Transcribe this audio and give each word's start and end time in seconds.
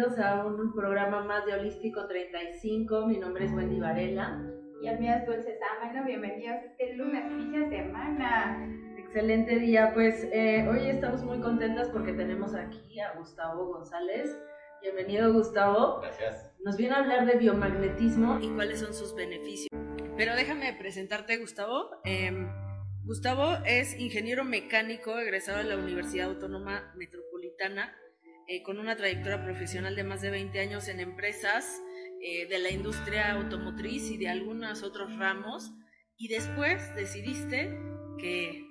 bienvenidos 0.00 0.26
a 0.26 0.46
un 0.46 0.72
programa 0.72 1.22
más 1.24 1.44
de 1.44 1.52
Holístico 1.52 2.06
35. 2.06 3.06
Mi 3.06 3.18
nombre 3.18 3.44
es 3.44 3.52
Wendy 3.52 3.80
Varela. 3.80 4.42
Y 4.80 4.88
a 4.88 4.94
mí 4.96 5.06
es 5.06 5.26
Dulce 5.26 5.58
Sámano, 5.58 6.06
bienvenidos 6.06 6.56
este 6.64 6.94
lunes, 6.94 7.30
inicia 7.30 7.68
semana. 7.68 8.66
Excelente 8.96 9.58
día, 9.58 9.92
pues 9.92 10.26
eh, 10.32 10.66
hoy 10.70 10.88
estamos 10.88 11.22
muy 11.22 11.40
contentas 11.40 11.90
porque 11.90 12.14
tenemos 12.14 12.54
aquí 12.54 12.98
a 12.98 13.12
Gustavo 13.12 13.66
González. 13.66 14.38
Bienvenido 14.80 15.34
Gustavo. 15.34 16.00
Gracias. 16.00 16.50
Nos 16.64 16.78
viene 16.78 16.94
a 16.94 17.00
hablar 17.00 17.26
de 17.26 17.34
biomagnetismo 17.34 18.38
y 18.40 18.48
cuáles 18.54 18.80
son 18.80 18.94
sus 18.94 19.14
beneficios. 19.14 19.68
Pero 20.16 20.34
déjame 20.34 20.72
presentarte 20.78 21.36
Gustavo. 21.36 21.90
Em, 22.04 22.48
Gustavo 23.04 23.58
es 23.66 24.00
ingeniero 24.00 24.44
mecánico 24.44 25.18
egresado 25.18 25.58
de 25.58 25.64
la 25.64 25.76
Universidad 25.76 26.28
Autónoma 26.28 26.90
Metropolitana 26.96 27.94
eh, 28.50 28.64
con 28.64 28.80
una 28.80 28.96
trayectoria 28.96 29.44
profesional 29.44 29.94
de 29.94 30.02
más 30.02 30.22
de 30.22 30.30
20 30.30 30.58
años 30.58 30.88
en 30.88 30.98
empresas 30.98 31.80
eh, 32.20 32.48
de 32.48 32.58
la 32.58 32.72
industria 32.72 33.30
automotriz 33.30 34.10
y 34.10 34.16
de 34.16 34.28
algunos 34.28 34.82
otros 34.82 35.16
ramos. 35.16 35.70
Y 36.16 36.26
después 36.26 36.92
decidiste 36.96 37.70
que 38.18 38.66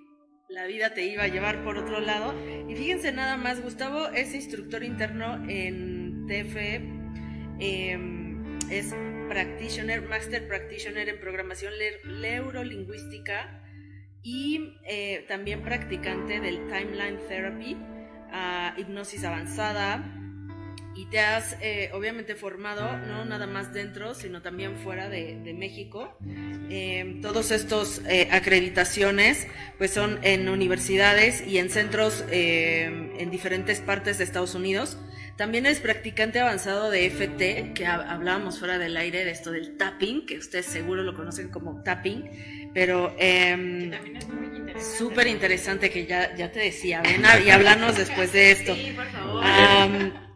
la 0.49 0.65
vida 0.65 0.93
te 0.93 1.05
iba 1.05 1.23
a 1.23 1.29
llevar 1.29 1.63
por 1.63 1.77
otro 1.77 2.01
lado. 2.01 2.35
Y 2.67 2.75
fíjense 2.75 3.13
nada 3.13 3.37
más, 3.37 3.63
Gustavo 3.63 4.09
es 4.09 4.35
instructor 4.35 4.83
interno 4.83 5.49
en 5.49 6.27
TFE, 6.27 6.75
em, 7.61 8.59
es 8.69 8.93
practitioner, 9.29 10.01
master 10.01 10.45
practitioner 10.45 11.07
en 11.07 11.21
programación 11.21 11.71
neurolingüística 12.21 13.63
y 14.23 14.73
eh, 14.83 15.23
también 15.29 15.63
practicante 15.63 16.41
del 16.41 16.67
timeline 16.67 17.17
therapy 17.29 17.77
a 18.31 18.73
hipnosis 18.77 19.23
avanzada 19.23 20.03
y 20.99 21.05
te 21.05 21.19
has 21.19 21.55
eh, 21.61 21.91
obviamente 21.93 22.35
formado 22.35 22.97
no 23.07 23.23
nada 23.23 23.47
más 23.47 23.73
dentro, 23.73 24.15
sino 24.15 24.41
también 24.41 24.75
fuera 24.75 25.07
de, 25.07 25.55
México. 25.57 26.17
Eh, 26.69 27.19
todos 27.21 27.51
estos 27.51 28.01
eh, 28.05 28.27
acreditaciones 28.31 29.47
pues 29.77 29.91
son 29.91 30.19
en 30.23 30.49
universidades 30.49 31.45
y 31.47 31.57
en 31.57 31.69
centros 31.69 32.25
en 32.29 33.31
diferentes 33.31 33.79
partes 33.79 34.17
de 34.17 34.25
Estados 34.25 34.55
Unidos. 34.55 34.97
También 35.37 35.65
es 35.65 35.79
practicante 35.79 36.41
avanzado 36.41 36.89
de 36.89 37.05
FT, 37.09 37.71
que 37.73 37.85
hablábamos 37.85 38.59
fuera 38.59 38.77
del 38.77 38.97
aire 38.97 39.23
de 39.23 39.31
esto 39.31 39.51
del 39.51 39.77
tapping, 39.77 40.25
que 40.25 40.37
ustedes 40.37 40.65
seguro 40.65 41.01
lo 41.01 41.15
conocen 41.15 41.47
como 41.47 41.81
tapping, 41.81 42.29
pero... 42.73 43.15
Em, 43.17 43.89
también 43.89 44.17
es 44.17 44.27
muy 44.27 44.48
Súper 44.81 45.27
interesante 45.27 45.89
que 45.89 46.05
ya, 46.05 46.35
ya 46.35 46.51
te 46.51 46.59
decía, 46.59 47.01
ven 47.01 47.23
y 47.45 47.49
hablarnos 47.49 47.97
después 47.97 48.31
de 48.33 48.51
esto. 48.51 48.75
Sí, 48.75 48.93
por 48.95 49.07
favor. 49.07 49.43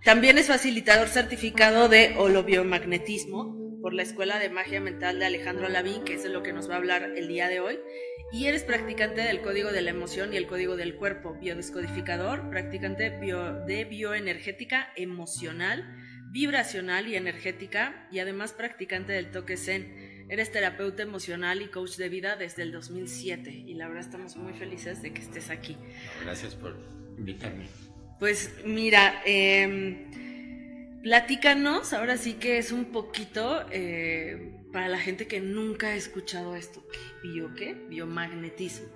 también 0.04 0.38
es 0.38 0.48
facilitador 0.48 1.08
certificado 1.08 1.90
de 1.90 2.16
holobiomagnetismo 2.18 3.80
por 3.82 3.94
la 3.94 4.04
Escuela 4.04 4.40
de 4.40 4.50
Magia 4.50 4.80
Mental 4.80 5.20
de 5.20 5.26
Alejandro 5.26 5.68
Lavín, 5.70 6.04
que 6.04 6.14
es 6.16 6.24
de 6.24 6.30
lo 6.30 6.44
que 6.44 6.54
nos 6.54 6.70
va 6.70 6.76
a 6.76 6.78
hablar 6.78 7.04
el 7.16 7.28
día 7.28 7.50
de 7.50 7.60
hoy. 7.60 7.80
Y 8.32 8.46
eres 8.46 8.64
practicante 8.64 9.22
del 9.22 9.42
código 9.42 9.72
de 9.72 9.82
la 9.82 9.92
emoción 9.92 10.34
y 10.34 10.38
el 10.38 10.48
código 10.48 10.76
del 10.76 10.96
cuerpo, 10.96 11.36
biodescodificador, 11.40 12.50
practicante 12.50 13.10
de 13.12 13.86
bioenergética 13.86 14.92
emocional, 14.96 15.86
vibracional 16.32 17.08
y 17.08 17.16
energética, 17.16 18.08
y 18.12 18.20
además 18.20 18.54
practicante 18.54 19.14
del 19.14 19.32
toque 19.32 19.58
Zen 19.58 20.13
Eres 20.30 20.52
terapeuta 20.52 21.04
emocional 21.04 21.62
y 21.62 21.68
coach 21.68 21.98
de 21.98 22.10
vida 22.10 22.36
desde 22.36 22.64
el 22.64 22.72
2007 22.72 23.52
y 23.52 23.74
la 23.76 23.88
verdad 23.88 24.04
estamos 24.04 24.36
muy 24.38 24.54
felices 24.54 25.02
de 25.02 25.14
que 25.14 25.22
estés 25.22 25.50
aquí. 25.50 25.78
Gracias 26.24 26.56
por 26.56 26.76
invitarme. 27.18 27.68
Pues 28.20 28.54
mira, 28.66 29.22
eh, 29.26 30.08
platícanos, 31.04 31.94
ahora 31.94 32.18
sí 32.18 32.34
que 32.34 32.58
es 32.58 32.72
un 32.72 32.86
poquito 32.86 33.66
eh, 33.72 34.60
para 34.72 34.88
la 34.88 34.98
gente 34.98 35.28
que 35.28 35.42
nunca 35.42 35.88
ha 35.88 35.96
escuchado 35.96 36.56
esto. 36.56 36.86
¿Qué? 36.92 37.28
¿Bio 37.28 37.54
qué? 37.54 37.74
Biomagnetismo. 37.90 38.88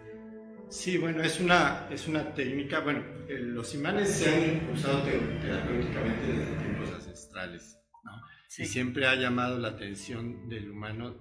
Sí, 0.69 0.97
bueno, 0.97 1.23
es 1.23 1.39
una, 1.39 1.87
es 1.91 2.07
una 2.07 2.33
técnica, 2.33 2.81
bueno, 2.81 3.03
eh, 3.29 3.39
los 3.39 3.73
imanes 3.73 4.09
se 4.09 4.29
han 4.29 4.69
usado 4.69 5.01
terapéuticamente 5.03 6.27
desde 6.27 6.55
tiempos 6.57 6.93
ancestrales 6.93 7.76
y 8.57 8.65
siempre 8.65 9.05
ha 9.07 9.15
llamado 9.15 9.59
la 9.59 9.69
atención 9.69 10.49
del 10.49 10.71
humano, 10.71 11.15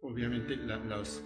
obviamente 0.00 0.56
los, 0.56 1.22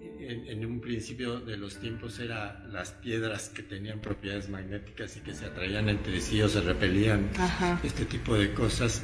en, 0.00 0.64
un 0.66 0.80
principio 0.80 1.40
de 1.40 1.56
los 1.56 1.78
tiempos 1.78 2.18
eran 2.18 2.72
las 2.72 2.92
piedras 2.92 3.48
que 3.48 3.62
tenían 3.62 4.00
propiedades 4.00 4.48
magnéticas 4.48 5.16
y 5.16 5.20
que 5.20 5.34
se 5.34 5.46
atraían 5.46 5.88
entre 5.88 6.20
sí 6.20 6.40
o 6.42 6.48
se 6.48 6.60
repelían, 6.60 7.30
este 7.82 8.04
tipo 8.04 8.36
de 8.36 8.52
cosas 8.52 9.02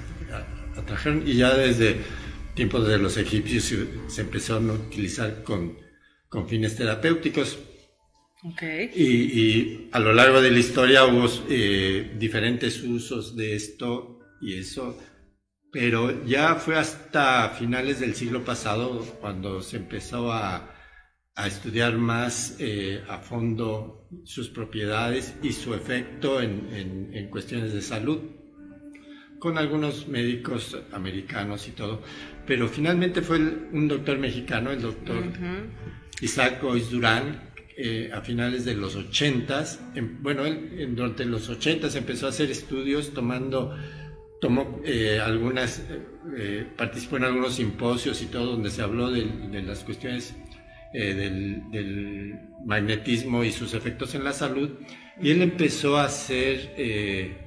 atrajeron 0.76 1.26
y 1.26 1.34
ya 1.34 1.54
desde 1.54 1.96
tiempos 2.54 2.86
de 2.86 2.98
los 2.98 3.16
egipcios 3.16 3.72
se, 4.08 4.20
empezaron 4.20 4.70
a 4.70 4.74
utilizar 4.74 5.42
con, 5.42 5.78
con 6.28 6.48
fines 6.48 6.76
terapéuticos. 6.76 7.58
Okay. 8.52 8.90
Y, 8.94 9.04
y, 9.04 9.88
a 9.92 9.98
lo 9.98 10.12
largo 10.12 10.40
de 10.40 10.52
la 10.52 10.58
historia 10.60 11.04
hubo 11.06 11.28
eh, 11.48 12.14
diferentes 12.18 12.82
usos 12.82 13.34
de 13.34 13.56
esto 13.56 14.20
y 14.40 14.54
eso 14.54 14.96
pero 15.70 16.24
ya 16.24 16.54
fue 16.54 16.76
hasta 16.76 17.50
finales 17.50 18.00
del 18.00 18.14
siglo 18.14 18.44
pasado 18.44 19.00
cuando 19.20 19.60
se 19.62 19.76
empezó 19.76 20.32
a, 20.32 20.74
estudiar 21.46 21.96
más 21.96 22.56
eh, 22.58 23.00
a 23.08 23.18
fondo 23.18 24.08
sus 24.24 24.48
propiedades 24.48 25.36
y 25.40 25.52
su 25.52 25.72
efecto 25.72 26.40
en, 26.42 27.28
cuestiones 27.30 27.72
de 27.72 27.80
salud, 27.80 28.18
con 29.38 29.56
algunos 29.56 30.08
médicos 30.08 30.76
americanos 30.90 31.68
y 31.68 31.70
todo. 31.70 32.02
Pero 32.44 32.66
finalmente 32.66 33.22
fue 33.22 33.38
un 33.38 33.86
doctor 33.86 34.18
mexicano, 34.18 34.72
el 34.72 34.82
doctor 34.82 35.22
Isaac 36.20 36.60
Goiz 36.60 36.90
Durán, 36.90 37.48
eh, 37.76 38.10
a 38.12 38.20
finales 38.20 38.64
de 38.64 38.74
los 38.74 38.96
80, 38.96 39.64
bueno, 40.20 40.44
él, 40.44 40.92
durante 40.96 41.24
los 41.24 41.48
80 41.48 41.96
empezó 41.96 42.26
a 42.26 42.30
hacer 42.30 42.50
estudios 42.50 43.14
tomando 43.14 43.76
tomó 44.40 44.80
eh, 44.84 45.20
algunas, 45.20 45.82
eh, 46.36 46.66
participó 46.76 47.16
en 47.16 47.24
algunos 47.24 47.54
simposios 47.54 48.22
y 48.22 48.26
todo 48.26 48.52
donde 48.52 48.70
se 48.70 48.82
habló 48.82 49.10
de, 49.10 49.26
las 49.62 49.84
cuestiones 49.84 50.34
eh, 50.94 51.14
del, 51.14 52.40
magnetismo 52.64 53.44
y 53.44 53.52
sus 53.52 53.74
efectos 53.74 54.14
en 54.14 54.24
la 54.24 54.32
salud 54.32 54.70
y 55.20 55.30
él 55.30 55.42
empezó 55.42 55.96
a 55.96 56.04
hacer 56.04 57.46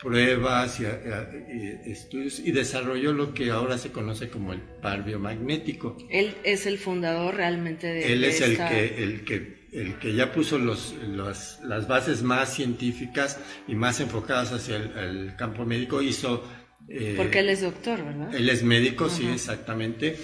pruebas 0.00 0.80
y, 0.80 1.90
estudios 1.90 2.40
y 2.40 2.50
desarrolló 2.50 3.12
lo 3.12 3.34
que 3.34 3.50
ahora 3.50 3.78
se 3.78 3.92
conoce 3.92 4.28
como 4.28 4.52
el 4.52 4.60
par 4.60 5.04
biomagnético. 5.04 5.96
Él 6.10 6.34
es 6.44 6.66
el 6.66 6.78
fundador 6.78 7.36
realmente 7.36 7.86
de 7.86 8.12
Él 8.12 8.24
es 8.24 8.40
el 8.40 8.56
que, 8.56 9.02
el 9.02 9.24
que 9.24 9.61
el 9.72 9.98
que 9.98 10.14
ya 10.14 10.32
puso 10.32 10.58
los, 10.58 10.94
las 11.02 11.88
bases 11.88 12.22
más 12.22 12.54
científicas 12.54 13.40
y 13.66 13.74
más 13.74 14.00
enfocadas 14.00 14.52
hacia 14.52 14.76
el, 14.76 15.34
campo 15.36 15.64
médico, 15.64 16.02
hizo... 16.02 16.46
Eh, 16.88 17.14
Porque 17.16 17.38
él 17.38 17.48
es 17.48 17.62
doctor, 17.62 18.04
¿verdad? 18.04 18.34
Él 18.34 18.50
es 18.50 18.62
médico, 18.62 19.08
sí, 19.08 19.26
exactamente. 19.26 20.18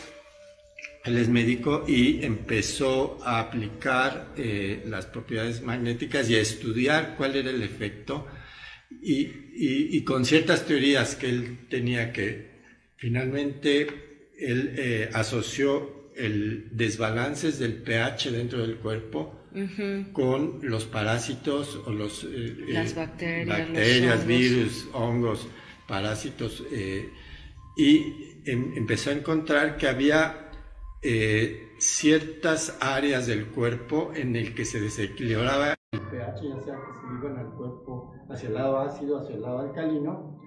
Él 1.04 1.16
es 1.16 1.28
médico 1.28 1.84
y 1.88 2.22
empezó 2.24 3.18
a 3.24 3.40
aplicar 3.40 4.34
eh, 4.36 4.82
las 4.86 5.06
propiedades 5.06 5.62
magnéticas 5.62 6.28
y 6.28 6.34
a 6.34 6.40
estudiar 6.40 7.14
cuál 7.16 7.36
era 7.36 7.48
el 7.48 7.62
efecto 7.62 8.26
y, 8.90 9.30
y, 9.54 10.04
con 10.04 10.24
ciertas 10.24 10.66
teorías 10.66 11.14
que 11.14 11.28
él 11.28 11.66
tenía 11.68 12.12
que 12.12 12.58
finalmente 12.96 13.86
él 14.38 14.74
eh, 14.76 15.10
asoció 15.12 16.10
el 16.16 16.68
desbalances 16.72 17.58
del 17.58 17.74
pH 17.74 18.30
dentro 18.32 18.60
del 18.60 18.76
cuerpo 18.76 19.37
con 20.12 20.60
los 20.62 20.84
parásitos 20.84 21.80
o 21.86 21.92
los 21.92 22.24
eh, 22.24 22.56
Las 22.68 22.92
eh, 22.92 23.46
bacterias, 23.46 24.26
virus, 24.26 24.88
hongos, 24.92 25.48
parásitos 25.86 26.64
eh, 26.70 27.10
y 27.76 28.40
em, 28.44 28.74
empezó 28.76 29.10
a 29.10 29.14
encontrar 29.14 29.76
que 29.76 29.88
había 29.88 30.44
ciertas 31.78 32.76
áreas 32.80 33.28
del 33.28 33.46
cuerpo 33.46 34.12
en 34.14 34.34
el 34.34 34.54
que 34.54 34.64
se 34.64 34.80
desequilibraba 34.80 35.74
el 35.92 36.00
pH, 36.00 36.42
ya 36.42 36.60
sea 36.60 36.74
que 36.74 36.92
se 37.00 37.14
iba 37.18 37.30
en 37.30 37.46
el 37.46 37.52
cuerpo 37.52 38.12
hacia 38.28 38.48
el 38.48 38.54
lado 38.54 38.78
ácido, 38.80 39.20
hacia 39.20 39.36
el 39.36 39.42
lado 39.42 39.60
alcalino, 39.60 40.40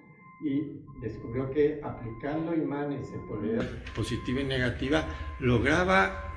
y 0.43 0.81
descubrió 1.01 1.49
que 1.51 1.79
aplicando 1.83 2.53
imanes 2.53 3.11
de 3.11 3.17
polaridad 3.19 3.65
positiva 3.95 4.41
y 4.41 4.43
negativa 4.43 5.05
lograba 5.39 6.30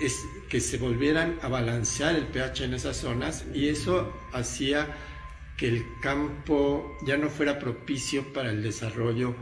es 0.00 0.24
que 0.48 0.60
se 0.60 0.78
volvieran 0.78 1.38
a 1.42 1.48
balancear 1.48 2.14
el 2.14 2.26
pH 2.26 2.64
en 2.64 2.74
esas 2.74 2.96
zonas 2.96 3.44
y 3.54 3.68
eso 3.68 4.12
hacía 4.32 4.86
que 5.56 5.68
el 5.68 5.84
campo 6.00 6.96
ya 7.04 7.16
no 7.16 7.28
fuera 7.28 7.58
propicio 7.58 8.32
para 8.32 8.50
el 8.50 8.62
desarrollo 8.62 9.34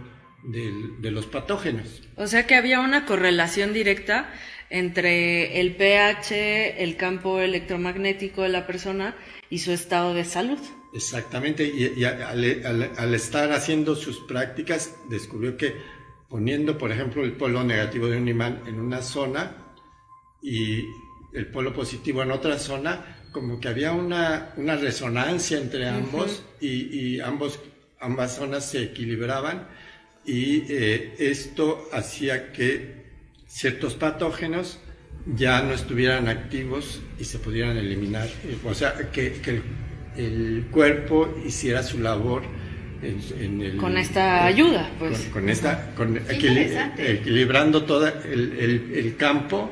de 0.43 1.11
los 1.11 1.27
patógenos. 1.27 2.03
O 2.17 2.27
sea 2.27 2.47
que 2.47 2.55
había 2.55 2.81
una 2.81 3.05
correlación 3.05 3.73
directa 3.73 4.33
entre 4.71 5.61
el 5.61 5.77
pH, 5.77 6.83
el 6.83 6.97
campo 6.97 7.41
electromagnético 7.41 8.43
de 8.43 8.49
la 8.49 8.67
persona 8.67 9.17
y 9.51 9.59
su 9.59 9.73
estado 9.73 10.15
de 10.15 10.25
salud. 10.25 10.59
Exactamente, 10.95 11.65
y, 11.65 12.05
al, 12.05 13.15
estar 13.15 13.53
haciendo 13.53 13.95
sus 13.95 14.21
prácticas 14.21 14.97
descubrió 15.11 15.57
que 15.57 15.75
poniendo, 16.29 16.79
por 16.79 16.91
ejemplo, 16.91 17.23
el 17.23 17.33
polo 17.33 17.63
negativo 17.65 18.07
de 18.07 18.17
un 18.17 18.29
imán 18.29 18.63
en 18.67 18.81
una 18.81 19.03
zona 19.03 19.66
y 20.47 20.87
el 21.33 21.49
polo 21.49 21.75
positivo 21.75 22.23
en 22.23 22.31
otra 22.31 22.57
zona, 22.57 23.19
como 23.33 23.59
que 23.59 23.67
había 23.67 23.91
una, 23.91 24.53
una 24.57 24.77
resonancia 24.77 25.59
entre 25.59 25.89
ambos 25.89 26.45
y, 26.61 27.19
ambos, 27.19 27.59
ambas 27.99 28.37
zonas 28.37 28.71
se 28.71 28.85
equilibraban 28.85 29.67
y 30.25 30.63
eh, 30.73 31.17
esto 31.19 31.89
hacía 31.93 32.53
que 32.53 33.07
ciertos 33.49 33.95
patógenos 33.95 34.79
ya 35.35 35.61
no 35.63 35.73
estuvieran 35.73 36.29
activos 36.29 37.01
y 37.19 37.25
se 37.25 37.41
pudieran 37.41 37.77
eliminar. 37.77 38.29
O 38.65 38.73
sea, 38.75 38.95
que, 39.11 39.33
que 39.33 39.61
el, 40.17 40.67
cuerpo 40.71 41.29
hiciera 41.45 41.83
su 41.83 41.99
labor 41.99 42.45
en, 43.03 43.61
el, 43.61 43.77
con 43.77 43.99
esta 43.99 44.47
ayuda, 44.47 44.91
pues. 44.99 45.29
Con, 45.33 45.49
esta, 45.49 45.93
con 45.95 46.17
equilibrando 46.17 47.83
todo 47.83 48.07
el, 48.09 48.93
el, 48.95 49.17
campo, 49.17 49.71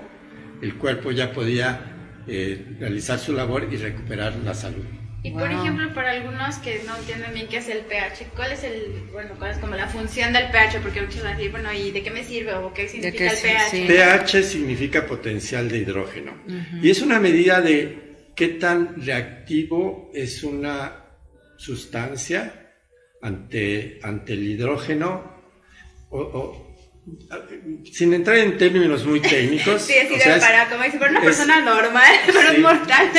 el 0.63 0.75
cuerpo 0.77 1.11
ya 1.11 1.33
podía 1.33 1.95
eh, 2.27 2.77
realizar 2.79 3.19
su 3.19 3.33
labor 3.33 3.69
y 3.71 3.77
recuperar 3.77 4.35
la 4.37 4.55
salud. 4.55 4.85
Y 5.23 5.31
por 5.31 5.51
ejemplo, 5.51 5.93
para 5.95 6.11
algunos 6.11 6.57
que 6.57 6.83
no 6.87 6.95
entienden 6.99 7.33
bien 7.33 7.49
qué 7.49 7.57
es 7.57 7.69
el 7.69 7.79
pH, 7.79 8.27
¿cuál 8.37 8.53
es 8.53 8.63
el, 8.63 9.09
bueno, 9.11 9.31
cuál 9.39 9.53
es 9.53 9.59
como 9.59 9.75
la 9.75 9.89
función 9.89 10.35
del 10.35 10.51
pH? 10.51 10.81
Porque 10.83 11.01
muchos 11.01 11.23
van 11.23 11.33
a 11.33 11.37
decir, 11.37 11.51
bueno, 11.51 11.73
¿y 11.73 11.93
de 11.93 12.03
qué 12.03 12.11
me 12.11 12.23
sirve 12.23 12.53
o 12.53 12.75
qué 12.75 12.87
significa 12.89 13.33
el 13.33 13.39
pH? 13.39 13.87
pH 13.87 14.43
significa 14.43 15.07
potencial 15.07 15.71
de 15.71 15.79
hidrógeno. 15.79 16.35
Y 16.83 16.91
es 16.91 17.01
una 17.01 17.21
medida 17.21 17.63
de 17.63 18.33
qué 18.37 18.49
tan 18.49 19.03
reactivo 19.03 20.11
es 20.13 20.45
una 20.45 21.07
sustancia 21.57 22.73
ante, 23.23 24.01
ante 24.03 24.35
el 24.35 24.43
hidrógeno 24.43 25.33
o, 26.11 26.74
sin 27.93 28.15
entrar 28.15 28.39
en 28.39 28.57
términos 28.57 29.05
muy 29.05 29.21
técnicos. 29.21 29.83
sí, 29.87 29.93
o 29.93 30.41
para, 30.41 30.69
como 30.69 30.85
dice, 30.85 30.99
para 30.99 31.11
una 31.11 31.21
persona 31.21 31.61
normal, 31.61 32.13
pero 32.27 32.51
es 32.51 32.59
mortal. 32.59 33.11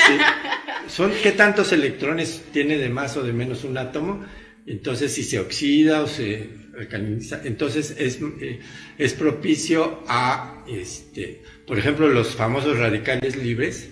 Son 0.87 1.11
qué 1.21 1.31
tantos 1.31 1.71
electrones 1.71 2.43
tiene 2.51 2.77
de 2.77 2.89
más 2.89 3.15
o 3.17 3.23
de 3.23 3.33
menos 3.33 3.63
un 3.63 3.77
átomo, 3.77 4.25
entonces 4.65 5.13
si 5.13 5.23
se 5.23 5.39
oxida 5.39 6.01
o 6.01 6.07
se 6.07 6.49
alcaliniza, 6.77 7.41
entonces 7.43 7.95
es, 7.97 8.19
eh, 8.41 8.59
es 8.97 9.13
propicio 9.13 10.03
a, 10.07 10.65
este, 10.67 11.43
por 11.65 11.79
ejemplo, 11.79 12.07
los 12.09 12.35
famosos 12.35 12.77
radicales 12.77 13.35
libres, 13.35 13.91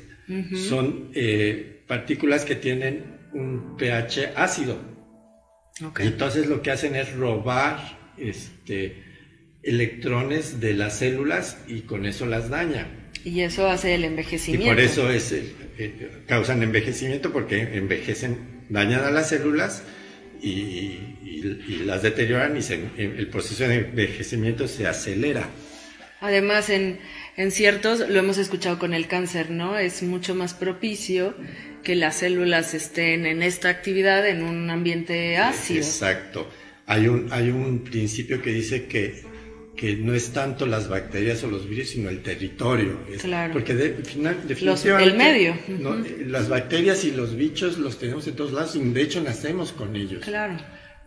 son 0.56 1.12
eh, 1.13 1.84
partículas 1.86 2.46
que 2.46 2.56
tienen 2.56 3.30
un 3.34 3.75
pH 3.78 4.31
ácido. 4.36 4.80
Entonces 6.00 6.48
lo 6.48 6.62
que 6.62 6.72
hacen 6.72 6.96
es 6.96 7.13
robar, 7.13 8.00
este, 8.18 9.12
electrones 9.63 10.60
de 10.60 10.74
las 10.74 11.00
células 11.00 11.57
y 11.68 11.81
con 11.81 12.06
eso 12.06 12.25
las 12.25 12.50
daña. 12.50 12.88
Y 13.24 13.42
eso 13.42 13.68
hace 13.68 13.95
el 13.95 14.04
envejecimiento. 14.04 14.65
Y 14.65 14.69
por 14.69 14.80
eso 14.80 15.10
es, 15.10 15.31
eh, 15.31 15.54
eh, 15.77 16.10
causan 16.27 16.62
envejecimiento 16.62 17.31
porque 17.31 17.62
envejecen, 17.62 18.65
dañan 18.69 19.04
a 19.06 19.12
las 19.12 19.30
células 19.30 19.83
y, 20.42 21.00
las 21.86 22.01
deterioran 22.01 22.57
y 22.57 23.01
el 23.01 23.27
proceso 23.27 23.68
de 23.68 23.75
envejecimiento 23.80 24.68
se 24.68 24.88
acelera. 24.88 25.50
Además, 26.21 26.69
en, 26.69 27.00
en 27.36 27.51
ciertos, 27.51 28.07
lo 28.07 28.19
hemos 28.19 28.38
escuchado 28.38 28.80
con 28.80 28.94
el 28.94 29.07
cáncer, 29.07 29.50
¿no? 29.50 29.77
Es 29.77 30.04
mucho 30.04 30.36
más 30.36 30.54
propicio 30.54 31.36
que 31.83 31.95
las 31.95 32.18
células 32.18 32.74
estén 32.74 33.25
en 33.25 33.44
esta 33.44 33.68
actividad 33.68 34.25
en 34.27 34.44
un 34.44 34.69
ambiente 34.69 35.36
ácido. 35.38 35.81
Exacto. 35.81 36.50
Hay 36.86 37.07
un, 37.07 37.27
hay 37.31 37.50
un 37.50 37.83
principio 37.83 38.42
que 38.42 38.51
dice 38.51 38.86
que 38.86 39.24
que 39.75 39.96
no 39.96 40.14
es 40.14 40.31
tanto 40.31 40.66
las 40.66 40.88
bacterias 40.88 41.44
o 41.44 41.48
los 41.48 41.68
virus, 41.68 41.90
sino 41.90 42.10
el 42.10 42.22
territorio. 42.22 43.00
claro. 43.20 43.54
Porque 43.54 43.74
de, 43.74 43.94
final, 44.04 44.38
definitivamente... 44.48 45.04
el 45.04 45.18
medio. 45.18 45.58
Las 46.28 46.48
bacterias 46.48 47.04
y 47.06 47.12
los 47.12 47.36
bichos 47.36 47.78
los 47.78 47.98
tenemos 47.98 48.28
en 48.28 48.36
todos 48.36 48.54
lados 48.54 48.75
y 48.75 48.80
de 48.80 49.02
hecho 49.02 49.22
nacemos 49.22 49.72
con 49.72 49.96
ellos. 49.96 50.24
Claro. 50.24 50.58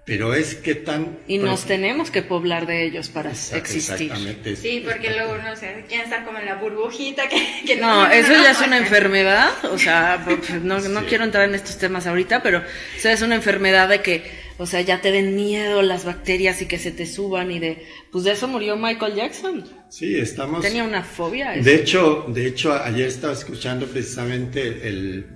Pero 0.05 0.35
es 0.35 0.55
que 0.55 0.77
tan... 0.77 1.19
Y 1.27 1.39
nos 1.39 1.65
tenemos 1.65 2.13
que 2.13 2.23
poblar 2.23 2.67
de 2.67 2.85
ellos 2.85 3.09
para 3.09 3.33
existir. 3.33 3.77
Exactamente. 3.77 4.55
Sí, 4.55 4.81
porque 4.85 5.11
luego, 5.11 5.37
no 5.39 5.57
sé, 5.57 5.85
quieren 5.89 6.05
estar 6.05 6.25
como 6.25 6.39
en 6.39 6.47
la 6.47 6.55
burbujita 6.55 7.29
que... 7.29 7.77
no, 7.81 8.07
eso 8.07 8.33
ya 8.33 8.53
es 8.53 8.61
una 8.61 8.79
enfermedad, 8.79 9.51
o 9.65 9.79
sea, 9.79 10.25
no, 10.63 10.79
no 10.79 11.07
quiero 11.07 11.25
entrar 11.25 11.49
en 11.49 11.57
estos 11.57 11.77
temas 11.79 12.07
ahorita, 12.07 12.41
pero 12.41 12.63
eso 12.97 13.09
es 13.09 13.21
una 13.23 13.35
enfermedad 13.35 13.89
de 13.89 14.01
que 14.01 14.46
o 14.59 14.67
sea, 14.67 14.81
ya 14.81 15.01
te 15.01 15.13
den 15.13 15.35
miedo 15.35 15.83
las 15.83 16.05
bacterias 16.05 16.63
y 16.63 16.67
que 16.67 16.79
se 16.79 16.91
te 16.91 17.07
suban 17.07 17.51
y 17.51 17.59
de, 17.59 17.85
pues 18.11 18.25
de 18.25 18.33
eso 18.33 18.49
murió 18.49 18.77
Michael 18.77 19.15
Jackson. 19.15 19.65
Sí, 19.91 20.17
estamos. 20.17 20.63
Tenía 20.63 20.85
una 20.85 21.03
fobia. 21.03 21.53
De 21.53 21.75
hecho, 21.75 22.25
de 22.29 22.47
hecho, 22.47 22.73
ayer 22.73 23.09
estaba 23.09 23.35
escuchando 23.35 23.87
precisamente 23.87 24.89
el, 24.89 25.27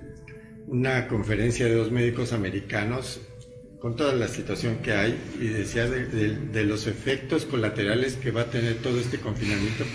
una 0.67 1.07
conferencia 1.07 1.65
de 1.65 1.75
dos 1.75 1.91
médicos 1.91 2.33
americanos 2.33 3.21
con 3.79 3.95
toda 3.95 4.13
la 4.13 4.27
situación 4.27 4.77
que 4.77 4.93
hay 4.93 5.19
y 5.39 5.47
decía 5.47 5.87
de, 5.87 6.63
los 6.63 6.85
efectos 6.85 7.45
colaterales 7.45 8.13
que 8.13 8.29
va 8.29 8.41
a 8.41 8.45
tener 8.45 8.75
todo 8.75 8.99
este 8.99 9.17
confinamiento. 9.17 9.85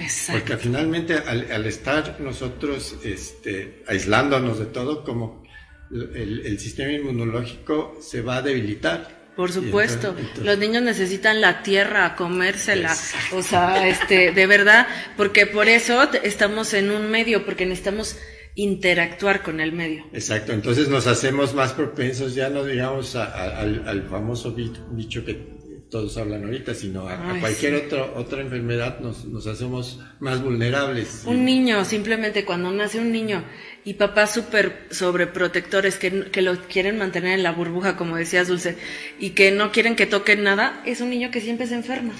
Exacto. 0.00 0.40
Porque 0.40 0.56
finalmente 0.62 1.14
al, 1.14 1.50
al 1.52 1.64
estar 1.66 2.20
nosotros 2.20 2.96
este, 3.04 3.84
aislándonos 3.86 4.58
de 4.58 4.66
todo, 4.66 5.04
como 5.04 5.45
el, 5.90 6.58
sistema 6.58 6.92
inmunológico 6.92 7.98
se 8.00 8.22
va 8.22 8.36
a 8.38 8.42
debilitar. 8.42 9.16
Por 9.36 9.52
supuesto, 9.52 10.16
los 10.42 10.58
niños 10.58 10.82
necesitan 10.82 11.42
la 11.42 11.62
tierra, 11.62 12.16
comérsela, 12.16 12.96
o 13.32 13.42
sea, 13.42 13.86
este, 13.86 14.32
de 14.32 14.46
verdad, 14.46 14.86
porque 15.16 15.46
por 15.46 15.68
eso 15.68 16.10
estamos 16.22 16.72
en 16.72 16.90
un 16.90 17.10
medio, 17.10 17.44
porque 17.44 17.66
necesitamos 17.66 18.16
interactuar 18.54 19.42
con 19.42 19.60
el 19.60 19.72
medio. 19.72 20.06
Exacto, 20.14 20.52
entonces 20.52 20.88
nos 20.88 21.06
hacemos 21.06 21.54
más 21.54 21.74
propensos, 21.74 22.34
ya 22.34 22.48
no 22.48 22.64
digamos 22.64 23.14
al, 23.14 23.86
al, 23.86 24.02
famoso 24.08 24.56
bicho 24.90 25.22
que 25.22 25.56
todos 25.90 26.16
hablan 26.16 26.44
ahorita, 26.44 26.74
sino 26.74 27.06
a, 27.06 27.38
cualquier 27.38 27.88
otra 28.16 28.40
enfermedad 28.40 29.00
nos, 29.00 29.26
nos 29.26 29.46
hacemos 29.46 30.00
más 30.18 30.42
vulnerables. 30.42 31.22
Un 31.26 31.44
niño, 31.44 31.84
simplemente 31.84 32.44
cuando 32.44 32.72
nace 32.72 32.98
un 32.98 33.12
niño 33.12 33.44
y 33.86 33.94
papás 33.94 34.34
súper 34.34 34.88
sobreprotectores 34.90 35.96
que, 35.96 36.24
que 36.32 36.42
lo 36.42 36.60
quieren 36.62 36.98
mantener 36.98 37.34
en 37.34 37.44
la 37.44 37.52
burbuja, 37.52 37.96
como 37.96 38.16
decías 38.16 38.48
Dulce, 38.48 38.76
y 39.20 39.30
que 39.30 39.52
no 39.52 39.70
quieren 39.70 39.94
que 39.94 40.06
toquen 40.06 40.42
nada, 40.42 40.82
es 40.84 41.00
un 41.00 41.08
niño 41.08 41.30
que 41.30 41.40
siempre 41.40 41.68
se 41.68 41.76
enferma. 41.76 42.12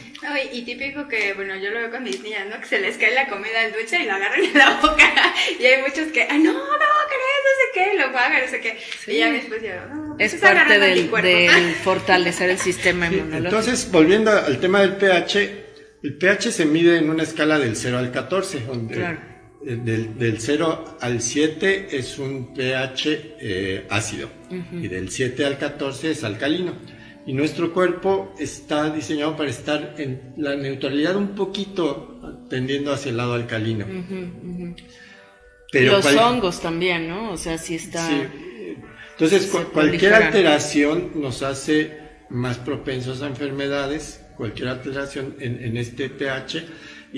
y 0.53 0.63
típico 0.63 1.09
que, 1.09 1.35
bueno, 1.35 1.57
yo 1.57 1.71
lo 1.71 1.81
veo 1.81 1.91
con 1.91 2.05
mis 2.05 2.23
niñas, 2.23 2.47
¿no? 2.49 2.61
Que 2.61 2.67
se 2.67 2.79
les 2.79 2.97
cae 2.99 3.13
la 3.15 3.27
comida 3.27 3.63
al 3.65 3.73
dulce 3.73 3.99
y 3.99 4.05
lo 4.05 4.13
agarran 4.13 4.45
en 4.45 4.57
la 4.57 4.81
boca. 4.81 5.13
y 5.59 5.65
hay 5.65 5.83
muchos 5.83 6.07
que, 6.13 6.23
ah, 6.23 6.39
no, 6.39 6.53
no, 6.53 6.61
crees, 7.09 7.43
no 7.43 7.53
sé 7.59 7.67
qué, 7.75 7.99
lo 7.99 8.13
pagan, 8.13 8.43
no 8.45 8.49
sé 8.49 8.61
qué. 8.61 9.13
Y 9.13 9.19
ya 9.19 9.33
después 9.33 9.61
yo, 9.61 9.87
no, 9.93 10.17
pues 10.17 10.35
es 10.35 10.41
parte 10.41 10.79
del, 10.79 11.11
del 11.11 11.75
fortalecer 11.83 12.51
el 12.51 12.59
sistema 12.59 13.07
inmunológico. 13.07 13.45
Entonces, 13.45 13.91
volviendo 13.91 14.31
al 14.31 14.61
tema 14.61 14.83
del 14.83 14.95
pH, 14.95 15.65
el 16.05 16.17
pH 16.17 16.53
se 16.53 16.65
mide 16.65 16.99
en 16.99 17.11
una 17.11 17.25
escala 17.25 17.59
del 17.59 17.75
0 17.75 17.99
al 17.99 18.13
14, 18.13 18.61
donde 18.61 19.03
eh, 19.03 19.19
del, 19.63 20.17
del 20.19 20.41
0 20.41 20.99
al 21.01 21.21
7 21.21 21.89
es 21.91 22.19
un 22.19 22.55
pH 22.55 23.37
eh, 23.41 23.87
ácido 23.91 24.29
y 24.73 24.89
del 24.89 25.11
7 25.11 25.45
al 25.45 25.59
14 25.59 26.11
es 26.13 26.25
alcalino. 26.25 26.75
Y 27.27 27.33
nuestro 27.33 27.73
cuerpo 27.73 28.33
está 28.39 28.91
diseñado 28.91 29.37
para 29.37 29.51
estar 29.51 29.97
en 29.99 30.35
la 30.37 30.55
neutralidad 30.55 31.17
un 31.17 31.35
poquito 31.35 32.21
tendiendo 32.49 32.93
hacia 32.93 33.11
el 33.11 33.17
lado 33.17 33.35
alcalino. 33.35 33.85
Pero 35.73 35.93
Los 35.93 36.07
hongos 36.15 36.61
también, 36.61 37.09
¿no? 37.09 37.33
O 37.33 37.37
sea, 37.37 37.59
si 37.59 37.75
está... 37.75 38.09
Entonces, 39.13 39.51
cualquier 39.73 40.15
alteración 40.15 41.13
nos 41.17 41.43
hace 41.43 41.99
más 42.31 42.59
propensos 42.59 43.23
a 43.23 43.27
enfermedades, 43.27 44.25
cualquier 44.37 44.69
alteración 44.69 45.35
en, 45.41 45.65
en 45.65 45.77
este 45.77 46.09
pH 46.09 46.65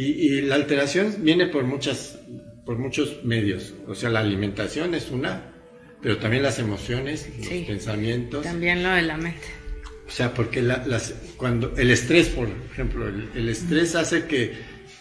y, 0.01 0.41
la 0.43 0.55
alteración 0.55 1.17
viene 1.21 1.47
por, 1.47 1.65
muchas, 1.65 2.19
por 2.65 2.79
muchos 2.79 3.25
medios. 3.25 3.75
O 3.89 3.95
sea, 3.95 4.11
la 4.11 4.21
alimentación 4.21 4.95
es 4.95 5.11
una, 5.11 5.53
pero 6.01 6.19
también 6.19 6.45
las 6.45 6.61
emociones, 6.61 7.29
los 7.39 7.49
pensamientos. 7.67 8.45
También 8.45 8.83
lo 8.83 8.91
de 8.91 9.03
la 9.03 9.17
mente. 9.17 9.47
O 10.07 10.11
sea, 10.11 10.33
porque 10.33 10.63
las, 10.63 11.15
cuando 11.37 11.77
el 11.77 11.91
estrés, 11.91 12.29
por 12.29 12.49
ejemplo, 12.73 13.09
el, 13.09 13.49
estrés 13.49 13.95
hace 13.97 14.27
que, 14.27 14.53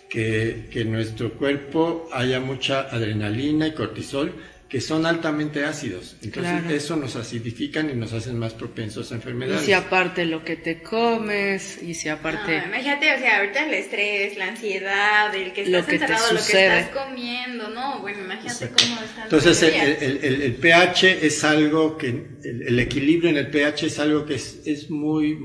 que, 0.10 0.66
que, 0.72 0.84
nuestro 0.84 1.34
cuerpo 1.34 2.10
haya 2.12 2.40
mucha 2.40 2.82
adrenalina 2.82 3.68
y 3.68 3.74
cortisol 3.74 4.34
que 4.70 4.82
son 4.82 5.06
altamente 5.06 5.64
ácidos. 5.64 6.18
Entonces 6.22 6.52
Claro. 6.62 6.70
eso 6.76 6.96
nos 6.98 7.16
acidifican 7.16 7.90
y 7.90 7.94
nos 7.94 8.12
hacen 8.12 8.38
más 8.38 8.54
propensos 8.54 9.12
a 9.12 9.16
Y 9.16 9.18
enfermedades. 9.18 9.66
si 9.66 9.72
aparte 9.74 10.26
lo 10.26 10.44
que 10.44 10.58
te 10.58 10.82
comes, 10.82 11.82
y 11.82 11.94
si 11.94 12.10
aparte... 12.10 12.60
No, 12.60 12.66
imagínate, 12.68 13.16
o 13.16 13.18
sea, 13.20 13.38
ahorita 13.40 13.66
el 13.66 13.74
estrés, 13.76 14.38
la 14.38 14.48
ansiedad, 14.50 15.34
el 15.34 15.54
que 15.54 15.66
Lo 15.68 15.80
estás 15.80 15.86
que 15.92 16.00
te 16.00 16.04
encerrado, 16.06 16.34
lo 16.34 16.40
que 16.46 16.66
estás 16.68 16.90
comiendo, 16.90 17.70
no, 17.70 18.00
bueno, 18.02 18.20
imagínate 18.26 18.66
Exacto. 18.66 18.84
cómo 18.88 19.02
están 19.06 19.24
Entonces 19.24 19.64
el, 19.64 19.74
el- 20.04 20.20
el- 20.26 20.42
el 20.42 20.56
pH 20.56 21.26
es 21.26 21.44
algo 21.46 21.98
que, 21.98 22.08
el, 22.44 22.64
el 22.68 22.80
equilibrio 22.80 23.30
en 23.30 23.38
el 23.38 23.50
pH 23.50 23.86
es 23.88 24.00
algo 24.00 24.26
que 24.26 24.36
es, 24.36 24.62
es 24.66 24.90
muy 24.90 25.38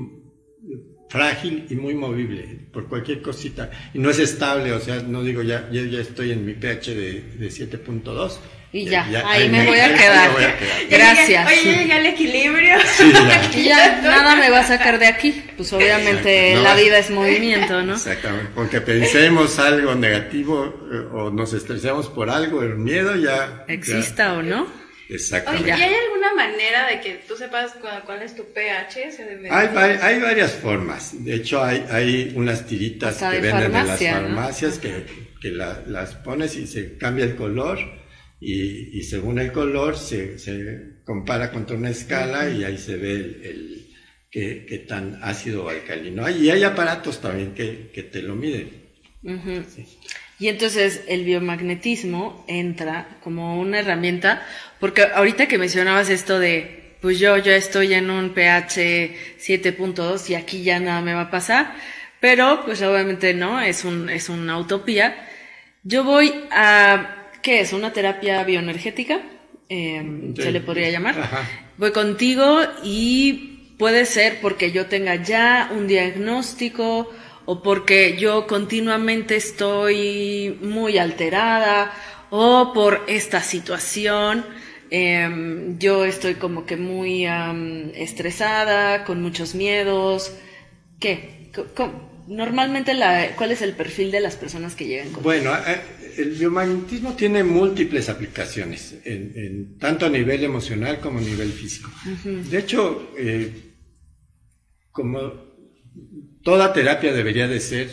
frágil 1.09 1.65
y 1.69 1.75
muy 1.75 1.93
movible 1.93 2.67
por 2.73 2.89
cualquier 2.89 3.21
cosita. 3.21 3.69
Y 3.93 3.99
no 3.99 4.09
es 4.09 4.19
estable, 4.19 4.71
o 4.73 4.79
sea, 4.79 5.01
no 5.03 5.23
digo 5.23 5.43
ya, 5.43 5.69
ya, 5.71 5.83
ya 5.83 5.99
estoy 6.01 6.31
en 6.31 6.43
mi 6.45 6.53
pH 6.55 6.95
de, 6.95 7.21
de 7.37 7.47
7.2. 7.49 8.37
Y 8.75 8.85
ya, 8.85 9.05
ahí 9.27 9.49
me 9.49 9.67
voy 9.67 9.77
a 9.77 9.85
ahí 9.85 9.91
voy 10.33 10.43
a 10.43 10.57
quedar. 10.57 10.89
Ya 10.89 10.97
Gracias. 10.97 11.47
Oye, 11.47 11.63
ya 11.63 11.77
llegué 11.79 11.93
al 11.93 12.05
equilibrio. 12.07 12.75
Sí, 12.97 13.11
ya. 13.13 13.51
Y 13.59 13.63
ya 13.65 14.01
nada 14.01 14.35
me 14.35 14.49
va 14.49 14.61
a 14.61 14.63
sacar 14.63 14.97
de 14.97 15.05
aquí. 15.05 15.43
Pues 15.55 15.71
obviamente. 15.73 16.55
No 16.55 16.63
la 16.63 16.73
vida 16.75 16.97
es 16.97 17.11
movimiento, 17.11 17.83
¿no? 17.83 17.93
Exactamente, 17.93 18.49
porque 18.55 18.81
pensemos 18.81 19.59
algo 19.59 19.93
negativo 19.93 20.73
eh, 20.91 21.05
o 21.13 21.29
nos 21.29 21.53
estresemos 21.53 22.09
por 22.09 22.31
algo, 22.31 22.63
el 22.63 22.75
miedo 22.77 23.15
ya... 23.15 23.63
Exista 23.67 24.33
o 24.33 24.41
no. 24.41 24.65
ya- 24.65 24.71
Oye, 24.73 25.15
exactamente. 25.17 25.69
¿y 25.69 25.71
hay 25.73 25.93
alguna 25.93 26.33
manera 26.35 26.87
de 26.87 26.99
que 27.01 27.21
tú 27.27 27.35
sepas 27.35 27.73
cu- 27.73 27.87
cuál, 28.07 28.23
es 28.23 28.35
tu 28.35 28.43
pH? 28.53 29.07
O 29.07 29.11
sea? 29.11 29.25
Hay, 29.51 29.67
va- 29.67 30.03
hay 30.07 30.19
varias 30.19 30.51
formas. 30.53 31.23
De 31.23 31.35
hecho, 31.35 31.63
hay, 31.63 31.85
hay 31.91 32.33
unas 32.35 32.65
tiritas 32.65 33.13
Hasta 33.13 33.29
que 33.29 33.35
de 33.35 33.41
venden 33.51 33.71
farmacia, 33.71 34.09
en 34.09 34.15
¿no? 34.15 34.21
las 34.21 34.31
farmacias 34.35 34.79
que, 34.79 35.05
que 35.39 35.49
la- 35.51 35.83
las 35.85 36.15
pones 36.15 36.55
y 36.55 36.65
se 36.65 36.97
cambia 36.97 37.25
el 37.25 37.35
color 37.35 37.77
y, 38.43 38.97
y 38.99 39.03
según 39.03 39.39
el 39.39 39.51
color 39.51 39.97
se, 39.97 40.37
se 40.39 41.01
compara 41.05 41.51
contra 41.51 41.75
una 41.77 41.89
escala 41.89 42.49
y 42.49 42.63
ahí 42.63 42.77
se 42.77 42.95
ve 42.97 43.11
el, 43.13 43.41
el- 43.43 43.79
qué, 44.31 44.65
qué 44.67 44.79
tan 44.79 45.19
ácido 45.21 45.65
o 45.65 45.69
alcalino. 45.69 46.25
hay. 46.25 46.45
Y 46.47 46.49
hay 46.49 46.63
aparatos 46.63 47.21
también 47.21 47.53
que, 47.53 47.91
que 47.93 48.03
te 48.03 48.21
lo 48.23 48.35
miden. 48.35 48.69
Sí. 49.73 49.85
Y 50.39 50.47
entonces 50.47 51.01
el 51.07 51.23
biomagnetismo 51.23 52.43
entra 52.47 53.19
como 53.23 53.59
una 53.59 53.79
herramienta, 53.79 54.45
porque 54.79 55.03
ahorita 55.03 55.47
que 55.47 55.57
mencionabas 55.57 56.09
esto 56.09 56.39
de, 56.39 56.95
pues 57.01 57.19
yo 57.19 57.37
ya 57.37 57.55
estoy 57.55 57.93
en 57.93 58.09
un 58.09 58.33
pH 58.33 59.15
7.2 59.39 60.29
y 60.31 60.35
aquí 60.35 60.63
ya 60.63 60.79
nada 60.79 61.01
me 61.01 61.13
va 61.13 61.21
a 61.21 61.31
pasar, 61.31 61.75
pero 62.19 62.63
pues 62.65 62.81
obviamente 62.81 63.33
no, 63.33 63.61
es, 63.61 63.85
un, 63.85 64.09
es 64.09 64.29
una 64.29 64.57
utopía. 64.57 65.29
Yo 65.83 66.03
voy 66.03 66.33
a, 66.51 67.22
¿qué 67.43 67.59
es? 67.61 67.73
¿Una 67.73 67.93
terapia 67.93 68.43
bioenergética? 68.43 69.21
Eh, 69.69 70.33
se 70.37 70.51
le 70.51 70.61
podría 70.61 70.89
llamar. 70.89 71.19
Ajá. 71.19 71.47
Voy 71.77 71.91
contigo 71.91 72.59
y 72.83 73.75
puede 73.77 74.05
ser 74.05 74.39
porque 74.41 74.71
yo 74.71 74.87
tenga 74.87 75.15
ya 75.15 75.69
un 75.75 75.87
diagnóstico 75.87 77.09
o 77.45 77.61
porque 77.61 78.15
yo 78.17 78.47
continuamente 78.47 79.35
estoy 79.35 80.57
muy 80.61 80.97
alterada 80.97 81.91
o 82.29 82.71
por 82.73 83.03
esta 83.07 83.41
situación. 83.41 84.45
em, 84.95 85.79
yo 85.79 86.05
estoy 86.05 86.35
como 86.35 86.65
que 86.67 86.77
muy 86.77 87.25
am, 87.25 87.91
estresada, 87.95 89.03
con 89.05 89.21
muchos 89.23 89.55
miedos. 89.55 90.31
¿Qué? 90.99 91.49
Co- 91.75 92.11
Normalmente, 92.27 92.93
la, 92.93 93.29
¿cuál 93.35 93.51
es 93.51 93.61
el 93.61 93.73
perfil 93.73 94.09
de 94.11 94.21
las 94.21 94.35
personas 94.37 94.75
que 94.75 94.85
llegan 94.85 95.09
con 95.11 95.23
Bueno, 95.23 95.51
eh, 95.67 95.81
el 96.17 96.31
biomagnetismo 96.31 97.15
tiene 97.15 97.43
múltiples 97.43 98.09
aplicaciones, 98.09 98.95
en, 99.05 99.31
en- 99.35 99.77
tanto 99.77 100.05
a 100.05 100.09
nivel 100.09 100.43
emocional 100.43 100.99
como 100.99 101.19
a 101.19 101.21
nivel 101.21 101.51
físico. 101.51 101.91
De 102.23 102.57
hecho, 102.59 103.11
eh, 103.17 103.51
como 104.91 105.33
toda 106.43 106.73
terapia 106.73 107.13
debería 107.13 107.47
de 107.47 107.59
ser, 107.59 107.89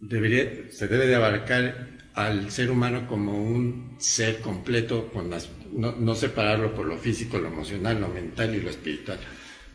debería, 0.00 0.70
se 0.70 0.88
debe 0.88 1.06
de 1.06 1.14
abarcar 1.14 1.88
al 2.14 2.50
ser 2.50 2.70
humano 2.70 3.06
como 3.06 3.42
un 3.42 3.96
ser 3.98 4.40
completo, 4.40 5.08
con 5.12 5.28
las, 5.30 5.50
no, 5.72 5.92
no 5.92 6.14
separarlo 6.14 6.74
por 6.74 6.86
lo 6.86 6.96
físico, 6.96 7.38
lo 7.38 7.48
emocional, 7.48 8.00
lo 8.00 8.08
mental 8.08 8.54
y 8.54 8.60
lo 8.60 8.70
espiritual, 8.70 9.18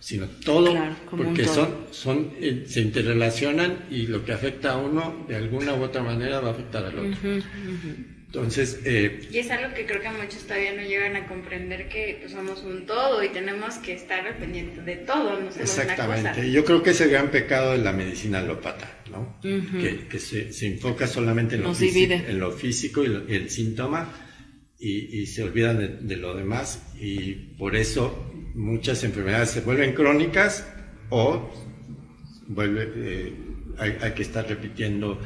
sino 0.01 0.25
todo, 0.43 0.71
Claro, 0.71 0.95
porque 1.09 1.43
todo. 1.43 1.53
son, 1.55 1.75
son 1.91 2.33
eh, 2.41 2.65
se 2.67 2.81
interrelacionan 2.81 3.85
y 3.89 4.07
lo 4.07 4.25
que 4.25 4.33
afecta 4.33 4.73
a 4.73 4.77
uno 4.77 5.25
de 5.29 5.35
alguna 5.37 5.73
u 5.75 5.83
otra 5.83 6.01
manera 6.03 6.41
va 6.41 6.49
a 6.49 6.51
afectar 6.51 6.83
al 6.83 6.97
otro. 6.99 7.17
Entonces, 8.27 8.79
eh, 8.85 9.27
Y 9.29 9.39
es 9.39 9.51
algo 9.51 9.73
que 9.75 9.85
creo 9.85 10.01
que 10.01 10.09
muchos 10.09 10.39
todavía 10.43 10.73
no 10.73 10.81
llegan 10.83 11.17
a 11.17 11.27
comprender 11.27 11.89
que 11.89 12.17
pues, 12.21 12.31
somos 12.31 12.63
un 12.63 12.85
todo 12.85 13.21
y 13.23 13.27
tenemos 13.29 13.75
que 13.75 13.91
estar 13.93 14.25
al 14.25 14.37
pendiente 14.37 14.81
de 14.81 14.95
todo, 14.97 15.31
no 15.33 15.51
somos 15.51 15.55
una 15.55 15.63
Exactamente. 15.63 16.29
cosa. 16.29 16.45
Yo 16.45 16.63
creo 16.63 16.81
que 16.81 16.91
es 16.91 17.01
el 17.01 17.09
gran 17.09 17.29
pecado 17.29 17.73
de 17.73 17.79
la 17.79 17.91
medicina 17.91 18.39
alópata, 18.39 18.89
¿no? 19.11 19.37
Que, 19.41 20.07
que 20.09 20.17
se, 20.19 20.53
se 20.53 20.67
enfoca 20.67 21.07
solamente 21.07 21.55
en 21.55 21.61
lo, 21.63 21.67
Nos 21.69 21.77
físico, 21.79 21.99
divide. 22.13 22.31
en 22.31 22.39
lo 22.39 22.51
físico 22.53 23.03
y 23.03 23.07
lo- 23.07 23.27
el 23.27 23.49
síntoma 23.49 24.07
y, 24.81 25.19
y 25.21 25.25
se 25.27 25.43
olvidan 25.43 26.07
de, 26.07 26.17
lo 26.17 26.35
demás 26.35 26.81
y 26.99 27.33
por 27.57 27.75
eso 27.75 28.31
muchas 28.55 29.03
enfermedades 29.03 29.51
se 29.51 29.61
vuelven 29.61 29.93
crónicas 29.93 30.67
o 31.09 31.49
vuelve, 32.47 32.91
eh, 32.95 33.33
hay, 33.77 34.11
que 34.13 34.23
estar 34.23 34.47
repitiendo 34.47 35.19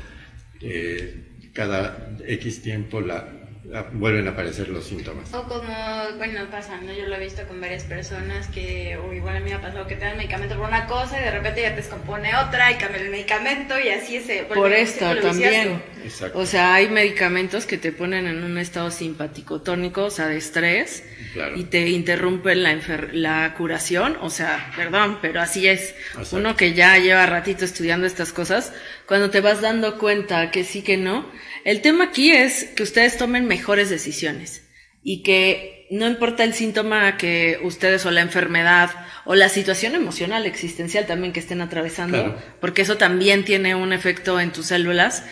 eh, 0.61 1.49
cada 1.53 2.17
X 2.27 2.61
tiempo 2.61 2.99
la- 3.01 3.44
vuelven 3.93 4.27
a 4.27 4.31
aparecer 4.31 4.69
los 4.69 4.85
síntomas. 4.85 5.33
O 5.33 5.43
como, 5.43 5.73
bueno, 6.17 6.45
pasa, 6.51 6.79
¿no? 6.81 6.93
Yo 6.93 7.05
lo 7.07 7.15
he 7.15 7.19
visto 7.19 7.45
con 7.47 7.59
varias 7.61 7.83
personas 7.83 8.47
que, 8.47 8.97
o 8.97 9.13
igual 9.13 9.37
a 9.37 9.39
mí 9.39 9.49
me 9.49 9.55
ha 9.55 9.61
pasado 9.61 9.87
que 9.87 9.95
te 9.95 10.05
dan 10.05 10.17
medicamento 10.17 10.55
por 10.57 10.67
una 10.67 10.85
cosa 10.87 11.19
y 11.19 11.23
de 11.23 11.31
repente 11.31 11.61
ya 11.61 11.69
te 11.69 11.77
descompone 11.77 12.35
otra 12.35 12.71
y 12.71 12.75
cambia 12.75 13.01
el 13.01 13.09
medicamento 13.09 13.79
y 13.79 13.89
así 13.89 14.19
se 14.21 14.43
Por 14.43 14.71
esto 14.73 15.15
también. 15.21 15.81
Exacto. 16.03 16.37
O 16.39 16.45
sea, 16.45 16.75
hay 16.75 16.87
medicamentos 16.89 17.65
que 17.65 17.77
te 17.77 17.91
ponen 17.91 18.27
en 18.27 18.43
un 18.43 18.57
estado 18.57 18.91
simpático 18.91 19.61
tónico, 19.61 20.03
o 20.05 20.11
sea, 20.11 20.27
de 20.27 20.37
estrés, 20.37 21.03
Claro. 21.33 21.57
y 21.57 21.63
te 21.65 21.89
interrumpen 21.89 22.63
la, 22.63 22.71
enfer- 22.73 23.11
la 23.11 23.53
curación. 23.57 24.17
O 24.21 24.29
sea, 24.29 24.71
perdón, 24.75 25.17
pero 25.21 25.41
así 25.41 25.67
es. 25.67 25.93
Exacto. 26.09 26.37
Uno 26.37 26.55
que 26.55 26.73
ya 26.73 26.97
lleva 26.97 27.25
ratito 27.25 27.65
estudiando 27.65 28.05
estas 28.07 28.31
cosas, 28.31 28.71
cuando 29.07 29.29
te 29.29 29.41
vas 29.41 29.61
dando 29.61 29.97
cuenta 29.97 30.51
que 30.51 30.63
sí, 30.63 30.81
que 30.81 30.97
no. 30.97 31.29
El 31.63 31.81
tema 31.81 32.05
aquí 32.05 32.31
es 32.31 32.63
que 32.75 32.83
ustedes 32.83 33.17
tomen 33.17 33.45
mejores 33.45 33.89
decisiones 33.89 34.63
y 35.03 35.23
que 35.23 35.87
no 35.91 36.07
importa 36.07 36.43
el 36.43 36.53
síntoma 36.53 37.15
que 37.17 37.59
ustedes 37.63 38.05
o 38.05 38.11
la 38.11 38.21
enfermedad 38.21 38.89
o 39.25 39.35
la 39.35 39.49
situación 39.49 39.95
emocional 39.95 40.45
existencial 40.45 41.05
también 41.05 41.33
que 41.33 41.39
estén 41.39 41.61
atravesando, 41.61 42.23
Claro. 42.23 42.41
porque 42.59 42.81
eso 42.83 42.97
también 42.97 43.43
tiene 43.45 43.75
un 43.75 43.93
efecto 43.93 44.39
en 44.39 44.51
tus 44.51 44.67
células 44.67 45.23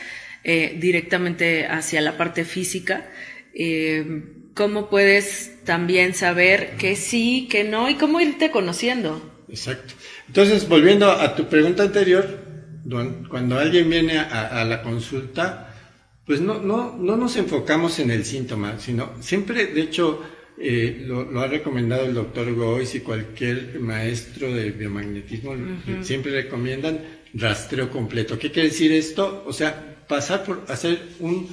eh, 0.44 0.76
directamente 0.80 1.66
hacia 1.68 2.02
la 2.02 2.18
parte 2.18 2.46
física. 2.46 3.10
Eh, 3.54 4.24
¿Cómo 4.56 4.90
puedes 4.90 5.64
también 5.66 6.14
saber 6.14 6.76
que 6.78 6.96
sí, 6.96 7.48
que 7.50 7.64
no 7.64 7.90
y 7.90 7.96
cómo 7.96 8.20
irte 8.20 8.52
conociendo? 8.52 9.32
Exacto. 9.50 9.94
Entonces, 10.28 10.68
volviendo 10.68 11.10
a 11.12 11.36
tu 11.36 11.48
pregunta 11.50 11.84
anterior, 11.84 12.43
cuando 13.30 13.58
alguien 13.58 13.90
viene 13.90 14.18
a, 14.18 14.62
a 14.62 14.66
la 14.66 14.82
consulta, 14.82 15.74
pues 16.26 16.40
no, 16.40 16.60
no, 16.60 16.96
no 16.98 17.18
nos 17.18 17.36
enfocamos 17.36 18.00
en 18.00 18.12
el 18.12 18.24
síntoma, 18.26 18.80
sino 18.80 19.12
siempre, 19.20 19.68
de 19.68 19.82
hecho, 19.82 20.22
eh, 20.58 21.04
lo, 21.06 21.24
lo 21.24 21.42
ha 21.42 21.48
recomendado 21.48 22.06
el 22.06 22.14
doctor 22.14 22.54
Gois 22.54 22.96
y 22.96 23.02
cualquier 23.02 23.80
maestro 23.80 24.54
de 24.54 24.72
biomagnetismo, 24.72 25.54
siempre 26.02 26.32
recomiendan 26.32 27.00
rastreo 27.34 27.90
completo. 27.90 28.38
¿Qué 28.40 28.52
quiere 28.52 28.70
decir 28.70 28.92
esto? 28.92 29.44
O 29.46 29.52
sea, 29.52 29.98
pasar 30.08 30.44
por 30.44 30.64
hacer 30.68 31.02
un, 31.20 31.50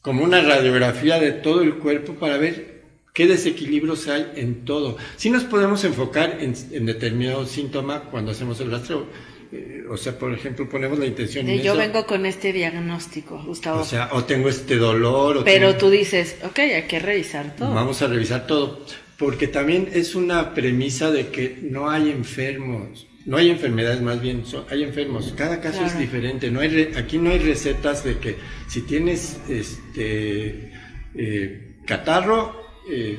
como 0.00 0.24
una 0.24 0.40
radiografía 0.40 1.18
de 1.18 1.32
todo 1.32 1.62
el 1.62 1.74
cuerpo 1.74 2.14
para 2.14 2.38
ver 2.38 2.78
qué 3.12 3.26
desequilibrios 3.26 4.08
hay 4.08 4.32
en 4.36 4.64
todo. 4.64 4.96
Si 5.16 5.28
nos 5.28 5.44
podemos 5.44 5.84
enfocar 5.84 6.38
en, 6.40 6.54
en 6.70 6.86
determinado 6.86 7.44
síntoma 7.46 8.04
cuando 8.04 8.30
hacemos 8.30 8.60
el 8.60 8.70
rastreo. 8.70 9.06
Eh, 9.50 9.84
o 9.88 9.96
sea, 9.96 10.18
por 10.18 10.32
ejemplo, 10.34 10.68
ponemos 10.68 10.98
la 10.98 11.06
intención 11.06 11.46
De 11.46 11.54
en 11.56 11.62
yo 11.62 11.72
eso. 11.72 11.80
vengo 11.80 12.06
con 12.06 12.26
este 12.26 12.52
diagnóstico, 12.52 13.42
Gustavo. 13.44 13.80
O 13.80 13.84
sea, 13.84 14.10
o 14.12 14.24
tengo 14.24 14.48
este 14.50 14.76
dolor. 14.76 15.38
O 15.38 15.44
pero 15.44 15.68
tengo- 15.68 15.78
tú 15.78 15.90
dices, 15.90 16.36
ok, 16.44 16.58
hay 16.58 16.82
que 16.82 16.98
revisar 16.98 17.56
todo. 17.56 17.72
Vamos 17.74 18.02
a 18.02 18.08
revisar 18.08 18.46
todo. 18.46 18.84
Porque 19.16 19.48
también 19.48 19.88
es 19.92 20.14
una 20.14 20.54
premisa 20.54 21.10
de 21.10 21.28
que 21.28 21.58
no 21.62 21.88
hay 21.90 22.10
enfermos. 22.10 23.06
No 23.24 23.36
hay 23.36 23.50
enfermedades, 23.50 24.00
más 24.00 24.20
bien, 24.20 24.44
son- 24.46 24.64
hay 24.70 24.82
enfermos. 24.84 25.34
Cada 25.36 25.60
caso 25.60 25.84
es 25.84 25.98
diferente. 25.98 26.50
No 26.50 26.60
hay 26.60 26.68
re- 26.68 26.92
aquí 26.96 27.18
no 27.18 27.30
hay 27.30 27.38
recetas 27.38 28.04
de 28.04 28.18
que 28.18 28.36
si 28.68 28.82
tienes 28.82 29.38
este 29.48 30.72
eh, 31.14 31.76
catarro, 31.86 32.54
eh, 32.90 33.18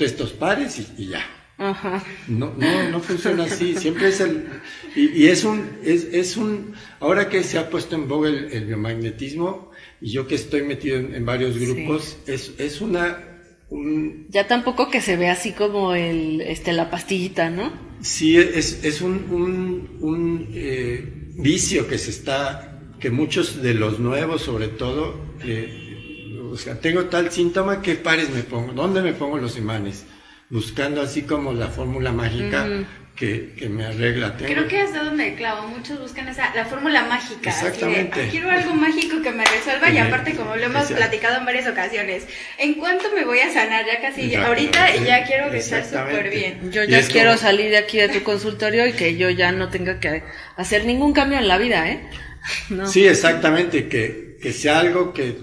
estos 0.00 0.32
pares 0.32 0.78
y, 0.78 1.02
y 1.02 1.08
ya. 1.08 1.24
Ajá. 1.58 2.04
No, 2.28 2.54
no, 2.56 2.90
no 2.90 3.00
funciona 3.00 3.44
así. 3.44 3.74
Siempre 3.76 4.08
es 4.08 4.20
el. 4.20 4.48
Y, 4.94 5.24
y 5.24 5.26
es 5.26 5.44
un. 5.44 5.68
Es, 5.82 6.04
es 6.04 6.36
un. 6.36 6.74
Ahora 7.00 7.28
que 7.28 7.42
se 7.42 7.58
ha 7.58 7.68
puesto 7.68 7.96
en 7.96 8.08
boga 8.08 8.28
el, 8.28 8.52
el 8.52 8.66
biomagnetismo, 8.66 9.72
y 10.00 10.12
yo 10.12 10.28
que 10.28 10.36
estoy 10.36 10.62
metido 10.62 10.96
en, 10.96 11.14
en 11.14 11.26
varios 11.26 11.58
grupos, 11.58 12.16
es, 12.26 12.52
es 12.58 12.80
una 12.80 13.28
un, 13.70 14.26
Ya 14.30 14.46
tampoco 14.46 14.90
que 14.90 15.00
se 15.00 15.16
ve 15.16 15.28
así 15.28 15.52
como 15.52 15.94
el, 15.94 16.40
este, 16.40 16.72
la 16.72 16.90
pastillita, 16.90 17.50
¿no? 17.50 17.72
Sí, 18.00 18.38
es, 18.38 18.84
es 18.84 19.02
un, 19.02 19.26
un, 19.30 19.98
un, 20.00 20.48
eh, 20.52 21.32
vicio 21.34 21.88
que 21.88 21.98
se 21.98 22.10
está, 22.10 22.80
que 23.00 23.10
muchos 23.10 23.62
de 23.62 23.74
los 23.74 23.98
nuevos 23.98 24.42
sobre 24.42 24.68
todo, 24.68 25.20
eh, 25.42 26.38
o 26.50 26.56
sea, 26.56 26.80
tengo 26.80 27.04
tal 27.04 27.30
síntoma, 27.30 27.82
¿qué 27.82 27.96
pares 27.96 28.30
me 28.30 28.42
pongo? 28.42 28.72
¿Dónde 28.72 29.02
me 29.02 29.12
pongo 29.12 29.38
los 29.38 29.58
imanes? 29.58 30.06
Buscando 30.50 31.02
así 31.02 31.22
como 31.22 31.52
la 31.52 31.68
fórmula 31.68 32.10
mágica 32.10 32.64
Ujú. 32.64 32.84
que, 33.16 33.52
que 33.58 33.68
me 33.68 33.84
arregla. 33.84 34.36
Tengo- 34.38 34.52
Creo 34.54 34.66
que 34.68 34.80
es 34.82 34.92
de 34.94 35.00
donde 35.00 35.34
clavo. 35.34 35.68
Muchos 35.68 36.00
buscan 36.00 36.26
esa, 36.28 36.54
la 36.54 36.64
fórmula 36.64 37.04
mágica. 37.04 37.50
así 37.50 37.62
de, 37.64 37.68
Exactamente. 37.68 38.22
"Ah, 38.24 38.28
quiero 38.30 38.50
algo 38.50 38.74
mágico 38.74 39.20
que 39.20 39.30
me 39.30 39.44
resuelva 39.44 39.90
y 39.90 39.98
aparte 39.98 40.34
como 40.34 40.56
lo 40.56 40.62
hemos 40.62 40.82
Exacto. 40.84 40.96
platicado 40.96 41.36
en 41.38 41.44
varias 41.44 41.66
ocasiones. 41.68 42.26
¿En 42.58 42.74
cuánto 42.74 43.12
me 43.14 43.24
voy 43.26 43.40
a 43.40 43.52
sanar? 43.52 43.84
Ya 43.84 44.00
casi, 44.00 44.34
ahorita 44.34 44.96
y 44.96 45.04
ya 45.04 45.24
quiero 45.24 45.52
estar 45.52 45.80
Exactamente. 45.80 46.16
súper 46.16 46.30
bien. 46.34 46.72
Yo 46.72 46.84
ya 46.84 47.06
quiero 47.06 47.30
como- 47.32 47.40
salir 47.42 47.70
de 47.70 47.76
aquí 47.78 47.98
de 47.98 48.08
tu 48.08 48.22
consultorio 48.22 48.86
y 48.86 48.92
que 48.94 49.16
yo 49.18 49.28
ya 49.28 49.52
no 49.52 49.68
tenga 49.68 50.00
que 50.00 50.22
hacer 50.56 50.86
ningún 50.86 51.12
cambio 51.12 51.38
en 51.38 51.48
la 51.48 51.58
vida, 51.58 51.90
¿eh? 51.90 52.08
No. 52.70 52.86
Sí, 52.86 53.06
exactamente, 53.06 53.88
que, 53.88 54.38
que 54.40 54.52
sea 54.54 54.78
algo 54.80 55.12
que 55.12 55.36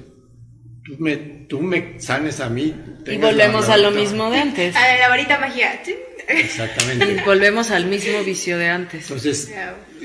tú 0.83 0.95
me, 0.97 1.17
tú 1.47 1.61
me 1.61 1.99
sanes 1.99 2.39
a 2.39 2.49
mí. 2.49 2.73
Y 3.05 3.17
volvemos 3.17 3.69
a 3.69 3.77
lo 3.77 3.91
mismo 3.91 4.29
de 4.31 4.37
antes. 4.37 4.75
A 4.75 4.97
la 4.97 5.09
varita 5.09 5.39
mágica. 5.39 5.81
Exactamente. 6.27 7.13
Y 7.13 7.25
volvemos 7.25 7.71
al 7.71 7.85
mismo 7.85 8.23
vicio 8.23 8.57
de 8.57 8.69
antes. 8.69 9.03
Entonces, 9.03 9.53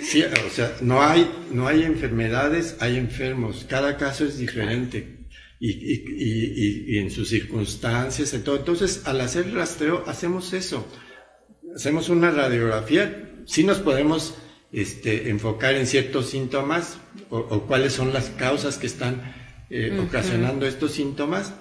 sí, 0.03 0.23
o 0.23 0.51
sea, 0.51 0.77
no 0.81 1.03
hay, 1.03 1.31
no 1.51 1.67
hay 1.67 1.83
enfermedades, 1.83 2.77
hay 2.81 2.97
enfermos. 2.97 3.67
Cada 3.69 3.97
caso 3.97 4.25
es 4.25 4.39
diferente. 4.39 5.17
Y, 5.59 5.71
y, 5.71 6.95
y, 6.95 6.99
en 6.99 7.11
sus 7.11 7.29
circunstancias, 7.29 8.33
en 8.33 8.45
todo. 8.45 8.57
Entonces, 8.57 9.03
al 9.05 9.21
hacer 9.21 9.53
rastreo, 9.53 10.05
hacemos 10.07 10.53
eso. 10.53 10.87
Hacemos 11.75 12.09
una 12.09 12.31
radiografía. 12.31 13.31
Sí 13.47 13.65
nos 13.65 13.79
podemos 13.79 14.35
este, 14.73 15.29
enfocar 15.29 15.75
en 15.75 15.87
ciertos 15.87 16.31
síntomas 16.31 16.99
o, 17.29 17.39
o 17.39 17.67
cuáles 17.67 17.93
son 17.93 18.13
las 18.13 18.31
causas 18.31 18.79
que 18.79 18.87
están 18.87 19.35
eh, 19.73 19.97
ocasionando 20.05 20.67
estos 20.67 20.91
síntomas, 20.91 21.55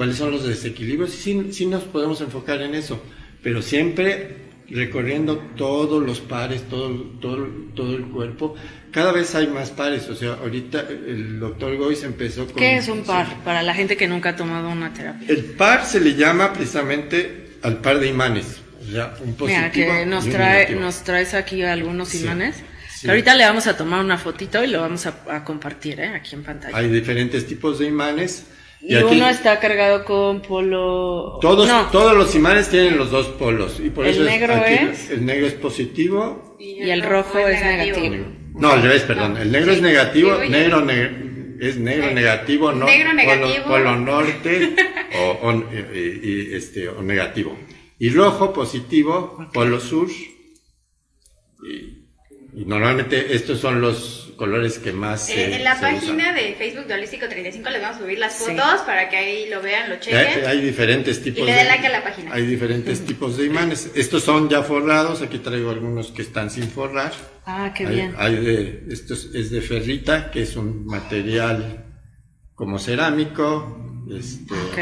cuáles 0.00 0.16
son 0.16 0.30
los 0.30 0.46
desequilibrios. 0.46 1.10
Sí, 1.10 1.48
sí 1.52 1.66
nos 1.66 1.82
podemos 1.82 2.22
enfocar 2.22 2.62
en 2.62 2.74
eso, 2.74 3.02
pero 3.42 3.60
siempre 3.60 4.34
recorriendo 4.70 5.36
todos 5.58 6.02
los 6.02 6.20
pares, 6.20 6.62
todo, 6.70 6.88
todo, 7.20 7.46
todo 7.76 7.94
el 7.98 8.04
cuerpo. 8.06 8.54
Cada 8.92 9.12
vez 9.12 9.34
hay 9.34 9.48
más 9.48 9.70
pares, 9.70 10.08
o 10.08 10.14
sea, 10.14 10.38
ahorita 10.40 10.86
el 10.88 11.38
doctor 11.38 11.76
Gois 11.76 12.02
empezó 12.02 12.46
con... 12.46 12.54
¿Qué 12.56 12.78
es 12.78 12.88
un 12.88 13.02
par 13.02 13.26
para 13.44 13.62
la 13.62 13.74
gente 13.74 13.98
que 13.98 14.08
nunca 14.08 14.30
ha 14.30 14.36
tomado 14.36 14.70
una 14.70 14.90
terapia? 14.94 15.28
El 15.28 15.44
par 15.44 15.84
se 15.84 16.00
le 16.00 16.14
llama 16.14 16.54
precisamente 16.54 17.58
al 17.60 17.82
par 17.82 18.00
de 18.00 18.06
imanes, 18.08 18.56
o 18.80 18.90
sea, 18.90 19.14
un 19.22 19.34
positivo 19.34 19.60
Mira, 19.60 19.70
que 19.70 20.06
nos, 20.06 20.24
y 20.24 20.28
un 20.28 20.32
trae, 20.34 20.54
negativo. 20.60 20.80
nos 20.80 21.04
traes 21.04 21.34
aquí 21.34 21.62
algunos 21.62 22.08
Sí, 22.08 22.22
imanes. 22.22 22.56
sí. 22.90 23.02
Que 23.02 23.10
ahorita 23.10 23.34
le 23.34 23.44
vamos 23.44 23.66
a 23.66 23.76
tomar 23.76 24.02
una 24.02 24.16
fotito 24.16 24.64
y 24.64 24.68
lo 24.68 24.80
vamos 24.80 25.04
a, 25.04 25.14
a 25.28 25.44
compartir 25.44 26.00
¿eh? 26.00 26.06
aquí 26.08 26.36
en 26.36 26.42
pantalla. 26.42 26.74
Hay 26.74 26.88
diferentes 26.88 27.46
tipos 27.46 27.78
de 27.80 27.86
imanes. 27.86 28.46
Y 28.82 28.94
aquí 28.94 29.16
uno 29.16 29.28
está 29.28 29.58
cargado 29.60 30.04
con 30.04 30.40
polo... 30.42 31.38
todos, 31.40 31.68
no, 31.68 31.86
todos 31.90 32.16
los 32.16 32.34
imanes 32.34 32.68
tienen 32.70 32.96
los 32.96 33.10
dos 33.10 33.26
polos. 33.28 33.78
Y 33.78 33.90
por 33.90 34.06
El 34.06 34.14
eso 34.14 34.24
negro 34.24 34.54
aquí 34.54 34.74
es- 34.74 35.10
el 35.10 35.24
negro 35.26 35.46
es 35.46 35.52
positivo. 35.54 36.56
Y 36.58 36.88
el 36.90 37.02
rojo 37.02 37.38
es 37.38 37.60
negativo. 37.62 38.24
No, 38.54 38.70
al 38.70 38.82
revés, 38.82 39.02
perdón. 39.02 39.36
El 39.36 39.52
negro 39.52 39.72
Sí, 39.72 39.76
es 39.78 39.82
negativo, 39.82 40.36
negro 40.38 40.80
ne- 40.82 41.56
es 41.60 41.76
negro 41.76 42.08
Eh, 42.08 42.14
negativo, 42.14 42.72
no 42.72 42.86
negro 42.86 43.10
polo- 43.10 43.14
negativo. 43.16 43.64
Polo, 43.66 43.96
norte 43.96 44.74
o, 45.14 45.48
o- 45.48 45.64
y- 45.94 46.20
y- 46.22 46.54
este, 46.54 46.88
o 46.88 47.02
negativo. 47.02 47.56
Y 47.98 48.08
rojo 48.10 48.52
positivo, 48.52 49.46
polo 49.52 49.78
sur. 49.78 50.08
Y, 51.62 52.60
y 52.60 52.64
normalmente 52.64 53.34
estos 53.34 53.58
son 53.60 53.80
los 53.80 54.19
colores 54.40 54.78
que 54.78 54.90
más 54.92 55.28
Eh, 55.28 55.34
se- 55.34 55.56
en 55.56 55.64
la 55.64 55.74
se 55.74 55.82
página 55.82 56.14
usan. 56.30 56.34
de 56.34 56.54
Facebook 56.54 56.86
de 56.86 56.94
Holístico 56.94 57.28
35 57.28 57.68
les 57.68 57.82
vamos 57.82 57.96
a 57.98 58.00
subir 58.00 58.18
las 58.18 58.38
Sí. 58.38 58.44
fotos 58.56 58.80
para 58.86 59.10
que 59.10 59.16
ahí 59.18 59.50
lo 59.50 59.60
vean, 59.60 59.90
lo 59.90 59.96
Hay, 59.96 60.00
chequen. 60.00 60.46
hay 60.46 60.60
diferentes 60.62 61.22
tipos 61.22 61.44
le 61.44 61.52
den 61.52 61.64
de 61.64 61.68
like 61.68 61.86
a 61.86 61.90
la 61.90 62.02
página. 62.02 62.32
Hay 62.32 62.46
diferentes 62.46 63.04
tipos 63.04 63.36
de 63.36 63.44
imanes. 63.44 63.90
Estos 63.94 64.22
son 64.22 64.48
ya 64.48 64.62
forrados. 64.62 65.20
Aquí 65.20 65.38
traigo 65.40 65.68
algunos 65.70 66.10
que 66.10 66.22
están 66.22 66.48
sin 66.48 66.64
forrar. 66.68 67.12
Ah, 67.44 67.74
qué 67.76 67.86
hay, 67.86 67.94
bien. 67.94 68.14
hay 68.16 68.36
de, 68.36 68.84
esto 68.88 69.12
es, 69.12 69.28
es 69.34 69.50
de 69.50 69.60
ferrita, 69.60 70.30
que 70.30 70.40
es 70.40 70.56
un 70.56 70.86
material 70.86 71.84
como 72.54 72.78
cerámico. 72.78 73.76
Este, 74.10 74.54
Ok. 74.54 74.78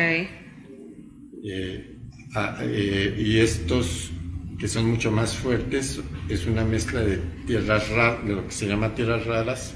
eh, 1.45 1.97
ah, 2.37 2.59
eh, 2.63 3.15
y 3.19 3.39
estos 3.41 4.11
que 4.59 4.69
son 4.69 4.87
mucho 4.89 5.11
más 5.11 5.35
fuertes, 5.37 6.01
es 6.29 6.47
una 6.47 6.65
mezcla 6.65 7.01
de 7.01 7.21
tierras 7.49 7.89
raras, 7.89 8.25
de 8.27 8.33
lo 8.35 8.47
que 8.47 8.53
se 8.53 8.67
llama 8.67 8.95
tierras 8.95 9.25
raras. 9.27 9.75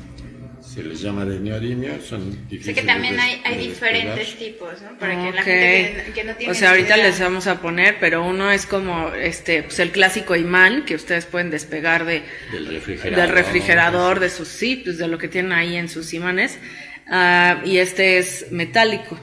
Se 0.62 0.82
les 0.82 1.02
llama 1.02 1.24
de 1.26 1.38
neodimio, 1.38 2.00
son 2.00 2.32
Sé 2.32 2.38
difíciles 2.48 2.76
que 2.80 2.86
también 2.86 3.18
hay, 3.20 3.42
diferentes 3.58 4.36
tipos, 4.36 4.80
¿no? 4.80 4.96
Para 4.98 5.12
que 5.16 5.36
la 5.36 5.42
gente 5.42 6.02
que, 6.06 6.12
que 6.12 6.24
no 6.24 6.34
tiene 6.36 6.52
O 6.52 6.54
sea, 6.54 6.70
ahorita 6.70 6.94
idea- 6.96 7.06
les 7.08 7.20
vamos 7.20 7.46
a 7.46 7.60
poner, 7.60 7.96
pero 8.00 8.24
uno 8.24 8.50
es 8.50 8.64
como 8.64 9.08
este, 9.12 9.64
pues 9.64 9.78
el 9.80 9.90
clásico 9.90 10.34
imán 10.34 10.84
que 10.86 10.94
ustedes 10.94 11.26
pueden 11.26 11.50
despegar 11.50 12.06
de, 12.06 12.22
Del 12.52 12.66
refrigerador. 12.68 13.20
del 13.26 13.34
refrigerador, 13.36 14.20
de 14.20 14.30
sus 14.30 14.48
sí, 14.48 14.76
pues 14.82 14.96
de 14.96 15.08
lo 15.08 15.18
que 15.18 15.28
tienen 15.28 15.52
ahí 15.52 15.76
en 15.76 15.90
sus 15.90 16.14
imanes. 16.14 16.58
Ah, 17.06 17.60
y 17.66 17.76
este 17.78 18.16
es 18.18 18.46
metálico. 18.50 19.18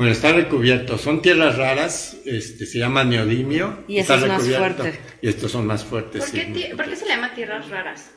Bueno, 0.00 0.12
está 0.14 0.32
recubierto. 0.32 0.96
Son 0.96 1.20
tierras 1.20 1.58
raras, 1.58 2.16
este, 2.24 2.64
se 2.64 2.78
llama 2.78 3.04
neodimio. 3.04 3.84
Y 3.86 3.98
ese 3.98 4.00
está 4.00 4.14
es 4.14 4.20
más 4.28 4.38
recubierto. 4.38 4.82
fuerte. 4.84 4.98
Y 5.20 5.28
estos 5.28 5.50
son 5.52 5.66
más 5.66 5.84
fuertes. 5.84 6.22
¿Por 6.24 6.32
qué, 6.32 6.46
sí. 6.46 6.52
ti- 6.54 6.74
por 6.74 6.86
qué 6.88 6.96
se 6.96 7.04
le 7.04 7.10
llama 7.10 7.34
tierras 7.34 7.68
raras? 7.68 8.10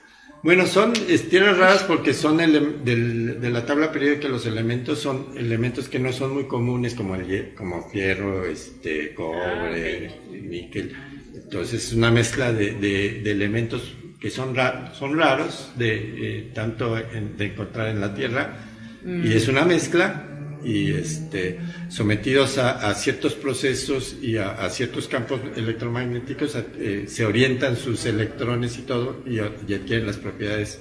Bueno, 0.43 0.65
son 0.65 0.93
es, 1.09 1.27
tierras 1.27 1.57
raras 1.57 1.83
porque 1.83 2.13
son 2.13 2.37
del- 2.37 3.41
de 3.41 3.49
la 3.49 3.65
tabla 3.65 3.91
periódica. 3.91 4.29
Los 4.29 4.45
elementos 4.45 4.99
son 4.99 5.33
elementos 5.37 5.89
que 5.89 5.99
no 5.99 6.13
son 6.13 6.33
muy 6.33 6.45
comunes, 6.47 6.93
como 6.95 7.15
el 7.15 7.53
como 7.53 7.89
fierro, 7.89 8.45
este, 8.45 9.13
cobre, 9.13 10.09
níquel. 10.31 10.95
Entonces 11.35 11.87
es 11.87 11.91
una 11.93 12.11
mezcla 12.11 12.53
de, 12.53 12.75
de- 12.75 13.19
de 13.25 13.31
elementos 13.31 13.93
que 14.21 14.29
son, 14.29 14.55
ra- 14.55 14.93
son 14.97 15.17
raros 15.19 15.73
de 15.75 15.95
eh, 15.95 16.51
tanto 16.55 16.97
en- 16.97 17.35
de 17.35 17.47
encontrar 17.47 17.89
en 17.89 17.99
la 17.99 18.15
Tierra 18.15 18.57
y 19.05 19.33
es 19.33 19.49
una 19.49 19.65
mezcla 19.65 20.29
y 20.63 20.91
este 20.93 21.59
sometidos 21.89 22.57
a, 22.57 22.89
a 22.89 22.93
ciertos 22.95 23.33
procesos 23.35 24.15
y 24.21 24.37
a, 24.37 24.51
a 24.51 24.69
ciertos 24.69 25.07
campos 25.07 25.41
electromagnéticos 25.55 26.55
eh, 26.77 27.05
se 27.07 27.25
orientan 27.25 27.75
sus 27.75 28.05
electrones 28.05 28.77
y 28.77 28.81
todo 28.83 29.23
y 29.27 29.39
adquieren 29.39 30.05
las 30.05 30.17
propiedades 30.17 30.79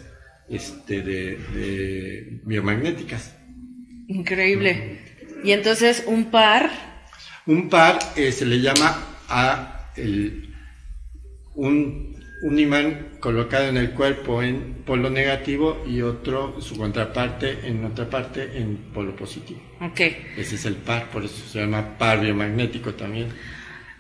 este, 0.49 1.03
de, 1.03 1.37
de 1.55 2.41
biomagnéticas. 2.45 3.35
Increíble. 4.09 4.99
Y 5.45 5.53
entonces 5.53 6.05
un 6.07 6.31
par, 6.31 6.71
Un 7.47 7.69
par 7.69 7.99
eh, 8.17 8.31
se 8.33 8.45
le 8.47 8.61
llama 8.61 8.97
a 9.29 9.91
el- 9.97 10.55
un, 11.55 12.12
un 12.43 12.59
imán 12.59 13.19
colocado 13.21 13.69
en 13.69 13.77
el 13.77 13.93
cuerpo 13.93 14.43
en 14.43 14.83
polo 14.85 15.09
negativo 15.11 15.85
y 15.89 16.03
otro, 16.03 16.61
su 16.61 16.77
contraparte, 16.77 17.61
en 17.65 17.85
otra 17.85 18.11
parte 18.11 18.51
en 18.57 18.77
polo 18.93 19.15
positivo. 19.15 19.61
ok. 19.81 20.01
Ese 20.37 20.57
es 20.57 20.65
el 20.65 20.75
par, 20.75 21.09
por 21.11 21.25
eso 21.25 21.43
se 21.49 21.61
llama 21.61 21.97
par 21.99 22.21
biomagnético 22.21 22.95
también. 22.95 23.29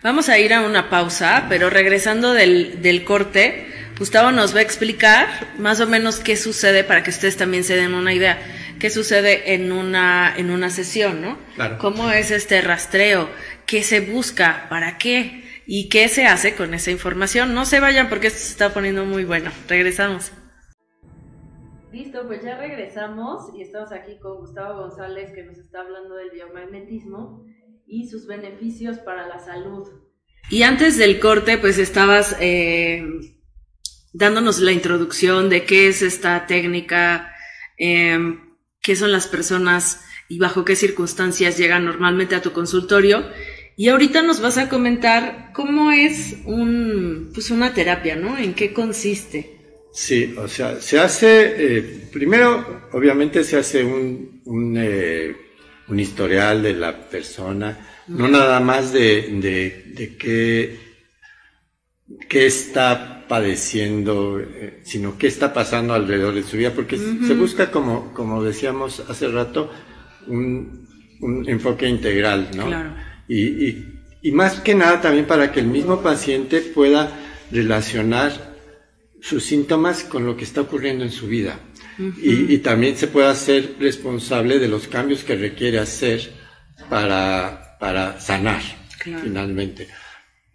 Vamos 0.02 0.28
a 0.28 0.38
ir 0.38 0.52
a 0.52 0.62
una 0.62 0.90
pausa, 0.90 1.46
pero 1.48 1.70
regresando 1.70 2.32
del, 2.32 2.82
del 2.82 3.04
corte, 3.04 3.66
Gustavo 3.96 4.32
nos 4.32 4.52
va 4.52 4.58
a 4.58 4.62
explicar 4.62 5.28
más 5.58 5.78
o 5.78 5.86
menos 5.86 6.18
qué 6.18 6.36
sucede 6.36 6.82
para 6.82 7.04
que 7.04 7.10
ustedes 7.10 7.36
también 7.36 7.62
se 7.62 7.76
den 7.76 7.94
una 7.94 8.12
idea, 8.12 8.40
qué 8.80 8.90
sucede 8.90 9.54
en 9.54 9.70
una, 9.70 10.34
en 10.36 10.50
una 10.50 10.70
sesión, 10.70 11.22
¿no? 11.22 11.38
Claro. 11.54 11.78
¿Cómo 11.78 12.10
es 12.10 12.32
este 12.32 12.60
rastreo? 12.62 13.30
¿Qué 13.66 13.84
se 13.84 14.00
busca? 14.00 14.66
¿Para 14.68 14.98
qué? 14.98 15.41
¿Y 15.66 15.88
qué 15.88 16.08
se 16.08 16.26
hace 16.26 16.54
con 16.54 16.74
esa 16.74 16.90
información? 16.90 17.54
No 17.54 17.64
se 17.64 17.80
vayan 17.80 18.08
porque 18.08 18.28
esto 18.28 18.40
se 18.40 18.52
está 18.52 18.74
poniendo 18.74 19.04
muy 19.04 19.24
bueno. 19.24 19.50
Regresamos. 19.68 20.32
Listo, 21.92 22.26
pues 22.26 22.42
ya 22.42 22.56
regresamos 22.56 23.54
y 23.54 23.62
estamos 23.62 23.92
aquí 23.92 24.18
con 24.18 24.38
Gustavo 24.38 24.80
González 24.80 25.30
que 25.34 25.44
nos 25.44 25.58
está 25.58 25.80
hablando 25.80 26.14
del 26.14 26.30
biomagnetismo 26.30 27.44
y 27.86 28.08
sus 28.08 28.26
beneficios 28.26 28.98
para 28.98 29.28
la 29.28 29.38
salud. 29.38 29.86
Y 30.50 30.62
antes 30.62 30.96
del 30.96 31.20
corte, 31.20 31.58
pues 31.58 31.78
estabas 31.78 32.36
eh, 32.40 33.04
dándonos 34.12 34.60
la 34.60 34.72
introducción 34.72 35.50
de 35.50 35.64
qué 35.64 35.88
es 35.88 36.02
esta 36.02 36.46
técnica, 36.46 37.34
eh, 37.78 38.18
qué 38.80 38.96
son 38.96 39.12
las 39.12 39.28
personas 39.28 40.02
y 40.28 40.38
bajo 40.38 40.64
qué 40.64 40.76
circunstancias 40.76 41.58
llegan 41.58 41.84
normalmente 41.84 42.34
a 42.34 42.42
tu 42.42 42.52
consultorio. 42.52 43.24
Y 43.76 43.88
ahorita 43.88 44.22
nos 44.22 44.40
vas 44.40 44.58
a 44.58 44.68
comentar 44.68 45.50
cómo 45.54 45.92
es 45.92 46.36
un, 46.44 47.30
pues 47.32 47.50
una 47.50 47.72
terapia, 47.72 48.16
¿no? 48.16 48.36
¿En 48.36 48.54
qué 48.54 48.72
consiste? 48.72 49.58
Sí, 49.92 50.34
o 50.38 50.48
sea, 50.48 50.80
se 50.80 50.98
hace, 50.98 51.54
eh, 51.78 52.08
primero, 52.12 52.88
obviamente 52.92 53.44
se 53.44 53.58
hace 53.58 53.84
un, 53.84 54.40
un, 54.44 54.76
eh, 54.78 55.36
un 55.88 56.00
historial 56.00 56.62
de 56.62 56.72
la 56.74 57.08
persona, 57.08 57.78
no 58.08 58.28
nada 58.28 58.60
más 58.60 58.92
de, 58.92 59.28
de, 59.40 59.92
de 59.94 60.16
qué, 60.16 60.78
qué 62.28 62.46
está 62.46 63.26
padeciendo, 63.28 64.40
eh, 64.40 64.80
sino 64.84 65.18
qué 65.18 65.26
está 65.26 65.52
pasando 65.52 65.94
alrededor 65.94 66.34
de 66.34 66.42
su 66.42 66.56
vida, 66.56 66.72
porque 66.74 66.96
se 66.96 67.34
busca, 67.34 67.70
como, 67.70 68.12
como 68.14 68.42
decíamos 68.42 69.00
hace 69.00 69.28
rato, 69.28 69.70
un, 70.26 70.88
un 71.20 71.48
enfoque 71.48 71.86
integral, 71.86 72.50
¿no? 72.54 72.66
Claro. 72.66 73.11
Y, 73.34 73.40
y, 73.66 73.68
y 74.28 74.32
más 74.32 74.60
que 74.60 74.74
nada 74.74 75.00
también 75.00 75.26
para 75.26 75.50
que 75.52 75.60
el 75.60 75.66
mismo 75.66 76.02
paciente 76.02 76.60
pueda 76.60 77.10
relacionar 77.50 78.30
sus 79.20 79.44
síntomas 79.44 80.04
con 80.04 80.26
lo 80.26 80.36
que 80.36 80.44
está 80.44 80.60
ocurriendo 80.62 81.04
en 81.04 81.10
su 81.12 81.26
vida. 81.28 81.58
y, 81.98 82.52
y 82.54 82.58
también 82.58 82.96
se 82.96 83.06
pueda 83.06 83.34
ser 83.34 83.76
responsable 83.78 84.58
de 84.58 84.68
los 84.68 84.86
cambios 84.88 85.24
que 85.24 85.36
requiere 85.36 85.78
hacer 85.78 86.18
para, 86.90 87.76
para 87.80 88.20
sanar, 88.20 88.62
Claro. 88.98 89.22
finalmente. 89.24 89.88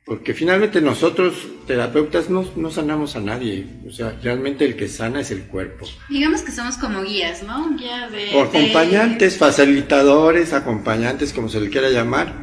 Porque 0.05 0.33
finalmente 0.33 0.79
nosotros, 0.79 1.33
terapeutas, 1.67 2.29
no, 2.29 2.45
no 2.55 2.71
sanamos 2.71 3.15
a 3.17 3.19
nadie. 3.19 3.65
O 3.87 3.91
sea, 3.91 4.17
realmente 4.23 4.63
el 4.65 4.75
que 4.77 4.87
sana 4.87 5.19
es 5.19 5.31
el 5.31 5.41
cuerpo. 5.47 5.85
Digamos 6.09 6.41
que 6.43 6.51
somos 6.53 6.77
como 6.77 7.03
guías, 7.03 7.43
¿no? 7.43 7.75
Guía 7.77 8.07
de... 8.09 8.33
O 8.35 8.43
acompañantes, 8.43 9.37
facilitadores, 9.37 10.53
acompañantes, 10.53 11.33
como 11.33 11.49
se 11.49 11.59
le 11.59 11.69
quiera 11.69 11.89
llamar. 11.89 12.33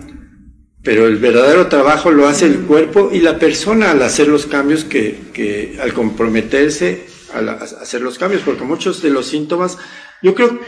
Pero 0.85 1.07
el 1.07 1.17
verdadero 1.17 1.67
trabajo 1.69 2.11
lo 2.13 2.29
hace 2.29 2.45
el 2.47 2.59
cuerpo 2.61 3.11
y 3.13 3.21
la 3.21 3.39
persona 3.39 3.91
al 3.93 4.03
hacer 4.03 4.29
los 4.29 4.47
cambios 4.47 4.85
que, 4.85 5.19
que 5.33 5.79
al 5.81 5.93
comprometerse 5.95 7.07
al 7.33 7.49
a 7.49 7.55
hacer 7.55 8.01
los 8.03 8.19
cambios, 8.19 8.43
porque 8.45 8.63
muchos 8.65 9.03
de 9.03 9.11
los 9.11 9.27
síntomas, 9.27 9.77
yo 10.23 10.35
creo, 10.35 10.61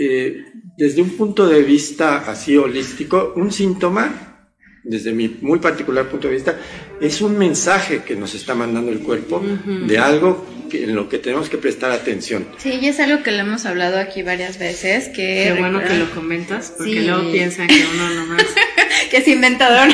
eh, 0.00 0.42
desde 0.76 1.02
un 1.02 1.10
punto 1.10 1.46
de 1.46 1.62
vista 1.62 2.24
así 2.28 2.56
holístico, 2.56 3.32
un 3.36 3.52
síntoma, 3.52 4.48
desde 4.82 5.12
mi 5.12 5.28
muy 5.40 5.60
particular 5.60 6.08
punto 6.08 6.26
de 6.28 6.34
vista, 6.34 6.58
es 7.00 7.20
un 7.20 7.38
mensaje 7.38 8.02
que 8.02 8.16
nos 8.16 8.34
está 8.34 8.54
mandando 8.56 8.90
el 8.90 8.98
cuerpo 9.00 9.40
de 9.86 9.98
algo 9.98 10.44
que, 10.68 10.84
en 10.84 10.96
lo 10.96 11.08
que 11.08 11.18
tenemos 11.18 11.48
que 11.48 11.58
prestar 11.58 11.92
atención. 11.92 12.44
Sí, 12.58 12.78
y 12.82 12.88
es 12.88 12.98
algo 12.98 13.22
que 13.22 13.30
le 13.30 13.40
hemos 13.40 13.66
hablado 13.66 13.98
aquí 14.00 14.22
varias 14.22 14.58
veces, 14.58 15.08
que... 15.08 15.52
Qué 15.52 15.56
bueno 15.60 15.80
que 15.80 15.94
lo 15.96 16.10
comentas, 16.10 16.72
porque 16.76 16.92
Sí. 16.92 17.00
luego 17.06 17.30
piensan 17.30 17.68
que 17.68 17.84
uno 17.94 18.10
nomás. 18.14 18.44
que 19.14 19.20
es 19.20 19.28
inventador. 19.28 19.88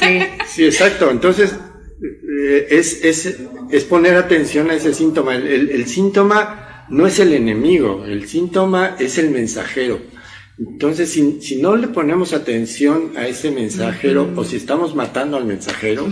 Sí. 0.00 0.18
Sí, 0.54 0.64
exacto. 0.66 1.10
Entonces, 1.10 1.54
eh, 2.02 2.66
es, 2.70 3.04
es, 3.04 3.36
es 3.70 3.84
poner 3.84 4.16
atención 4.16 4.70
a 4.70 4.74
ese 4.74 4.92
síntoma. 4.92 5.34
El, 5.36 5.46
el- 5.46 5.70
el 5.70 5.86
síntoma 5.86 6.84
no 6.90 7.06
es 7.06 7.18
el 7.20 7.32
enemigo, 7.32 8.04
el 8.06 8.28
síntoma 8.28 8.96
es 8.98 9.16
el 9.18 9.30
mensajero. 9.30 10.00
Entonces, 10.58 11.10
si, 11.10 11.40
si 11.40 11.62
no 11.62 11.74
le 11.76 11.88
ponemos 11.88 12.34
atención 12.34 13.12
a 13.16 13.26
ese 13.26 13.50
mensajero 13.50 14.30
o 14.36 14.44
si 14.44 14.56
estamos 14.56 14.94
matando 14.94 15.38
al 15.38 15.46
mensajero, 15.46 16.06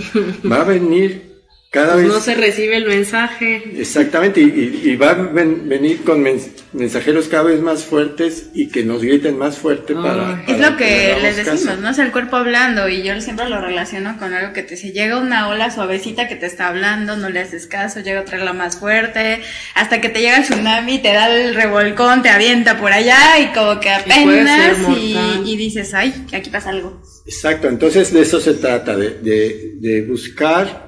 va 0.51 0.63
a 0.63 0.65
venir 0.65 1.38
cada 1.70 1.92
Pues 1.94 2.04
vez... 2.07 2.14
no 2.14 2.20
se 2.20 2.35
recibe 2.35 2.76
el 2.78 2.87
mensaje. 2.87 3.62
Exactamente, 3.76 4.40
y, 4.40 4.44
y- 4.85 4.90
y 4.90 4.96
va 4.96 5.11
a 5.11 5.14
ven- 5.14 5.68
venir 5.68 6.02
con 6.02 6.24
mens- 6.24 6.48
mensajeros 6.72 7.28
cada 7.28 7.42
vez 7.44 7.61
más 7.61 7.85
fuertes 7.85 8.50
y 8.54 8.68
que 8.68 8.85
nos 8.85 9.02
griten 9.02 9.37
más 9.37 9.59
fuerte 9.59 9.94
para. 9.94 10.42
Es 10.48 10.59
lo 10.59 10.76
que 10.78 11.16
les 11.20 11.37
decimos, 11.37 11.62
caso. 11.64 11.81
¿no? 11.81 11.90
Es 11.90 11.98
el 11.98 12.11
cuerpo 12.11 12.37
hablando 12.37 12.88
y 12.88 13.02
yo 13.02 13.20
siempre 13.20 13.48
lo 13.50 13.61
relaciono 13.61 14.16
con 14.18 14.33
algo 14.33 14.54
que 14.54 14.62
te 14.62 14.76
dice, 14.76 14.92
llega 14.92 15.18
una 15.18 15.48
ola 15.48 15.70
suavecita 15.70 16.26
que 16.26 16.37
te 16.37 16.46
está 16.46 16.68
hablando, 16.68 17.16
no 17.16 17.28
le 17.28 17.40
haces 17.40 17.66
caso, 17.66 18.00
llega 18.00 18.22
otra 18.22 18.40
ola 18.40 18.54
más 18.54 18.78
fuerte, 18.78 19.42
hasta 19.74 20.00
que 20.00 20.09
te 20.09 20.20
llega 20.20 20.38
el 20.38 20.44
tsunami, 20.44 20.98
te 21.00 21.12
da 21.12 21.35
el 21.35 21.54
revolcón, 21.54 22.22
te 22.22 22.31
avienta 22.31 22.78
por 22.78 22.92
allá 22.92 23.38
y 23.40 23.46
como 23.52 23.78
que 23.78 23.90
apenas 23.90 24.78
y, 24.96 25.16
y 25.44 25.57
dices, 25.59 25.92
ay, 25.92 26.14
aquí 26.33 26.48
pasa 26.48 26.70
algo. 26.70 27.02
Exacto, 27.26 27.68
entonces 27.68 28.11
de 28.12 28.22
eso 28.22 28.40
se 28.40 28.54
trata, 28.54 28.96
de, 28.96 29.11
de- 29.20 29.72
de 29.81 30.02
buscar 30.02 30.88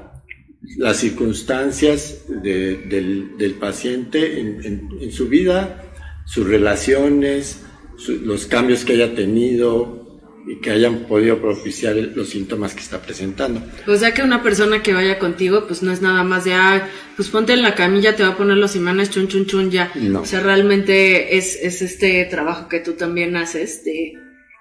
las 0.77 0.99
circunstancias 0.99 2.23
de- 2.29 2.77
del, 2.89 3.37
del 3.39 3.55
paciente 3.55 4.41
en, 4.41 4.65
en- 4.65 4.89
en 5.01 5.13
su 5.13 5.29
vida, 5.29 5.83
sus 6.27 6.47
relaciones, 6.47 7.63
su- 7.97 8.21
los 8.25 8.47
cambios 8.47 8.85
que 8.85 8.93
haya 8.95 9.15
tenido 9.15 9.99
y 10.47 10.57
que 10.61 10.71
hayan 10.71 11.01
podido 11.01 11.41
propiciar 11.41 11.95
los 11.97 12.31
síntomas 12.31 12.75
que 12.75 12.81
está 12.81 13.01
presentando. 13.03 13.63
O 13.87 13.97
sea 13.97 14.15
que 14.15 14.23
una 14.23 14.43
persona 14.43 14.83
que 14.83 14.95
vaya 14.95 15.19
contigo, 15.19 15.67
pues 15.67 15.83
no 15.83 15.93
es 15.93 16.01
nada 16.03 16.25
más 16.25 16.45
de, 16.45 16.55
ah, 16.55 16.89
pues 17.17 17.29
ponte 17.29 17.53
en 17.53 17.63
la 17.63 17.75
camilla, 17.75 18.17
te 18.17 18.23
va 18.23 18.31
a 18.31 18.37
poner 18.37 18.57
los 18.57 18.75
imanes, 18.75 19.11
chun, 19.11 19.29
chun, 19.29 19.47
chun, 19.47 19.71
ya. 19.71 19.93
No. 19.97 20.23
O 20.23 20.27
sea, 20.27 20.41
realmente 20.41 21.37
es, 21.37 21.57
es 21.57 21.83
este 21.83 22.25
trabajo 22.25 22.69
que 22.69 22.81
tú 22.81 22.93
también 22.95 23.37
haces 23.37 23.85
de 23.85 24.15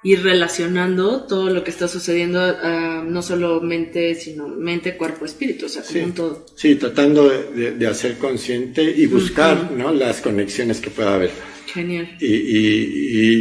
ir 0.03 0.23
relacionando 0.23 1.23
todo 1.27 1.49
lo 1.49 1.63
que 1.63 1.71
está 1.71 1.87
sucediendo, 1.87 2.39
ah, 2.41 3.03
no 3.05 3.21
solo 3.21 3.59
mente, 3.61 4.15
sino 4.15 4.47
mente, 4.47 4.95
cuerpo, 4.95 5.25
espíritu, 5.25 5.65
o 5.65 5.69
sea, 5.69 5.81
como 5.81 5.93
Sí. 5.93 5.99
un 6.05 6.13
todo. 6.13 6.45
Sí, 6.55 6.75
tratando 6.75 7.27
de, 7.29 7.71
de- 7.73 7.87
hacer 7.87 8.17
consciente 8.17 8.81
y 8.83 9.05
buscar 9.07 9.71
¿no? 9.71 9.91
las 9.93 10.21
conexiones 10.21 10.79
que 10.79 10.89
pueda 10.89 11.15
haber. 11.15 11.31
Genial. 11.67 12.15
Y, 12.21 12.27
y- 12.27 12.89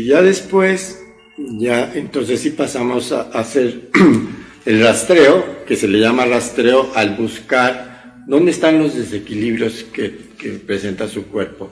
y 0.03 0.05
ya 0.07 0.21
después, 0.21 1.01
ya 1.37 1.93
entonces 1.95 2.41
sí 2.41 2.51
pasamos 2.51 3.13
a, 3.13 3.23
a 3.33 3.41
hacer 3.41 3.91
el 4.67 4.81
rastreo, 4.81 5.65
que 5.67 5.77
se 5.77 5.87
le 5.87 6.01
llama 6.01 6.27
rastreo 6.27 6.91
al 6.97 7.15
buscar 7.17 8.25
dónde 8.27 8.51
están 8.51 8.79
los 8.81 8.95
desequilibrios 8.97 9.85
que, 9.93 10.28
que 10.39 10.51
presenta 10.53 11.09
su 11.09 11.27
cuerpo. 11.27 11.71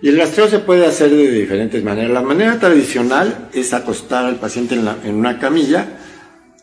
Y 0.00 0.08
el 0.08 0.16
rastreo 0.18 0.48
se 0.48 0.60
puede 0.60 0.86
hacer 0.86 1.10
de 1.10 1.30
diferentes 1.30 1.82
maneras. 1.82 2.10
La 2.12 2.22
manera 2.22 2.58
tradicional 2.58 3.48
es 3.52 3.72
acostar 3.74 4.24
al 4.24 4.36
paciente 4.36 4.74
en, 4.76 4.84
la- 4.84 4.96
en 5.04 5.16
una 5.16 5.38
camilla, 5.38 5.98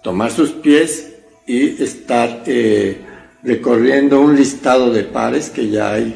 tomar 0.03 0.31
sus 0.31 0.51
pies 0.51 1.09
y 1.45 1.83
estar 1.83 2.43
eh, 2.47 2.97
recorriendo 3.43 4.21
un 4.21 4.35
listado 4.35 4.91
de 4.93 5.03
pares 5.03 5.49
que 5.49 5.69
ya 5.69 5.93
hay, 5.93 6.15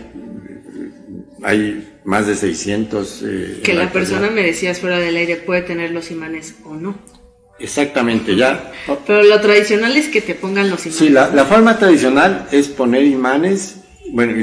hay 1.43 1.87
más 2.05 2.25
de 2.27 2.35
600. 2.35 3.23
eh, 3.25 3.61
Que 3.63 3.73
la 3.73 3.91
persona 3.91 4.29
me 4.29 4.43
decías 4.43 4.79
fuera 4.79 4.97
del 4.99 5.15
aire 5.17 5.35
puede 5.35 5.61
tener 5.61 5.91
los 5.91 6.09
imanes 6.11 6.55
o 6.63 6.73
no. 6.75 6.97
Exactamente, 7.59 8.35
ya. 8.35 8.71
Pero 9.07 9.23
lo 9.23 9.41
tradicional 9.41 9.97
es 9.97 10.07
que 10.09 10.21
te 10.21 10.35
pongan 10.35 10.69
los 10.69 10.85
imanes. 10.85 10.99
Sí, 10.99 11.09
la, 11.09 11.29
la 11.33 11.43
forma 11.45 11.77
tradicional 11.79 12.47
es 12.51 12.67
poner 12.67 13.03
imanes. 13.03 13.77
Bueno, 14.11 14.33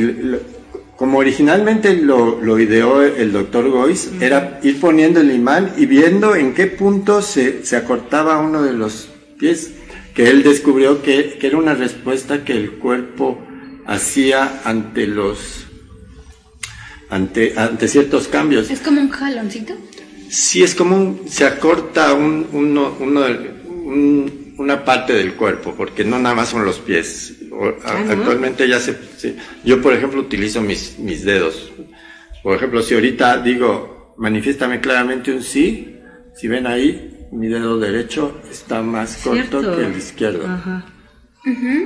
como 0.96 1.18
originalmente 1.18 1.94
lo, 1.96 2.40
lo 2.40 2.58
ideó 2.58 3.02
el 3.02 3.32
doctor 3.32 3.68
Gois, 3.68 4.10
era 4.20 4.60
ir 4.62 4.78
poniendo 4.80 5.20
el 5.20 5.30
imán 5.32 5.72
y 5.76 5.86
viendo 5.86 6.34
en 6.36 6.54
qué 6.54 6.66
punto 6.66 7.20
se, 7.22 7.64
se 7.66 7.76
acortaba 7.76 8.38
uno 8.40 8.62
de 8.62 8.72
los 8.74 9.08
pies, 9.38 9.72
que 10.14 10.30
él 10.30 10.42
descubrió 10.44 11.02
que, 11.02 11.36
que 11.40 11.46
era 11.48 11.58
una 11.58 11.74
respuesta 11.74 12.44
que 12.44 12.52
el 12.52 12.72
cuerpo 12.72 13.38
hacía 13.86 14.60
ante 14.64 15.06
los 15.06 15.66
ante, 17.10 17.54
ante 17.58 17.88
ciertos 17.88 18.28
cambios. 18.28 18.70
Es 18.70 18.80
como 18.80 19.00
un 19.00 19.10
jaloncito. 19.10 19.74
Sí, 20.30 20.62
es 20.62 20.74
como 20.74 20.96
un, 20.96 21.20
se 21.28 21.44
acorta 21.44 22.12
un, 22.14 22.46
uno, 22.52 22.96
un- 23.00 24.54
una 24.56 24.84
parte 24.84 25.12
del 25.12 25.34
cuerpo, 25.34 25.74
porque 25.76 26.04
no 26.04 26.18
nada 26.18 26.34
más 26.34 26.48
son 26.50 26.64
los 26.64 26.78
pies. 26.78 27.34
Actualmente 27.84 28.68
ya 28.68 28.78
se, 28.80 28.96
sí. 29.16 29.36
yo 29.64 29.80
por 29.80 29.92
ejemplo 29.92 30.20
utilizo 30.20 30.60
mis, 30.60 30.98
mis 30.98 31.24
dedos. 31.24 31.72
Por 32.42 32.56
ejemplo, 32.56 32.82
si 32.82 32.94
ahorita 32.94 33.38
digo, 33.38 34.14
manifiéstame 34.18 34.80
claramente 34.80 35.32
un 35.32 35.42
sí, 35.42 35.98
si 36.34 36.48
ven 36.48 36.66
ahí, 36.66 37.26
mi 37.32 37.48
dedo 37.48 37.78
derecho 37.78 38.40
está 38.50 38.82
más 38.82 39.16
corto 39.24 39.60
que 39.76 39.86
el 39.86 39.96
izquierdo. 39.96 40.46
Ajá. 40.46 40.84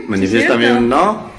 Manifiéstame 0.08 0.72
un 0.72 0.88
no, 0.88 1.30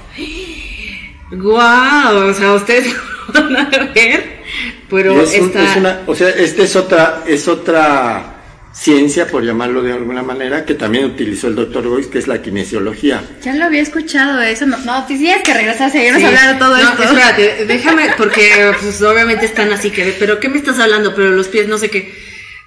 Guau, 1.32 2.28
o 2.28 2.34
sea, 2.34 2.54
ustedes 2.54 2.94
van 3.34 3.56
a 3.56 3.68
ver, 3.94 4.40
pero 4.88 5.20
es, 5.20 5.38
un- 5.38 5.46
está... 5.46 5.70
es 5.70 5.76
una, 5.76 6.00
o 6.06 6.14
sea, 6.14 6.28
esta 6.30 6.62
es 6.62 6.76
otra, 6.76 7.22
es 7.26 7.46
otra 7.46 8.39
ciencia, 8.72 9.26
por 9.26 9.44
llamarlo 9.44 9.82
de 9.82 9.92
alguna 9.92 10.22
manera, 10.22 10.64
que 10.64 10.74
también 10.74 11.04
utilizó 11.06 11.48
el 11.48 11.54
doctor 11.56 11.86
Boyce, 11.88 12.08
que 12.10 12.18
es 12.18 12.28
la 12.28 12.40
kinesiología. 12.40 13.22
Ya 13.42 13.54
lo 13.54 13.64
había 13.64 13.82
escuchado 13.82 14.40
eso. 14.42 14.66
No, 14.66 14.78
no 14.78 15.04
tienes 15.06 15.42
que 15.42 15.54
regresar 15.54 15.88
a 15.88 15.90
seguirnos 15.90 16.20
Sí. 16.20 16.26
hablando 16.26 16.64
todo 16.64 16.76
no, 16.76 16.90
esto. 16.90 17.02
espérate, 17.02 17.66
déjame, 17.66 18.10
porque 18.16 18.72
pues 18.80 19.02
obviamente 19.02 19.46
están 19.46 19.72
así 19.72 19.90
que, 19.90 20.14
pero 20.18 20.38
¿qué 20.40 20.48
me 20.48 20.58
estás 20.58 20.78
hablando? 20.78 21.14
Pero 21.14 21.30
los 21.30 21.48
pies 21.48 21.68
no 21.68 21.78
sé 21.78 21.90
qué. 21.90 22.12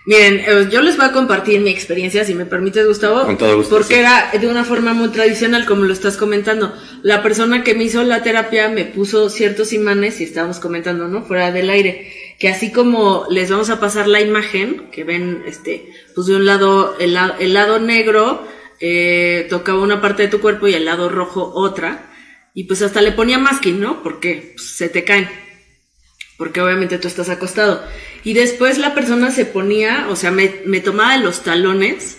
Miren, 0.05 0.41
eh, 0.41 0.67
yo 0.69 0.81
les 0.81 0.97
voy 0.97 1.05
a 1.05 1.11
compartir 1.13 1.61
mi 1.61 1.69
experiencia, 1.69 2.25
si 2.25 2.33
me 2.35 2.45
permites, 2.45 2.85
Gustavo. 2.85 3.23
Con 3.23 3.37
todo 3.37 3.55
gusto, 3.55 3.73
Porque 3.77 3.93
sí. 3.93 3.99
era 4.01 4.31
de 4.37 4.47
una 4.47 4.65
forma 4.65 4.93
muy 4.93 5.07
tradicional, 5.07 5.65
como 5.65 5.85
lo 5.85 5.93
estás 5.93 6.17
comentando. 6.17 6.75
La 7.03 7.23
persona 7.23 7.63
que 7.63 7.73
me 7.73 7.85
hizo 7.85 8.03
la 8.03 8.21
terapia 8.21 8.67
me 8.67 8.83
puso 8.83 9.29
ciertos 9.29 9.71
imanes, 9.71 10.19
y 10.19 10.25
estábamos 10.25 10.59
comentando, 10.59 11.07
¿no? 11.07 11.23
Fuera 11.23 11.53
del 11.53 11.69
aire. 11.69 12.11
Que 12.43 12.49
así 12.49 12.73
como 12.73 13.25
les 13.29 13.49
vamos 13.49 13.69
a 13.69 13.79
pasar 13.79 14.09
la 14.09 14.19
imagen, 14.19 14.89
que 14.91 15.05
ven, 15.05 15.43
este, 15.47 15.93
pues 16.13 16.27
de 16.27 16.35
un 16.35 16.45
lado, 16.45 16.97
el, 16.99 17.17
el 17.39 17.53
lado 17.53 17.79
negro 17.79 18.45
eh, 18.81 19.47
tocaba 19.49 19.79
una 19.79 20.01
parte 20.01 20.23
de 20.23 20.27
tu 20.27 20.41
cuerpo 20.41 20.67
y 20.67 20.73
el 20.73 20.83
lado 20.83 21.07
rojo 21.07 21.53
otra. 21.55 22.11
Y 22.53 22.65
pues 22.65 22.81
hasta 22.81 23.01
le 23.01 23.13
ponía 23.13 23.37
masking, 23.37 23.79
¿no? 23.79 24.03
Porque 24.03 24.55
pues, 24.57 24.75
se 24.75 24.89
te 24.89 25.05
caen 25.05 25.29
porque 26.37 26.59
obviamente 26.59 26.97
tú 26.97 27.07
estás 27.07 27.29
acostado. 27.29 27.81
Y 28.25 28.33
después 28.33 28.77
la 28.77 28.93
persona 28.93 29.31
se 29.31 29.45
ponía, 29.45 30.07
o 30.09 30.17
sea, 30.17 30.29
me, 30.29 30.53
me 30.65 30.81
tomaba 30.81 31.17
de 31.17 31.23
los 31.23 31.43
talones 31.43 32.17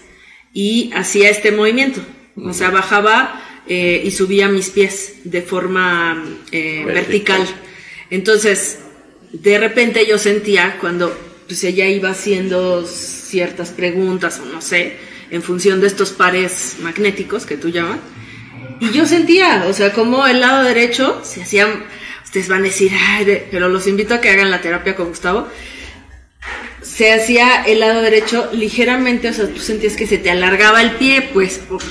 y 0.55 0.91
hacía 0.95 1.29
este 1.29 1.53
movimiento. 1.53 2.01
O 2.35 2.55
sea, 2.55 2.71
bajaba 2.71 3.63
eh, 3.67 4.01
y 4.03 4.11
subía 4.11 4.49
mis 4.49 4.71
pies 4.71 5.17
de 5.25 5.43
forma 5.43 6.25
eh, 6.51 6.85
vertical. 6.87 7.41
Vertical. 7.41 7.61
Entonces, 8.09 8.79
de 9.43 9.59
repente 9.59 10.07
yo 10.07 10.17
sentía 10.19 10.79
cuando 10.81 11.17
pues, 11.49 11.65
ella 11.65 11.87
iba 11.89 12.11
haciendo 12.11 12.87
ciertas 12.87 13.71
preguntas 13.71 14.41
o 14.41 14.47
no 14.47 14.63
sé, 14.63 14.97
en 15.31 15.43
función 15.43 15.81
de 15.81 15.89
estos 15.89 16.13
pares 16.13 16.77
magnéticos 16.81 17.45
que 17.45 17.57
tú 17.57 17.69
llamas, 17.69 17.99
y 18.81 18.91
yo 18.93 19.07
sentía, 19.07 19.65
o 19.69 19.73
sea, 19.73 19.93
como 19.93 20.27
el 20.27 20.41
lado 20.41 20.63
derecho 20.65 21.21
se 21.25 21.43
hacía, 21.43 21.69
ustedes 22.25 22.49
van 22.49 22.61
a 22.61 22.65
decir, 22.65 22.93
"Ay, 22.95 23.25
de-", 23.25 23.47
pero 23.51 23.69
los 23.69 23.87
invito 23.87 24.15
a 24.15 24.21
que 24.21 24.31
hagan 24.31 24.51
la 24.51 24.61
terapia 24.61 24.95
con 24.95 25.09
Gustavo, 25.09 25.49
se 26.83 27.13
hacía 27.13 27.65
el 27.65 27.81
lado 27.81 28.03
derecho 28.03 28.51
ligeramente, 28.53 29.29
o 29.29 29.33
sea, 29.33 29.49
tú 29.49 29.59
sentías 29.61 29.97
que 29.97 30.07
se 30.07 30.19
te 30.19 30.31
alargaba 30.31 30.81
el 30.83 30.93
pie, 30.93 31.31
pues, 31.33 31.59
por- 31.59 31.83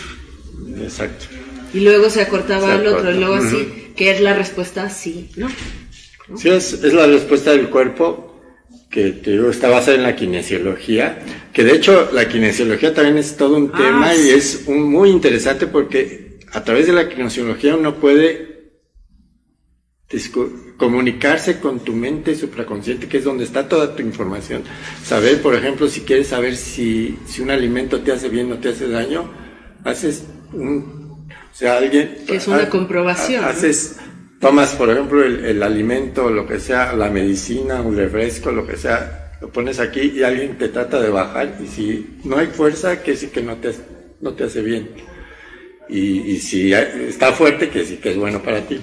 Exacto. 0.82 1.26
y 1.74 1.82
luego 1.82 2.10
se 2.10 2.22
acortaba 2.22 2.68
Se 2.68 2.82
el 2.82 2.88
otro, 2.88 3.12
y 3.12 3.18
luego 3.20 3.36
así, 3.36 3.56
ujú. 3.56 3.94
que 3.96 4.12
es 4.12 4.22
la 4.22 4.34
respuesta 4.34 4.90
sí, 4.90 5.30
¿no? 5.36 5.50
Sí, 6.36 6.50
es, 6.50 6.74
es 6.74 6.94
la 6.94 7.06
respuesta 7.08 7.52
del 7.52 7.70
cuerpo 7.70 8.30
que 8.90 9.12
te 9.12 9.32
digo, 9.32 9.50
está 9.50 9.70
basada 9.70 9.98
en 9.98 10.04
la 10.04 10.16
kinesiología, 10.16 11.20
que 11.52 11.64
de 11.64 11.74
hecho 11.74 12.10
la 12.14 12.28
kinesiología 12.28 12.94
también 12.94 13.18
es 13.18 13.36
todo 13.38 13.58
un 13.58 13.72
Ah, 13.74 13.78
tema 13.78 14.16
y 14.16 14.30
es 14.30 14.64
un- 14.68 14.84
muy 14.84 15.10
interesante 15.10 15.66
porque 15.68 16.38
a 16.52 16.64
través 16.64 16.86
de 16.88 16.94
la 16.94 17.10
kinesiología 17.10 17.76
uno 17.76 17.96
puede 17.96 18.54
comunicarse 20.78 21.60
con 21.60 21.80
tu 21.80 21.94
mente 21.94 22.36
supraconsciente, 22.36 23.08
que 23.08 23.18
es 23.18 23.24
donde 23.24 23.44
está 23.46 23.68
toda 23.68 23.96
tu 23.96 24.04
información. 24.04 24.62
Saber, 25.04 25.42
por 25.42 25.56
ejemplo, 25.56 25.88
si 25.88 26.02
quieres 26.02 26.28
saber 26.28 26.56
si, 26.56 27.18
si 27.26 27.42
un 27.42 27.50
alimento 27.50 28.02
te 28.02 28.12
hace 28.12 28.30
bien 28.30 28.52
o 28.52 28.58
te 28.60 28.70
hace 28.70 28.88
daño, 28.88 29.30
haces 29.84 30.24
un, 30.52 31.28
o 31.52 31.56
sea, 31.56 31.78
alguien... 31.78 32.18
Que 32.28 32.36
es 32.36 32.48
una 32.48 32.58
ha- 32.64 32.70
comprobación. 32.70 33.44
Haces, 33.44 33.96
tomas, 34.44 34.70
por 34.76 34.90
ejemplo, 34.92 35.24
el, 35.24 35.44
el 35.46 35.64
alimento, 35.64 36.30
lo 36.30 36.46
que 36.46 36.60
sea, 36.60 36.94
la 36.94 37.10
medicina, 37.10 37.82
un 37.82 37.96
refresco, 37.98 38.52
lo 38.52 38.68
que 38.68 38.78
sea, 38.78 39.32
lo 39.42 39.50
pones 39.50 39.80
aquí 39.80 40.14
y 40.16 40.24
alguien 40.24 40.58
te 40.58 40.70
trata 40.70 41.00
de 41.02 41.10
bajar 41.10 41.56
y 41.64 41.68
si 41.68 42.18
no 42.24 42.38
hay 42.38 42.48
fuerza, 42.48 43.02
que 43.02 43.16
sí 43.16 43.28
que 43.28 43.42
no 43.42 43.56
te, 43.58 43.74
no 44.22 44.34
te 44.34 44.44
hace 44.44 44.62
bien. 44.62 44.90
Y, 45.90 46.22
y 46.32 46.40
si 46.40 46.74
hay- 46.74 47.08
está 47.10 47.32
fuerte, 47.34 47.70
que 47.70 47.86
sí 47.86 47.98
que 47.98 48.12
es 48.12 48.18
bueno 48.18 48.42
para 48.42 48.62
ti. 48.62 48.80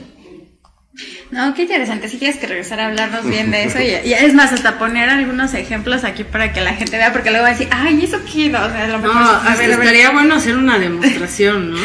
No, 1.30 1.54
qué 1.54 1.62
interesante. 1.62 2.08
Si 2.08 2.18
tienes 2.18 2.36
que 2.38 2.46
regresar 2.46 2.80
a 2.80 2.88
hablarnos 2.88 3.24
bien 3.24 3.50
de 3.52 3.64
eso. 3.64 3.78
Y, 3.80 4.08
y 4.08 4.12
es 4.12 4.34
más, 4.34 4.52
hasta 4.52 4.78
poner 4.78 5.08
algunos 5.08 5.54
ejemplos 5.54 6.04
aquí 6.04 6.24
para 6.24 6.52
que 6.52 6.60
la 6.60 6.74
gente 6.74 6.96
vea, 6.98 7.12
porque 7.12 7.30
luego 7.30 7.44
va 7.44 7.50
a 7.50 7.52
decir, 7.52 7.68
ay, 7.70 8.00
¿eso 8.04 8.18
qué? 8.30 8.48
No, 8.50 8.58
o 8.58 8.68
sea, 8.68 8.84
a 8.84 8.88
lo 8.88 8.98
No, 8.98 9.08
mejor- 9.14 9.22
a 9.22 9.36
hasta 9.38 9.56
ver, 9.62 9.72
a 9.72 9.76
ver. 9.76 9.86
estaría 9.86 10.10
bueno 10.10 10.34
hacer 10.34 10.56
una 10.56 10.78
demostración, 10.78 11.70
¿no? 11.72 11.78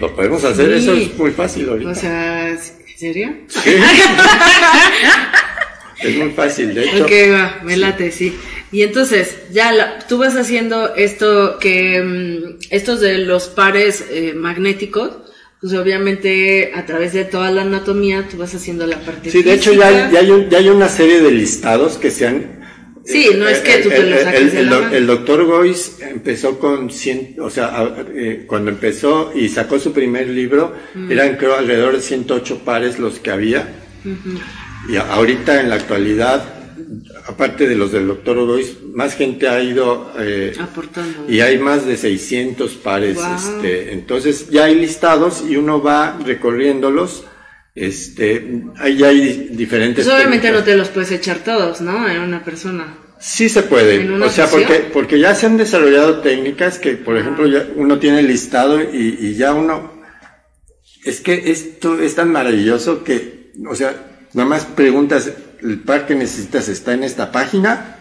Lo 0.00 0.16
podemos 0.16 0.42
hacer, 0.44 0.68
Sí. 0.72 0.78
eso 0.78 0.94
es 0.94 1.16
muy 1.18 1.30
fácil 1.30 1.68
ahorita. 1.68 1.90
O 1.90 1.94
sea, 1.94 2.50
¿en 2.96 2.98
serio? 2.98 3.34
Sí. 3.48 3.70
es 6.02 6.16
muy 6.16 6.30
fácil, 6.30 6.74
de 6.74 6.84
hecho. 6.84 7.04
Ok, 7.04 7.10
va, 7.32 7.60
me 7.62 7.76
late, 7.76 8.10
sí. 8.10 8.34
Y 8.72 8.82
entonces, 8.82 9.36
ya 9.52 9.70
la- 9.72 9.98
tú 10.08 10.18
vas 10.18 10.34
haciendo 10.36 10.94
esto 10.94 11.58
que, 11.58 12.02
mm, 12.02 12.58
estos 12.70 13.00
de 13.00 13.18
los 13.18 13.48
pares 13.48 14.04
eh, 14.10 14.32
magnéticos, 14.34 15.10
pues 15.60 15.72
obviamente 15.74 16.72
a 16.74 16.84
través 16.86 17.12
de 17.12 17.24
toda 17.24 17.50
la 17.50 17.62
anatomía 17.62 18.26
tú 18.30 18.36
vas 18.36 18.54
haciendo 18.54 18.86
la 18.86 18.98
parte 18.98 19.30
Sí, 19.30 19.42
de 19.42 19.54
hecho 19.54 19.72
ya, 19.72 20.10
ya, 20.10 20.20
hay, 20.20 20.48
ya 20.50 20.58
hay 20.58 20.68
una 20.68 20.88
serie 20.88 21.20
de 21.20 21.30
listados 21.30 21.96
que 21.96 22.10
se 22.10 22.26
han... 22.26 22.55
Sí, 23.06 23.30
no 23.36 23.48
es 23.48 23.60
que 23.60 23.78
tú 23.78 23.88
te 23.88 23.96
el, 23.98 24.10
lo 24.10 24.18
saques 24.18 24.54
el- 24.54 24.72
el 24.72 24.94
el 24.94 25.06
doctor 25.06 25.44
Gois 25.44 25.98
empezó 26.00 26.58
con 26.58 26.90
100, 26.90 27.36
o 27.40 27.48
sea, 27.50 27.66
a- 27.68 28.04
eh, 28.14 28.44
cuando 28.46 28.70
empezó 28.70 29.30
y 29.34 29.48
sacó 29.48 29.78
su 29.78 29.92
primer 29.92 30.28
libro, 30.28 30.74
Mm. 30.94 31.12
eran 31.12 31.36
creo 31.36 31.54
alrededor 31.56 31.94
de 31.94 32.02
108 32.02 32.58
pares 32.64 32.98
los 32.98 33.18
que 33.20 33.30
había. 33.30 33.68
Y 34.88 34.96
ahorita 34.96 35.60
en 35.60 35.68
la 35.68 35.76
actualidad, 35.76 36.44
aparte 37.26 37.66
de 37.68 37.74
los 37.76 37.90
del 37.92 38.06
doctor 38.06 38.36
Gois, 38.46 38.76
más 38.92 39.14
gente 39.14 39.48
ha 39.48 39.60
ido... 39.62 40.12
eh, 40.18 40.52
Aportando. 40.58 41.26
y 41.28 41.40
hay 41.40 41.58
más 41.58 41.86
de 41.86 41.96
600 41.96 42.72
pares, 42.74 43.16
Wow. 43.16 43.34
este, 43.36 43.92
entonces 43.92 44.48
ya 44.50 44.64
hay 44.64 44.74
listados 44.76 45.44
y 45.48 45.56
uno 45.56 45.80
va 45.82 46.18
recorriéndolos, 46.24 47.24
este, 47.76 48.62
ahí 48.78 49.02
hay 49.04 49.20
di- 49.20 49.48
diferentes. 49.56 50.04
Pues 50.04 50.16
obviamente 50.16 50.50
no 50.50 50.64
te 50.64 50.76
los 50.76 50.88
puedes 50.88 51.12
echar 51.12 51.38
todos, 51.38 51.80
¿no? 51.82 52.08
En 52.08 52.20
una 52.20 52.42
persona. 52.42 52.98
Sí 53.20 53.48
se 53.48 53.62
puede, 53.62 53.96
¿En 53.96 54.12
una 54.12 54.26
o 54.26 54.30
sea, 54.30 54.46
sesión? 54.46 54.64
porque, 54.68 54.82
porque 54.92 55.18
ya 55.20 55.34
se 55.34 55.46
han 55.46 55.56
desarrollado 55.56 56.20
técnicas 56.20 56.78
que, 56.78 56.92
por 56.96 57.16
ejemplo, 57.16 57.46
ya 57.46 57.66
uno 57.76 57.98
tiene 57.98 58.22
listado 58.22 58.82
y, 58.82 59.16
y 59.20 59.34
ya 59.36 59.54
uno, 59.54 59.92
es 61.04 61.20
que 61.20 61.50
esto 61.50 62.00
es 62.00 62.14
tan 62.14 62.30
maravilloso 62.32 63.04
que, 63.04 63.52
o 63.68 63.74
sea, 63.74 63.94
nada 64.34 64.48
más 64.48 64.64
preguntas, 64.66 65.30
el 65.62 65.80
par 65.80 66.06
que 66.06 66.14
necesitas 66.14 66.68
está 66.68 66.92
en 66.92 67.04
esta 67.04 67.32
página, 67.32 67.96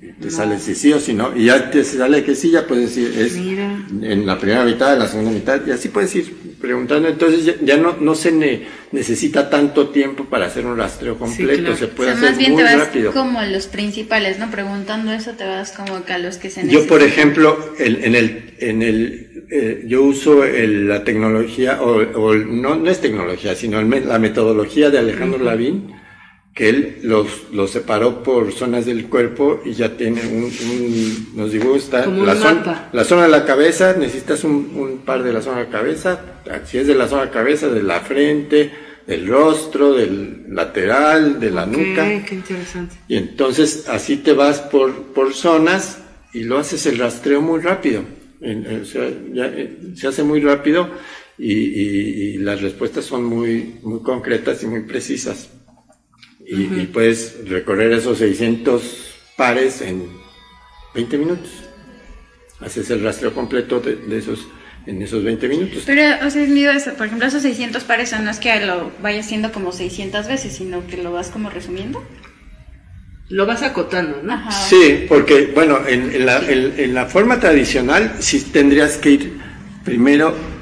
y 0.00 0.12
te 0.20 0.30
sale 0.30 0.58
si 0.58 0.74
sí 0.74 0.92
o 0.92 0.98
si 1.00 1.14
no, 1.14 1.36
y 1.36 1.44
ya 1.46 1.70
te 1.70 1.84
sale 1.84 2.24
que 2.24 2.34
sí, 2.34 2.50
ya 2.50 2.66
puedes 2.66 2.94
decir, 2.94 3.16
es 3.20 3.34
Mira. 3.36 3.75
En 4.02 4.26
la 4.26 4.38
primera 4.38 4.64
mitad, 4.64 4.92
en 4.94 4.98
la 5.00 5.06
segunda 5.08 5.30
mitad, 5.30 5.60
y 5.66 5.70
así 5.70 5.88
puedes 5.88 6.14
ir 6.16 6.34
preguntando, 6.60 7.08
entonces 7.08 7.44
ya, 7.44 7.54
ya 7.62 7.76
no, 7.76 7.96
no 8.00 8.14
se 8.14 8.32
ne- 8.32 8.62
necesita 8.92 9.48
tanto 9.50 9.88
tiempo 9.90 10.24
para 10.24 10.46
hacer 10.46 10.66
un 10.66 10.76
rastreo 10.76 11.18
completo, 11.18 11.60
claro. 11.60 11.76
se 11.76 11.84
O 11.84 11.88
puede 11.90 12.10
sea, 12.10 12.18
hacer 12.18 12.30
más 12.30 12.38
bien 12.38 12.52
muy 12.52 12.62
te 12.62 12.64
vas 12.76 12.78
rápido. 12.86 13.12
como 13.12 13.38
a 13.38 13.46
los 13.46 13.66
principales, 13.66 14.38
¿no? 14.38 14.50
Preguntando 14.50 15.12
eso 15.12 15.32
te 15.32 15.44
vas 15.44 15.72
como 15.72 16.04
que 16.04 16.12
a 16.14 16.18
los 16.18 16.36
que 16.38 16.50
se 16.50 16.60
Yo, 16.62 16.66
necesitan. 16.66 16.88
por 16.88 17.02
ejemplo, 17.02 17.58
el- 17.78 18.04
en 18.04 18.14
el, 18.14 18.54
en 18.58 18.82
el, 18.82 19.44
eh, 19.50 19.84
yo 19.86 20.02
uso 20.02 20.44
el- 20.44 20.88
la 20.88 21.04
tecnología, 21.04 21.80
o, 21.82 21.98
o 22.20 22.34
no, 22.34 22.76
no 22.76 22.90
es 22.90 23.00
tecnología, 23.00 23.54
sino 23.54 23.78
el 23.78 24.08
la 24.08 24.18
metodología 24.18 24.90
de 24.90 24.98
Alejandro 24.98 25.38
Lavín, 25.44 25.92
que 26.56 26.70
él 26.70 26.98
los, 27.02 27.52
los 27.52 27.70
separó 27.70 28.22
por 28.22 28.50
zonas 28.50 28.86
del 28.86 29.08
cuerpo 29.10 29.60
y 29.66 29.74
ya 29.74 29.94
tiene 29.96 30.22
un, 30.26 30.44
un 30.44 31.28
nos 31.36 31.52
dibuja 31.52 32.04
Como 32.04 32.20
un 32.20 32.26
la, 32.26 32.34
zona, 32.34 32.88
la 32.94 33.04
zona 33.04 33.22
de 33.24 33.28
la 33.28 33.44
cabeza, 33.44 33.94
necesitas 33.96 34.42
un, 34.42 34.72
un 34.74 34.98
par 35.04 35.22
de 35.22 35.34
la 35.34 35.42
zona 35.42 35.58
de 35.58 35.64
la 35.64 35.70
cabeza, 35.70 36.18
si 36.64 36.78
es 36.78 36.86
de 36.86 36.94
la 36.94 37.08
zona 37.08 37.20
de 37.22 37.26
la 37.26 37.32
cabeza, 37.32 37.68
de 37.68 37.82
la 37.82 38.00
frente, 38.00 38.72
del 39.06 39.26
rostro, 39.28 39.92
del 39.92 40.46
lateral, 40.48 41.38
de 41.38 41.50
la 41.50 41.66
nuca. 41.66 42.24
qué 42.26 42.34
interesante. 42.34 42.96
Y 43.06 43.16
entonces 43.16 43.86
así 43.90 44.16
te 44.16 44.32
vas 44.32 44.60
por, 44.60 44.92
por 45.12 45.34
zonas 45.34 45.98
y 46.32 46.44
lo 46.44 46.56
haces 46.58 46.86
el 46.86 46.96
rastreo 46.96 47.42
muy 47.42 47.60
rápido. 47.60 48.02
En- 48.40 48.64
en- 48.64 48.80
o 48.80 48.84
sea, 48.86 49.10
ya, 49.34 49.44
eh, 49.46 49.76
se 49.94 50.08
hace 50.08 50.22
muy 50.22 50.40
rápido 50.40 50.88
y, 51.36 51.52
y- 51.52 52.34
y 52.34 52.38
las 52.38 52.62
respuestas 52.62 53.04
son 53.04 53.24
muy, 53.24 53.74
muy 53.82 54.00
concretas 54.00 54.62
y 54.62 54.66
muy 54.66 54.84
precisas. 54.84 55.50
Y, 56.46 56.62
y 56.82 56.86
puedes 56.92 57.48
recorrer 57.48 57.92
esos 57.92 58.18
600 58.18 59.14
pares 59.36 59.80
en 59.82 60.08
20 60.94 61.18
minutos. 61.18 61.50
Haces 62.60 62.88
el 62.90 63.02
rastreo 63.02 63.34
completo 63.34 63.80
de, 63.80 63.96
de 63.96 64.18
esos, 64.18 64.46
en 64.86 65.02
esos 65.02 65.24
20 65.24 65.48
minutos. 65.48 65.82
Pero, 65.84 66.02
o 66.26 66.30
sea, 66.30 66.42
es. 66.72 66.84
Por 66.96 67.06
ejemplo, 67.06 67.26
esos 67.26 67.42
600 67.42 67.84
pares 67.84 68.12
no 68.20 68.30
es 68.30 68.38
que 68.38 68.64
lo 68.64 68.92
vayas 69.02 69.26
haciendo 69.26 69.52
como 69.52 69.72
600 69.72 70.26
veces, 70.28 70.54
sino 70.54 70.86
que 70.86 70.96
lo 70.98 71.12
vas 71.12 71.28
como 71.30 71.50
resumiendo. 71.50 72.02
Lo 73.28 73.44
vas 73.44 73.62
acotando, 73.62 74.20
¿no? 74.22 74.32
Ajá. 74.34 74.52
Sí, 74.52 75.04
porque, 75.08 75.50
bueno, 75.52 75.80
en, 75.86 76.14
en 76.14 76.26
la, 76.26 76.38
en- 76.48 76.74
en 76.78 76.94
la 76.94 77.06
forma 77.06 77.40
tradicional 77.40 78.14
sí 78.20 78.40
tendrías 78.52 78.96
que 78.98 79.10
ir 79.10 79.38
primero... 79.84 80.55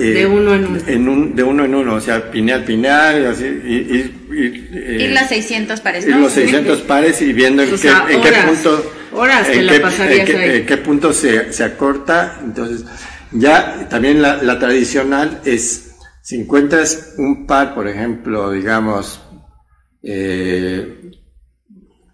eh, 0.00 0.12
De 0.14 0.26
uno 0.26 0.54
en 0.54 0.66
uno. 0.66 1.12
un- 1.12 1.34
de 1.36 1.42
uno 1.42 1.64
en 1.64 1.74
uno, 1.74 1.94
o 1.94 2.00
sea, 2.00 2.30
pineal, 2.30 2.64
pineal, 2.64 3.22
y 3.22 3.24
así, 3.26 3.44
y, 3.44 3.74
y- 3.74 4.16
y, 4.32 4.68
eh, 4.72 5.04
Ir 5.04 5.10
los 5.12 5.28
600 5.28 5.80
pares, 5.80 6.04
ir 6.06 6.10
¿no? 6.14 6.20
los 6.20 6.32
600 6.32 6.80
pares 6.82 7.20
y 7.22 7.32
viendo 7.32 7.62
en, 7.62 7.68
O 7.68 7.72
qué, 7.72 7.78
sea, 7.78 8.06
en 8.08 8.20
qué 8.22 8.28
horas. 8.28 8.44
punto... 8.46 8.92
Horas 9.12 9.48
en 9.48 9.66
qué, 9.66 9.76
en 9.76 10.26
qué- 10.26 10.36
ahí. 10.36 10.56
en 10.60 10.66
qué 10.66 10.76
punto 10.76 11.12
se, 11.12 11.52
se 11.52 11.64
acorta. 11.64 12.38
Entonces, 12.44 12.84
ya 13.32 13.88
también 13.88 14.22
la, 14.22 14.40
la 14.42 14.58
tradicional 14.58 15.40
es, 15.44 15.96
si 16.22 16.36
encuentras 16.40 17.14
un 17.18 17.44
par, 17.46 17.74
por 17.74 17.88
ejemplo, 17.88 18.52
digamos, 18.52 19.20
eh, 20.02 21.10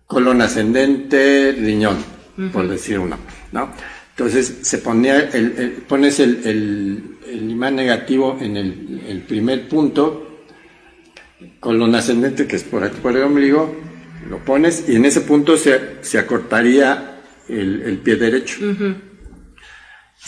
colon 0.07 0.41
ascendente, 0.41 1.55
riñón, 1.59 1.97
por 2.53 2.69
decir 2.69 2.99
uno, 2.99 3.19
¿no? 3.53 3.71
Entonces 4.19 4.61
se 4.63 4.79
ponía 4.79 5.19
el, 5.29 5.55
el- 5.59 5.71
pones 5.87 6.21
el, 6.21 6.41
el- 6.47 7.51
imán 7.51 7.77
negativo 7.77 8.39
en 8.41 8.57
el, 8.57 9.23
primer 9.29 9.69
punto, 9.69 10.41
colon 11.61 11.95
ascendente, 11.95 12.47
que 12.47 12.57
es 12.57 12.65
por 12.65 12.83
aquí 12.83 12.99
por 13.03 13.15
el 13.17 13.25
ombligo, 13.25 13.77
lo 14.31 14.39
pones 14.39 14.89
y 14.89 14.97
en 14.97 15.05
ese 15.05 15.21
punto 15.21 15.57
se, 15.59 15.97
se 16.01 16.19
acortaría 16.19 17.21
el 17.49 17.99
pie 18.03 18.17
derecho. 18.17 18.57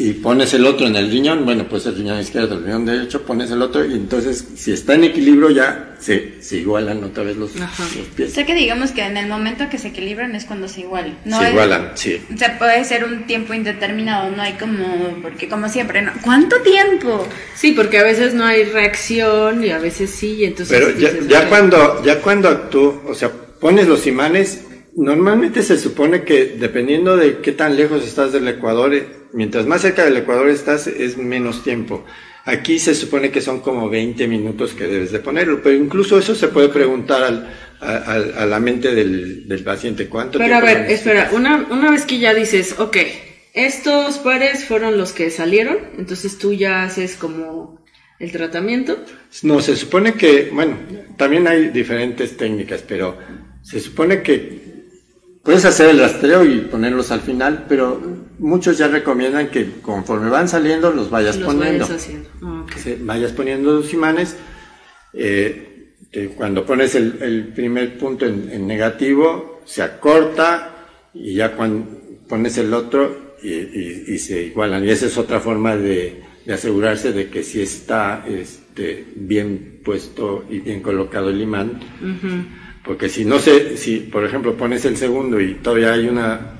Y 0.01 0.13
pones 0.13 0.55
el 0.55 0.65
otro 0.65 0.87
en 0.87 0.95
el 0.95 1.11
riñón, 1.11 1.45
bueno, 1.45 1.67
pues 1.69 1.85
el 1.87 1.97
riñón 1.97 2.21
izquierdo, 2.21 2.57
el 2.57 2.65
riñón 2.65 2.87
derecho, 2.87 3.23
pones 3.23 3.51
el 3.51 3.61
otro 3.63 3.85
y 3.85 3.95
entonces 3.95 4.47
si 4.55 4.73
está 4.73 4.95
en 4.95 5.03
equilibrio 5.05 5.51
ya 5.51 5.97
se, 5.99 6.41
se 6.41 6.59
igualan 6.59 7.03
otra 7.03 7.25
vez 7.25 7.37
los, 7.37 7.57
los 7.57 7.69
O 7.81 8.15
pies. 8.15 8.33
sea 8.33 8.47
que 8.47 8.55
digamos 8.55 8.93
que 8.93 9.03
en 9.03 9.17
el 9.17 9.27
momento 9.27 9.69
que 9.69 9.77
se 9.79 9.89
equilibran 9.89 10.37
es 10.37 10.45
cuando 10.45 10.69
se 10.69 10.83
igualan. 10.83 11.19
No 11.25 11.39
se 11.41 11.47
es- 11.47 11.51
igualan, 11.51 11.91
sí. 11.97 12.21
O 12.33 12.39
sea, 12.39 12.57
puede 12.59 12.85
ser 12.85 13.03
un 13.05 13.27
tiempo 13.27 13.55
indeterminado, 13.55 14.31
no 14.31 14.41
hay 14.41 14.53
como, 14.53 15.17
porque 15.21 15.49
como 15.49 15.69
siempre, 15.69 16.01
¿no? 16.03 16.13
¿Cuánto 16.23 16.61
tiempo? 16.63 17.27
Sí, 17.57 17.73
porque 17.73 17.99
a 17.99 18.05
veces 18.05 18.35
no 18.35 18.45
hay 18.45 18.65
reacción 18.65 19.65
y 19.65 19.71
a 19.71 19.79
veces 19.79 20.11
sí, 20.11 20.35
y 20.39 20.45
entonces 20.45 20.79
Pero 20.79 20.97
ya, 20.97 21.11
ya 21.27 21.49
cuando, 21.49 22.05
ya 22.05 22.21
cuando 22.21 22.57
tú, 22.71 23.01
o 23.09 23.15
sea, 23.15 23.33
pones 23.61 23.89
los 23.89 24.07
imanes, 24.07 24.63
normalmente 24.95 25.63
se 25.63 25.77
supone 25.79 26.23
que 26.23 26.57
dependiendo 26.59 27.17
de 27.17 27.39
qué 27.39 27.51
tan 27.53 27.77
lejos 27.77 28.05
estás 28.05 28.33
del 28.33 28.47
Ecuador, 28.47 28.95
eh, 28.95 29.18
mientras 29.33 29.67
más 29.67 29.83
cerca 29.83 30.05
del 30.05 30.17
Ecuador 30.17 30.49
estás, 30.49 30.87
es 30.87 31.17
menos 31.17 31.63
tiempo. 31.63 32.05
Aquí 32.45 32.79
se 32.79 32.95
supone 32.95 33.31
que 33.31 33.41
son 33.41 33.61
como 33.61 33.91
20 33.91 34.27
minutos 34.27 34.73
que 34.73 34.87
debes 34.87 35.13
de 35.13 35.19
ponerlo, 35.19 35.61
pero 35.63 35.77
incluso 35.77 36.19
eso 36.19 36.35
se 36.35 36.49
puede 36.49 36.71
preguntar 36.71 37.23
al, 37.23 37.49
a, 37.81 38.47
la 38.47 38.59
mente 38.59 38.95
del, 38.95 39.47
del 39.47 39.63
paciente. 39.63 40.09
¿Cuánto 40.09 40.39
Pero 40.39 40.57
a 40.57 40.61
ver, 40.61 40.91
espera, 40.91 41.31
una, 41.33 41.67
una 41.71 41.91
vez 41.91 42.07
que 42.07 42.19
ya 42.19 42.33
dices, 42.33 42.77
ok, 42.79 42.97
estos 43.55 44.19
pares 44.19 44.65
fueron 44.65 44.97
los 44.97 45.13
que 45.13 45.31
salieron, 45.31 45.79
entonces 45.99 46.39
tú 46.39 46.53
ya 46.53 46.85
haces 46.85 47.17
como 47.17 47.85
el 48.19 48.33
tratamiento. 48.33 49.05
No, 49.43 49.61
se 49.61 49.77
supone 49.77 50.15
que, 50.15 50.51
bueno, 50.53 50.77
también 51.17 51.47
hay 51.47 51.69
diferentes 51.69 52.37
técnicas, 52.37 52.83
pero 52.87 53.19
se 53.63 53.81
supone 53.81 54.23
que 54.23 54.68
puedes 55.43 55.65
hacer 55.65 55.91
el 55.91 55.99
rastreo 56.01 56.45
y 56.45 56.61
ponerlos 56.63 57.11
al 57.11 57.21
final, 57.21 57.67
pero 57.69 58.01
muchos 58.39 58.79
ya 58.79 58.89
recomiendan 58.89 59.49
que 59.51 59.81
conforme 59.83 60.29
van 60.31 60.49
saliendo 60.49 60.91
los 60.93 61.11
vayas 61.11 61.37
los 61.37 61.55
poniendo. 61.55 61.85
vayas. 61.87 62.09
Ah, 62.43 62.65
vayas 63.01 63.33
poniendo 63.33 63.73
los 63.73 63.93
imanes. 63.93 64.37
eh, 65.15 65.65
te- 66.13 66.29
cuando 66.29 66.65
pones 66.65 66.95
el, 66.95 67.19
el 67.21 67.49
primer 67.49 67.99
punto 67.99 68.25
en, 68.27 68.49
en 68.51 68.67
negativo, 68.67 69.61
se 69.65 69.83
acorta 69.83 70.87
y 71.15 71.35
ya 71.35 71.55
cuando 71.57 71.87
pones 72.29 72.57
el 72.59 72.73
otro 72.75 73.37
y, 73.43 73.49
y- 73.53 74.05
y 74.09 74.19
se 74.19 74.43
igualan. 74.45 74.85
Y 74.85 74.91
esa 74.91 75.07
es 75.07 75.17
otra 75.19 75.41
forma 75.41 75.77
de, 75.77 76.23
de 76.47 76.53
asegurarse 76.53 77.13
de 77.13 77.29
que 77.29 77.43
sí 77.43 77.61
está 77.61 78.25
este, 78.29 79.05
bien 79.17 79.81
puesto 79.85 80.45
y 80.49 80.61
bien 80.61 80.81
colocado 80.83 81.31
el 81.31 81.41
imán. 81.41 81.81
Porque 82.89 83.11
si 83.11 83.27
no 83.27 83.39
sé, 83.39 83.77
si 83.77 83.99
por 83.99 84.25
ejemplo 84.25 84.55
pones 84.55 84.83
el 84.87 84.97
segundo 84.97 85.39
y 85.39 85.57
todavía 85.57 85.93
hay 85.93 86.09
una, 86.09 86.55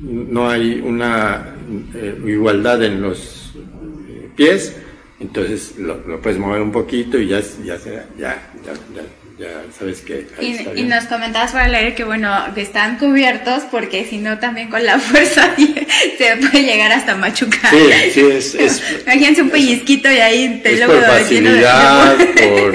no 0.00 0.50
hay 0.50 0.80
una 0.80 1.54
eh, 1.94 2.20
igualdad 2.26 2.82
en 2.82 3.00
los 3.00 3.54
eh, 3.54 4.28
pies, 4.34 4.74
entonces 5.20 5.78
lo, 5.78 6.20
puedes 6.20 6.40
mover 6.40 6.60
un 6.62 6.72
poquito 6.72 7.16
y 7.16 7.28
ya, 7.28 7.40
ya, 7.64 7.76
ya, 7.76 8.08
ya, 8.18 8.42
ya, 8.64 9.02
ya 9.42 9.64
sabes 9.78 10.00
que 10.02 10.26
ahí 10.38 10.46
Y, 10.46 10.50
está 10.52 10.70
y 10.70 10.74
bien. 10.74 10.88
nos 10.88 11.04
comentabas 11.04 11.52
para 11.52 11.68
leer 11.68 11.94
que, 11.94 12.04
bueno, 12.04 12.30
que 12.54 12.62
están 12.62 12.98
cubiertos 12.98 13.64
porque 13.70 14.04
si 14.04 14.18
no 14.18 14.38
también 14.38 14.68
con 14.70 14.84
la 14.84 14.98
fuerza 15.08 15.54
se 16.18 16.36
puede 16.36 16.62
llegar 16.64 16.92
hasta 16.92 17.16
machucar. 17.16 17.70
Sí, 17.70 18.10
sí, 18.12 18.20
es, 18.20 18.54
es, 18.54 18.82
Imagínense 19.04 19.42
un 19.42 19.50
pellizquito 19.50 20.10
y 20.10 20.16
ahí 20.18 20.60
te 20.62 20.72
es 20.74 20.78
luego 20.78 20.94
por 20.94 21.02
facilidad, 21.04 22.16
de- 22.16 22.26
por, 22.26 22.72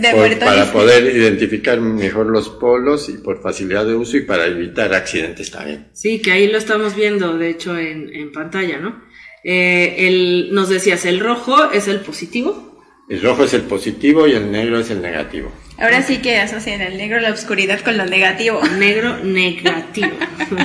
de 0.00 0.10
por- 0.12 0.38
para 0.38 0.72
poder 0.72 1.14
identificar 1.14 1.80
mejor 1.80 2.26
los 2.26 2.48
polos 2.48 3.08
y 3.08 3.18
por 3.18 3.42
facilidad 3.42 3.84
de 3.86 3.94
uso 3.94 4.16
y 4.16 4.22
para 4.22 4.46
evitar 4.46 4.94
accidentes 4.94 5.50
también. 5.50 5.88
Sí, 5.92 6.20
que 6.20 6.32
ahí 6.32 6.46
lo 6.48 6.58
estamos 6.58 6.94
viendo, 6.96 7.36
de 7.36 7.50
hecho, 7.50 7.76
en, 7.78 8.14
en 8.14 8.32
pantalla, 8.32 8.78
¿no? 8.78 9.02
Eh, 9.44 9.94
el, 10.08 10.48
nos 10.52 10.68
decías, 10.68 11.04
el 11.04 11.20
rojo 11.20 11.70
es 11.70 11.88
el 11.88 12.00
positivo. 12.00 12.66
El 13.08 13.22
rojo 13.22 13.44
es 13.44 13.54
el 13.54 13.62
positivo 13.62 14.26
y 14.26 14.32
el 14.32 14.50
negro 14.50 14.78
es 14.80 14.90
el 14.90 15.00
negativo. 15.00 15.50
Ahora 15.80 16.02
sí 16.02 16.18
que 16.18 16.38
asocian 16.38 16.80
el 16.80 16.96
negro 16.96 17.20
la 17.20 17.30
oscuridad 17.32 17.80
con 17.80 17.96
lo 17.96 18.04
negativo. 18.04 18.60
Negro 18.78 19.16
negativo. 19.18 20.10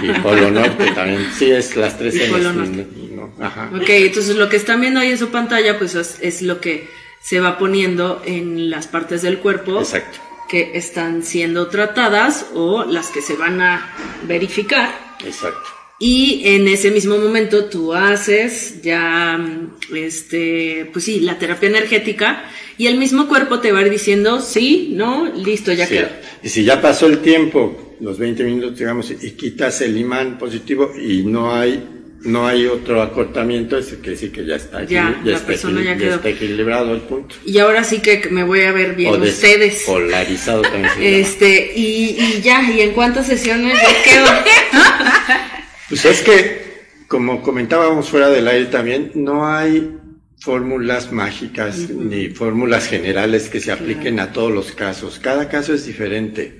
Y 0.01 0.11
polo 0.21 0.49
norte 0.49 0.91
también, 0.91 1.27
sí, 1.37 1.51
es 1.51 1.75
las 1.75 1.97
tres 1.97 2.15
Y 2.15 2.19
polo 2.31 2.51
norte. 2.51 2.87
no- 3.11 3.29
ajá. 3.39 3.69
Ok, 3.75 3.87
entonces 3.89 4.35
lo 4.35 4.49
que 4.49 4.57
están 4.57 4.81
viendo 4.81 4.99
ahí 4.99 5.11
en 5.11 5.17
su 5.17 5.29
pantalla, 5.29 5.77
pues 5.77 5.93
es, 5.95 6.17
es 6.21 6.41
lo 6.41 6.59
que 6.59 6.87
se 7.21 7.39
va 7.39 7.57
poniendo 7.57 8.21
en 8.25 8.69
las 8.69 8.87
partes 8.87 9.21
del 9.21 9.37
cuerpo 9.39 9.79
Exacto. 9.79 10.19
que 10.49 10.71
están 10.75 11.23
siendo 11.23 11.67
tratadas 11.67 12.47
o 12.53 12.83
las 12.83 13.07
que 13.09 13.21
se 13.21 13.35
van 13.35 13.61
a 13.61 13.89
verificar. 14.23 14.89
Exacto. 15.23 15.69
Y 16.05 16.41
en 16.43 16.67
ese 16.67 16.91
mismo 16.91 17.17
momento 17.17 17.65
tú 17.65 17.93
haces 17.93 18.81
ya, 18.81 19.37
mm, 19.37 19.95
este, 19.95 20.89
pues 20.91 21.05
sí, 21.05 21.21
la 21.21 21.39
terapia 21.39 21.69
energética 21.69 22.43
y 22.77 22.87
el 22.87 22.97
mismo 22.97 23.29
cuerpo 23.29 23.59
te 23.61 23.71
va 23.71 23.79
a 23.79 23.81
ir 23.83 23.89
diciendo, 23.89 24.41
sí, 24.41 24.89
no, 24.95 25.31
listo, 25.33 25.71
ya 25.71 25.85
Sí. 25.87 25.93
quedó. 25.93 26.07
Y 26.43 26.49
si 26.49 26.65
ya 26.65 26.81
pasó 26.81 27.05
el 27.07 27.19
tiempo, 27.19 27.95
los 28.01 28.17
20 28.19 28.43
minutos, 28.43 28.77
digamos, 28.77 29.11
y 29.11 29.31
quitas 29.31 29.79
el 29.79 29.95
imán 29.95 30.37
positivo 30.37 30.91
y 31.01 31.23
no 31.23 31.55
hay 31.55 31.81
no 32.25 32.47
hay 32.47 32.65
otro 32.67 33.01
acortamiento, 33.01 33.77
es 33.77 33.87
que 34.01 34.15
sí 34.15 34.29
que 34.29 34.45
ya 34.45 34.55
está, 34.55 34.85
Ya, 34.85 35.21
la 35.25 35.35
está, 35.35 35.45
persona 35.47 35.83
ya 35.83 35.97
quedó. 35.97 36.15
está 36.15 36.29
equilibrado 36.29 36.93
el 36.93 37.01
punto. 37.01 37.35
Y 37.45 37.57
ahora 37.59 37.83
sí 37.83 37.99
que 37.99 38.29
me 38.31 38.43
voy 38.45 38.61
a 38.61 38.71
ver 38.71 38.95
bien 38.95 39.13
O 39.13 39.17
ustedes. 39.23 39.83
Polarizado 39.85 40.61
también. 40.61 40.93
Este, 41.01 41.73
y, 41.75 42.15
y 42.17 42.41
ya, 42.41 42.61
¿y 42.71 42.79
en 42.79 42.91
cuántas 42.91 43.27
sesiones 43.27 43.73
ya 43.73 44.03
quedó? 44.09 44.25
Pues 45.89 46.05
es 46.05 46.21
que, 46.21 46.61
como 47.07 47.41
comentábamos 47.41 48.09
fuera 48.09 48.29
del 48.29 48.47
aire 48.47 48.65
también, 48.67 49.11
no 49.15 49.47
hay 49.47 49.97
fórmulas 50.39 51.11
mágicas 51.11 51.89
ni 51.89 52.27
fórmulas 52.29 52.87
generales 52.87 53.49
que 53.49 53.59
se 53.59 53.71
apliquen 53.71 54.19
a 54.19 54.33
todos 54.33 54.51
los 54.51 54.71
casos. 54.73 55.19
Cada 55.19 55.47
caso 55.49 55.73
es 55.73 55.85
diferente. 55.85 56.59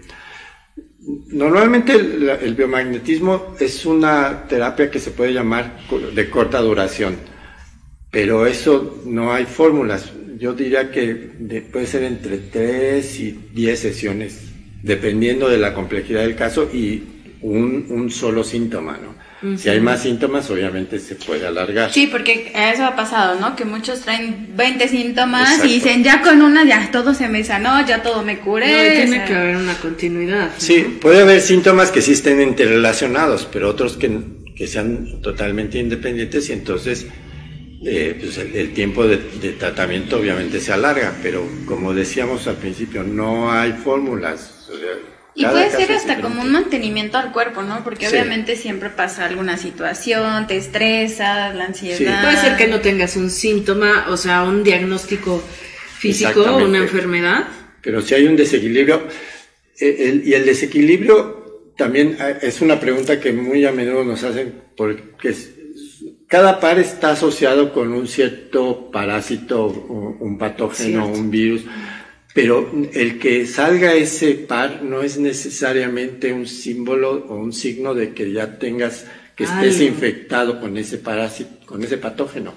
Normalmente 1.28 1.94
el, 1.94 2.56
biomagnetismo 2.56 3.56
es 3.60 3.86
una 3.86 4.48
terapia 4.48 4.90
que 4.90 5.00
se 5.00 5.12
puede 5.12 5.34
llamar 5.34 5.78
de 6.16 6.30
corta 6.30 6.60
duración, 6.62 7.18
pero 8.10 8.46
eso 8.46 9.02
no 9.06 9.34
hay 9.34 9.46
fórmulas. 9.46 10.12
Yo 10.38 10.54
diría 10.54 10.92
que 10.92 11.32
de- 11.40 11.62
puede 11.62 11.88
ser 11.88 12.04
entre 12.04 12.38
3 12.38 13.20
y 13.20 13.32
10 13.54 13.80
sesiones, 13.80 14.44
dependiendo 14.82 15.50
de 15.50 15.58
la 15.58 15.74
complejidad 15.74 16.22
del 16.22 16.36
caso 16.36 16.70
y 16.74 17.04
un, 17.44 17.86
un 17.90 18.10
solo 18.10 18.44
síntoma, 18.44 18.98
¿no? 18.98 19.24
Si 19.58 19.68
hay 19.68 19.82
más 19.82 20.02
síntomas, 20.02 20.50
obviamente 20.50 21.00
se 21.00 21.16
puede 21.16 21.46
alargar. 21.46 21.92
Sí, 21.92 22.08
porque 22.08 22.54
eso 22.56 22.86
ha 22.86 22.96
pasado, 22.96 23.38
¿no? 23.42 23.58
Que 23.58 23.66
muchos 23.66 24.00
traen 24.00 24.56
20 24.56 24.88
síntomas 24.88 25.42
Exacto. 25.42 25.68
y 25.68 25.74
dicen, 25.74 26.02
ya 26.02 26.22
con 26.22 26.42
una 26.42 26.64
ya 26.66 26.90
todo 26.94 27.14
se 27.14 27.28
me 27.28 27.44
sanó, 27.44 27.86
ya 27.86 28.02
todo 28.02 28.24
me 28.24 28.40
curé. 28.40 28.72
No, 28.72 28.78
o 28.78 28.96
tiene 28.96 29.18
sea, 29.18 29.26
que 29.26 29.36
haber 29.36 29.58
una 29.58 29.76
continuidad. 29.76 30.46
¿no? 30.46 30.52
Sí, 30.58 30.98
puede 31.02 31.24
haber 31.24 31.42
síntomas 31.42 31.92
que 31.92 32.02
sí 32.02 32.14
estén 32.14 32.42
interrelacionados, 32.42 33.46
pero 33.52 33.68
otros 33.70 33.98
que, 33.98 34.18
que 34.56 34.66
sean 34.66 35.22
totalmente 35.22 35.78
independientes 35.78 36.48
y 36.50 36.54
entonces 36.54 37.08
eh, 37.86 38.16
pues 38.18 38.38
el, 38.38 38.56
el 38.56 38.74
tiempo 38.74 39.06
de, 39.06 39.18
de 39.42 39.52
tratamiento 39.52 40.20
obviamente 40.20 40.62
se 40.62 40.72
alarga, 40.72 41.16
pero 41.22 41.46
como 41.66 41.94
decíamos 41.94 42.48
al 42.48 42.56
principio, 42.56 43.04
no 43.04 43.52
hay 43.52 43.74
fórmulas. 43.74 44.70
o 44.72 44.78
sea, 44.78 45.13
Y 45.36 45.46
puede 45.46 45.72
ser 45.72 45.92
hasta 45.92 46.22
como 46.22 46.42
un 46.42 46.52
mantenimiento 46.52 47.18
al 47.18 47.32
cuerpo, 47.32 47.64
¿no? 47.64 47.84
Porque 47.84 48.06
Sí. 48.08 48.12
obviamente 48.14 48.56
siempre 48.56 48.90
pasa 48.92 49.26
alguna 49.26 49.58
situación, 49.58 50.46
te 50.46 50.58
estresa, 50.58 51.52
la 51.54 51.66
ansiedad. 51.66 51.98
Sí. 51.98 52.06
Puede 52.06 52.38
ser 52.38 52.56
que 52.58 52.68
no 52.68 52.82
tengas 52.82 53.16
un 53.18 53.30
síntoma, 53.32 54.06
o 54.10 54.18
sea, 54.18 54.44
un 54.44 54.64
diagnóstico 54.64 55.42
físico, 55.98 56.30
Exactamente. 56.30 56.66
una 56.70 56.78
enfermedad. 56.80 57.44
Pero 57.82 58.02
si 58.02 58.14
hay 58.14 58.28
un 58.28 58.36
desequilibrio, 58.36 59.08
eh, 59.80 59.96
el- 60.10 60.28
y 60.28 60.34
el 60.36 60.46
desequilibrio 60.46 61.72
también 61.78 62.16
eh, 62.20 62.38
es 62.44 62.62
una 62.62 62.80
pregunta 62.80 63.20
que 63.20 63.34
muy 63.34 63.66
a 63.66 63.72
menudo 63.72 64.04
nos 64.04 64.24
hacen, 64.24 64.54
porque 64.78 65.30
es- 65.30 65.50
cada 66.28 66.60
par 66.60 66.78
está 66.80 67.12
asociado 67.12 67.74
con 67.74 67.92
un 67.92 68.08
cierto 68.08 68.92
parásito, 68.92 69.66
o 69.66 70.18
un 70.20 70.38
patógeno, 70.38 71.06
Cierto. 71.06 71.20
un 71.20 71.32
virus, 71.32 71.62
pero 72.34 72.72
el 72.94 73.20
que 73.20 73.46
salga 73.46 73.94
ese 73.94 74.34
par 74.34 74.82
no 74.84 75.02
es 75.02 75.18
necesariamente 75.18 76.34
un 76.34 76.48
símbolo 76.48 77.26
o 77.30 77.36
un 77.36 77.54
signo 77.54 77.94
de 77.94 78.14
que 78.14 78.32
ya 78.32 78.58
tengas, 78.58 79.06
que 79.36 79.44
estés 79.46 79.82
infectado 79.82 80.60
con 80.60 80.78
ese 80.78 80.98
parásito, 80.98 81.66
con 81.66 81.84
ese 81.84 81.98
patógeno. 81.98 82.54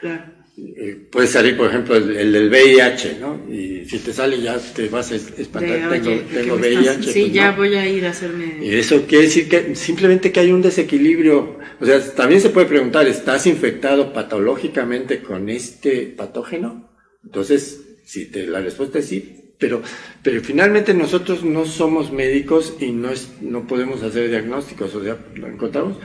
Claro. 0.00 0.24
Eh, 0.58 1.06
puede 1.10 1.26
salir, 1.26 1.56
por 1.56 1.68
ejemplo, 1.68 1.96
el, 1.96 2.14
el 2.16 2.32
del 2.32 2.48
VIH, 2.50 3.16
¿no? 3.18 3.40
Y 3.50 3.86
si 3.88 3.98
te 4.00 4.12
sale 4.12 4.40
ya 4.42 4.58
te 4.58 4.88
vas 4.88 5.10
a 5.10 5.14
es- 5.16 5.32
espantar, 5.38 5.88
De, 5.90 5.98
tengo, 6.00 6.10
oye, 6.10 6.22
tengo 6.34 6.56
¿qué 6.56 6.60
me 6.60 6.68
estás- 6.68 6.96
VIH. 6.98 7.12
Sí, 7.12 7.20
pues, 7.22 7.32
ya 7.32 7.50
no. 7.52 7.56
voy 7.56 7.74
a 7.76 7.88
ir 7.88 8.04
a 8.06 8.10
hacerme. 8.10 8.58
Y 8.62 8.74
eso 8.74 9.06
quiere 9.06 9.24
decir 9.24 9.48
que 9.48 9.74
simplemente 9.74 10.30
que 10.32 10.40
hay 10.40 10.52
un 10.52 10.60
desequilibrio. 10.60 11.58
O 11.80 11.86
sea, 11.86 12.00
también 12.14 12.40
se 12.42 12.50
puede 12.50 12.66
preguntar, 12.66 13.06
¿estás 13.06 13.46
infectado 13.46 14.12
patológicamente 14.12 15.22
con 15.22 15.48
este 15.48 16.12
patógeno? 16.14 16.90
Entonces, 17.24 17.89
si 18.10 18.26
te, 18.26 18.44
la 18.44 18.60
respuesta 18.60 18.98
es 18.98 19.06
sí, 19.06 19.52
pero, 19.56 19.82
pero 20.24 20.40
finalmente 20.40 20.94
nosotros 20.94 21.44
no 21.44 21.64
somos 21.64 22.10
médicos 22.10 22.74
y 22.80 22.90
no, 22.90 23.10
es, 23.10 23.34
no 23.40 23.68
podemos 23.68 24.02
hacer 24.02 24.28
diagnósticos. 24.30 24.92
O 24.96 25.04
sea, 25.04 25.16
lo 25.36 25.46
encontramos 25.46 25.96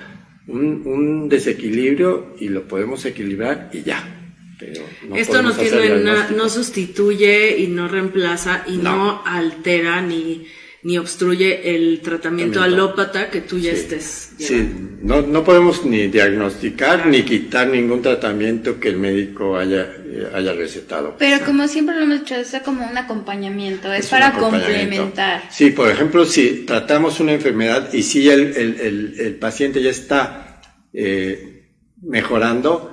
un, 0.48 0.84
un 0.86 1.30
desequilibrio 1.30 2.36
y 2.40 2.50
lo 2.50 2.68
podemos 2.68 3.04
equilibrar 3.06 3.72
y 3.74 3.82
ya. 3.82 4.12
Pero 4.60 4.84
no 5.10 5.16
Esto 5.16 5.42
no 5.42 5.52
tiene 5.54 6.04
no 6.36 6.48
sustituye 6.50 7.58
y 7.58 7.68
no 7.68 7.88
reemplaza 7.88 8.64
y 8.68 8.78
No. 8.78 9.24
altera 9.26 10.00
ni, 10.02 10.46
ni 10.86 11.00
obstruye 11.00 11.76
el 11.76 12.00
tratamiento 12.02 12.62
alópata 12.62 13.32
que 13.32 13.42
tú 13.42 13.58
ya 13.58 13.72
Sí. 13.72 13.78
estés 13.80 14.30
Sí, 14.38 14.70
no, 15.02 15.24
no 15.24 15.44
podemos 15.44 15.84
ni 15.84 16.08
diagnosticar 16.08 17.08
ni 17.08 17.24
quitar 17.24 17.68
ningún 17.70 18.04
tratamiento 18.04 18.80
que 18.80 18.90
el 18.90 18.98
médico 18.98 19.58
haya, 19.58 19.82
eh, 20.06 20.28
haya 20.32 20.54
recetado. 20.54 21.16
Pero 21.18 21.44
como 21.44 21.68
siempre 21.68 21.96
lo 21.96 22.04
hemos 22.04 22.20
dicho, 22.20 22.36
es 22.36 22.56
como 22.64 22.86
un 22.88 22.98
acompañamiento, 23.00 23.92
es, 23.92 24.02
Es 24.06 24.12
para 24.12 24.28
acompañamiento. 24.28 24.76
complementar. 24.98 25.44
Sí, 25.50 25.72
por 25.72 25.90
ejemplo, 25.90 26.24
si 26.26 26.66
tratamos 26.68 27.20
una 27.20 27.34
enfermedad 27.34 27.92
y 27.92 28.04
si 28.04 28.30
el, 28.30 28.56
el- 28.56 28.80
el- 28.80 29.16
el 29.20 29.36
paciente 29.36 29.82
ya 29.82 29.90
está 29.90 30.62
eh, 30.94 31.72
mejorando, 32.04 32.92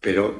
pero 0.00 0.38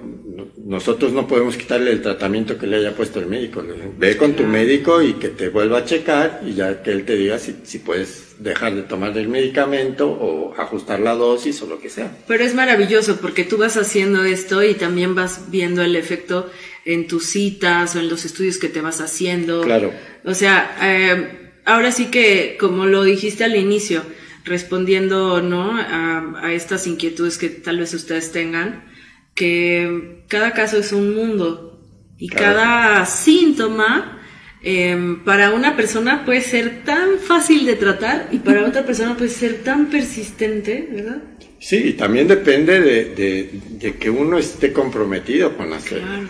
nosotros 0.57 1.13
no 1.13 1.27
podemos 1.27 1.57
quitarle 1.57 1.93
el 1.93 2.03
tratamiento 2.03 2.59
que 2.59 2.67
le 2.67 2.77
haya 2.77 2.95
puesto 2.95 3.21
el 3.21 3.27
médico. 3.27 3.63
Ve 3.99 4.17
con 4.17 4.35
tu 4.35 4.45
médico 4.45 5.03
y 5.03 5.15
que 5.15 5.29
te 5.29 5.49
vuelva 5.49 5.79
a 5.79 5.85
checar 5.85 6.41
y 6.45 6.55
ya 6.55 6.83
que 6.83 6.91
él 6.91 7.05
te 7.05 7.17
diga 7.17 7.39
si, 7.39 7.57
si 7.65 7.79
puedes 7.79 8.37
dejar 8.39 8.75
de 8.75 8.83
tomar 8.83 9.17
el 9.17 9.29
medicamento 9.29 10.11
o 10.11 10.55
ajustar 10.59 11.01
la 11.01 11.15
dosis 11.15 11.63
o 11.63 11.67
lo 11.67 11.81
que 11.81 11.89
sea. 11.89 12.17
Pero 12.27 12.45
es 12.45 12.55
maravilloso 12.55 13.19
porque 13.21 13.45
tú 13.45 13.59
vas 13.59 13.77
haciendo 13.77 14.25
esto 14.25 14.63
y 14.63 14.75
también 14.75 15.15
vas 15.15 15.51
viendo 15.51 15.83
el 15.83 15.95
efecto 15.95 16.51
en 16.85 17.07
tus 17.07 17.27
citas 17.27 17.95
o 17.95 18.01
en 18.01 18.09
los 18.09 18.25
estudios 18.25 18.59
que 18.59 18.69
te 18.69 18.81
vas 18.81 19.01
haciendo. 19.01 19.63
Claro. 19.63 19.93
O 20.25 20.35
sea, 20.35 20.77
eh, 20.83 21.53
ahora 21.65 21.93
sí 21.93 22.07
que, 22.07 22.57
como 22.59 22.87
lo 22.87 23.05
dijiste 23.05 23.45
al 23.45 23.57
inicio, 23.57 24.03
respondiendo 24.45 25.41
¿no? 25.43 25.77
a, 25.77 26.41
a 26.43 26.53
estas 26.53 26.87
inquietudes 26.87 27.39
que 27.39 27.49
tal 27.49 27.79
vez 27.79 27.95
ustedes 27.95 28.33
tengan, 28.33 28.85
que 29.35 30.25
cada 30.29 30.53
caso 30.53 30.79
es 30.79 30.93
un 30.93 31.15
mundo 31.15 31.81
y 32.19 32.29
Claro. 32.29 32.57
cada 32.57 33.07
síntoma 33.07 34.21
eh, 34.63 35.17
para 35.25 35.51
una 35.53 35.77
persona 35.77 36.25
puede 36.25 36.41
ser 36.41 36.85
tan 36.85 37.19
fácil 37.19 37.67
de 37.67 37.75
tratar 37.75 38.29
y 38.33 38.39
para 38.39 38.65
otra 38.65 38.85
persona 38.87 39.17
puede 39.17 39.31
ser 39.31 39.63
tan 39.63 39.87
persistente, 39.91 40.89
¿verdad? 40.91 41.19
Sí, 41.61 41.77
y 41.85 41.93
también 41.95 42.29
depende 42.29 42.81
de, 42.81 43.05
de- 43.15 43.51
de 43.79 43.95
que 43.97 44.09
uno 44.11 44.39
esté 44.39 44.73
comprometido 44.73 45.57
con 45.57 45.73
hacer. 45.73 46.01
Claro. 46.01 46.29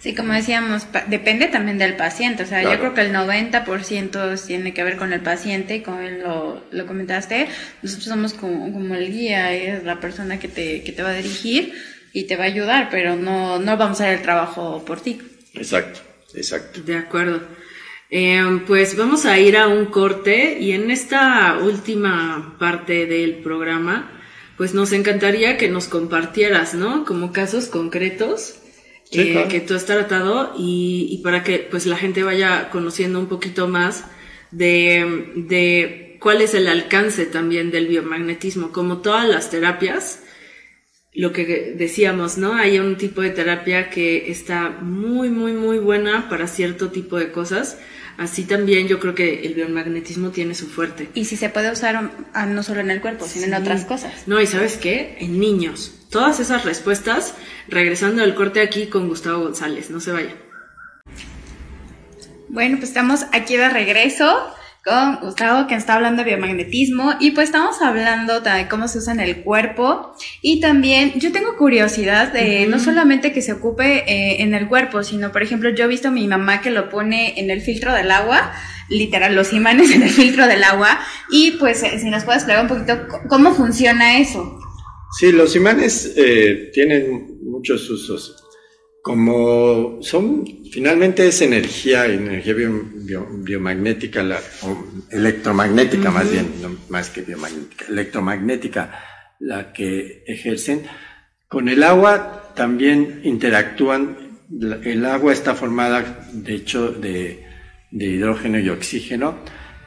Sí, 0.00 0.14
como 0.16 0.32
decíamos, 0.32 0.86
depende 1.08 1.46
también 1.46 1.78
del 1.78 1.94
paciente. 1.94 2.42
O 2.42 2.46
sea, 2.46 2.62
yo 2.64 2.76
creo 2.80 2.92
que 2.94 3.02
el 3.02 3.12
90% 3.12 4.36
tiene 4.46 4.74
que 4.74 4.82
ver 4.82 4.96
con 4.96 5.12
el 5.12 5.20
paciente 5.20 5.76
y 5.76 5.80
como 5.82 6.00
él 6.00 6.20
lo, 6.24 6.64
lo 6.72 6.86
comentaste, 6.86 7.46
nosotros 7.82 8.06
somos 8.08 8.32
como, 8.34 8.72
como 8.72 8.94
el 8.96 9.12
guía, 9.12 9.52
es 9.52 9.84
la 9.84 10.00
persona 10.00 10.40
que 10.40 10.48
te, 10.48 10.82
que 10.82 10.90
te 10.90 11.02
va 11.04 11.10
a 11.10 11.14
dirigir 11.14 11.72
y 12.12 12.24
te 12.26 12.36
va 12.36 12.44
a 12.44 12.46
ayudar, 12.48 12.88
pero 12.90 13.16
no, 13.16 13.58
no 13.58 13.76
vamos 13.76 14.00
a 14.00 14.04
hacer 14.04 14.18
el 14.18 14.22
trabajo 14.22 14.84
por 14.84 15.00
ti. 15.00 15.20
Exacto, 15.54 16.00
exacto. 16.34 16.80
De 16.82 16.96
acuerdo. 16.96 17.42
Eh, 18.10 18.42
pues 18.66 18.96
vamos 18.96 19.24
a 19.24 19.38
ir 19.38 19.56
a 19.56 19.68
un 19.68 19.86
corte 19.86 20.58
y 20.60 20.72
en 20.72 20.90
esta 20.90 21.58
última 21.62 22.56
parte 22.58 23.06
del 23.06 23.36
programa, 23.36 24.10
pues 24.58 24.74
nos 24.74 24.92
encantaría 24.92 25.56
que 25.56 25.68
nos 25.68 25.88
compartieras, 25.88 26.74
¿no? 26.74 27.04
Como 27.04 27.32
casos 27.32 27.66
concretos 27.68 28.58
Sí, 29.10 29.20
eh, 29.20 29.32
claro. 29.32 29.48
que 29.48 29.60
tú 29.60 29.74
has 29.74 29.84
tratado 29.84 30.54
y, 30.56 31.08
y 31.10 31.18
para 31.22 31.42
que 31.42 31.58
pues 31.70 31.84
la 31.86 31.96
gente 31.96 32.22
vaya 32.22 32.70
conociendo 32.70 33.18
un 33.18 33.26
poquito 33.28 33.68
más 33.68 34.04
de, 34.50 35.32
de 35.36 36.16
cuál 36.20 36.40
es 36.40 36.54
el 36.54 36.66
alcance 36.66 37.26
también 37.26 37.70
del 37.70 37.88
biomagnetismo, 37.88 38.72
como 38.72 38.98
todas 39.02 39.28
las 39.28 39.50
terapias 39.50 40.22
lo 41.14 41.32
que 41.32 41.74
decíamos, 41.76 42.38
¿no? 42.38 42.54
Hay 42.54 42.78
un 42.78 42.96
tipo 42.96 43.20
de 43.20 43.30
terapia 43.30 43.90
que 43.90 44.30
está 44.30 44.70
muy, 44.70 45.28
muy, 45.28 45.52
muy 45.52 45.78
buena 45.78 46.28
para 46.28 46.46
cierto 46.46 46.90
tipo 46.90 47.18
de 47.18 47.30
cosas. 47.30 47.78
Así 48.16 48.44
también 48.44 48.88
yo 48.88 48.98
creo 48.98 49.14
que 49.14 49.46
el 49.46 49.54
biomagnetismo 49.54 50.30
tiene 50.30 50.54
su 50.54 50.66
fuerte. 50.66 51.08
Y 51.14 51.24
si 51.26 51.36
se 51.36 51.48
puede 51.48 51.70
usar 51.70 52.10
ah, 52.32 52.46
no 52.46 52.62
solo 52.62 52.80
en 52.80 52.90
el 52.90 53.00
cuerpo, 53.00 53.26
sino 53.26 53.46
en 53.46 53.54
otras 53.54 53.84
cosas. 53.84 54.26
No, 54.26 54.40
y 54.40 54.46
sabes 54.46 54.76
qué? 54.76 55.16
En 55.20 55.38
niños. 55.38 55.98
Todas 56.10 56.40
esas 56.40 56.64
respuestas, 56.64 57.34
regresando 57.68 58.22
al 58.22 58.34
corte 58.34 58.60
aquí 58.60 58.86
con 58.86 59.08
Gustavo 59.08 59.42
González. 59.44 59.90
No 59.90 60.00
se 60.00 60.12
vayan. 60.12 60.36
Bueno, 62.48 62.76
pues 62.76 62.90
estamos 62.90 63.24
aquí 63.32 63.56
de 63.56 63.68
regreso 63.68 64.54
con 64.84 65.20
Gustavo 65.20 65.68
que 65.68 65.76
está 65.76 65.94
hablando 65.94 66.24
de 66.24 66.30
biomagnetismo 66.30 67.14
y 67.20 67.30
pues 67.30 67.48
estamos 67.48 67.80
hablando 67.80 68.40
de 68.40 68.66
cómo 68.68 68.88
se 68.88 68.98
usa 68.98 69.12
en 69.12 69.20
el 69.20 69.42
cuerpo 69.42 70.12
y 70.40 70.60
también 70.60 71.12
yo 71.20 71.30
tengo 71.30 71.56
curiosidad 71.56 72.32
de 72.32 72.66
no 72.66 72.80
solamente 72.80 73.32
que 73.32 73.42
se 73.42 73.52
ocupe 73.52 74.04
eh, 74.06 74.42
en 74.42 74.54
el 74.54 74.66
cuerpo, 74.66 75.04
sino 75.04 75.30
por 75.30 75.42
ejemplo 75.42 75.70
yo 75.70 75.84
he 75.84 75.88
visto 75.88 76.08
a 76.08 76.10
mi 76.10 76.26
mamá 76.26 76.60
que 76.62 76.70
lo 76.70 76.88
pone 76.88 77.38
en 77.38 77.50
el 77.50 77.60
filtro 77.60 77.92
del 77.92 78.10
agua, 78.10 78.52
literal 78.88 79.36
los 79.36 79.52
imanes 79.52 79.92
en 79.92 80.02
el 80.02 80.10
filtro 80.10 80.48
del 80.48 80.64
agua 80.64 80.98
y 81.30 81.52
pues 81.52 81.82
eh, 81.84 82.00
si 82.00 82.10
nos 82.10 82.24
puedes 82.24 82.42
explicar 82.42 82.64
un 82.64 82.68
poquito 82.68 83.06
cómo 83.28 83.54
funciona 83.54 84.18
eso. 84.18 84.58
Sí, 85.16 85.30
los 85.30 85.54
imanes 85.54 86.14
eh, 86.16 86.70
tienen 86.72 87.38
muchos 87.42 87.88
usos. 87.88 88.41
Como 89.02 89.98
son, 90.00 90.44
finalmente 90.70 91.26
es 91.26 91.42
energía, 91.42 92.06
energía 92.06 92.54
bio- 92.54 92.84
bio- 92.94 93.26
biomagnética, 93.38 94.22
la, 94.22 94.38
o 94.62 94.86
electromagnética 95.10 96.10
más 96.12 96.30
bien, 96.30 96.46
no 96.62 96.76
más 96.88 97.10
que 97.10 97.22
biomagnética, 97.22 97.86
electromagnética 97.88 98.94
la 99.40 99.72
que 99.72 100.22
ejercen. 100.28 100.82
Con 101.48 101.68
el 101.68 101.82
agua 101.82 102.52
también 102.54 103.20
interactúan, 103.24 104.38
el 104.84 105.04
agua 105.04 105.32
está 105.32 105.56
formada 105.56 106.28
de 106.32 106.54
hecho 106.54 106.92
de, 106.92 107.44
de 107.90 108.06
hidrógeno 108.06 108.60
y 108.60 108.68
oxígeno 108.68 109.34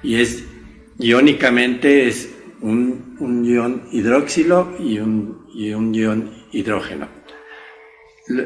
y 0.04 0.16
es 0.16 0.44
iónicamente 1.00 2.08
es 2.08 2.30
un, 2.62 3.16
un 3.20 3.46
ion 3.46 3.84
hidróxilo 3.94 4.76
y 4.78 5.00
un, 5.00 5.46
y 5.56 5.72
un 5.74 5.94
ion 5.96 6.32
hidrógeno. 6.52 7.15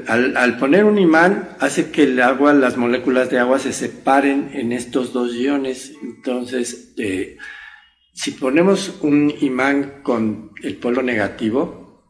Al, 0.08 0.36
al 0.36 0.58
poner 0.58 0.84
un 0.84 0.98
imán 0.98 1.50
hace 1.60 1.90
que 1.90 2.04
el 2.04 2.22
agua, 2.22 2.52
las 2.54 2.76
moléculas 2.76 3.30
de 3.30 3.40
agua 3.40 3.60
se 3.60 3.72
separen 3.72 4.50
en 4.54 4.74
estos 4.74 5.14
dos 5.14 5.34
iones. 5.36 5.94
Entonces, 6.04 6.94
eh, 6.98 7.38
si 8.14 8.32
ponemos 8.32 8.98
un 9.02 9.34
imán 9.40 10.02
con 10.04 10.52
el 10.62 10.76
polo 10.76 11.02
negativo, 11.02 12.04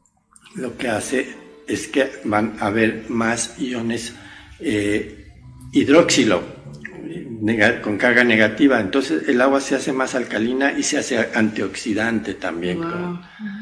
lo 0.56 0.78
que 0.78 0.88
hace 0.90 1.28
es 1.68 1.88
que 1.88 2.10
van 2.26 2.56
a 2.60 2.68
haber 2.68 3.06
más 3.10 3.60
iones 3.60 4.16
eh, 4.60 5.28
hidróxilo 5.72 6.42
con 7.84 7.98
carga 7.98 8.24
negativa. 8.24 8.80
Entonces 8.80 9.30
el 9.30 9.40
agua 9.42 9.62
se 9.62 9.76
hace 9.76 9.94
más 9.94 10.16
alcalina 10.16 10.74
y 10.78 10.84
se 10.84 10.98
hace 10.98 11.30
antioxidante 11.36 12.34
también. 12.34 12.82
Wow. 12.82 12.90
con- 12.92 13.22
el- 13.22 13.59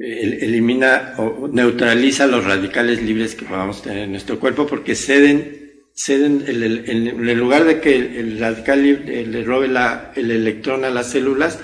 elimina 0.00 1.14
o 1.18 1.48
neutraliza 1.52 2.26
los 2.26 2.44
radicales 2.44 3.02
libres 3.02 3.34
que 3.34 3.44
podamos 3.44 3.82
tener 3.82 4.04
en 4.04 4.12
nuestro 4.12 4.40
cuerpo 4.40 4.66
porque 4.66 4.94
ceden, 4.94 5.58
ceden 5.94 6.44
el- 6.46 6.62
el- 6.62 6.86
en 7.28 7.38
lugar 7.38 7.64
de 7.64 7.80
que 7.80 7.96
el, 7.96 8.16
el 8.16 8.38
radical 8.38 8.82
libre 8.82 9.26
le 9.26 9.44
robe 9.44 9.68
la- 9.68 10.12
el 10.16 10.30
electrón 10.30 10.84
a 10.84 10.90
las 10.90 11.10
células, 11.10 11.58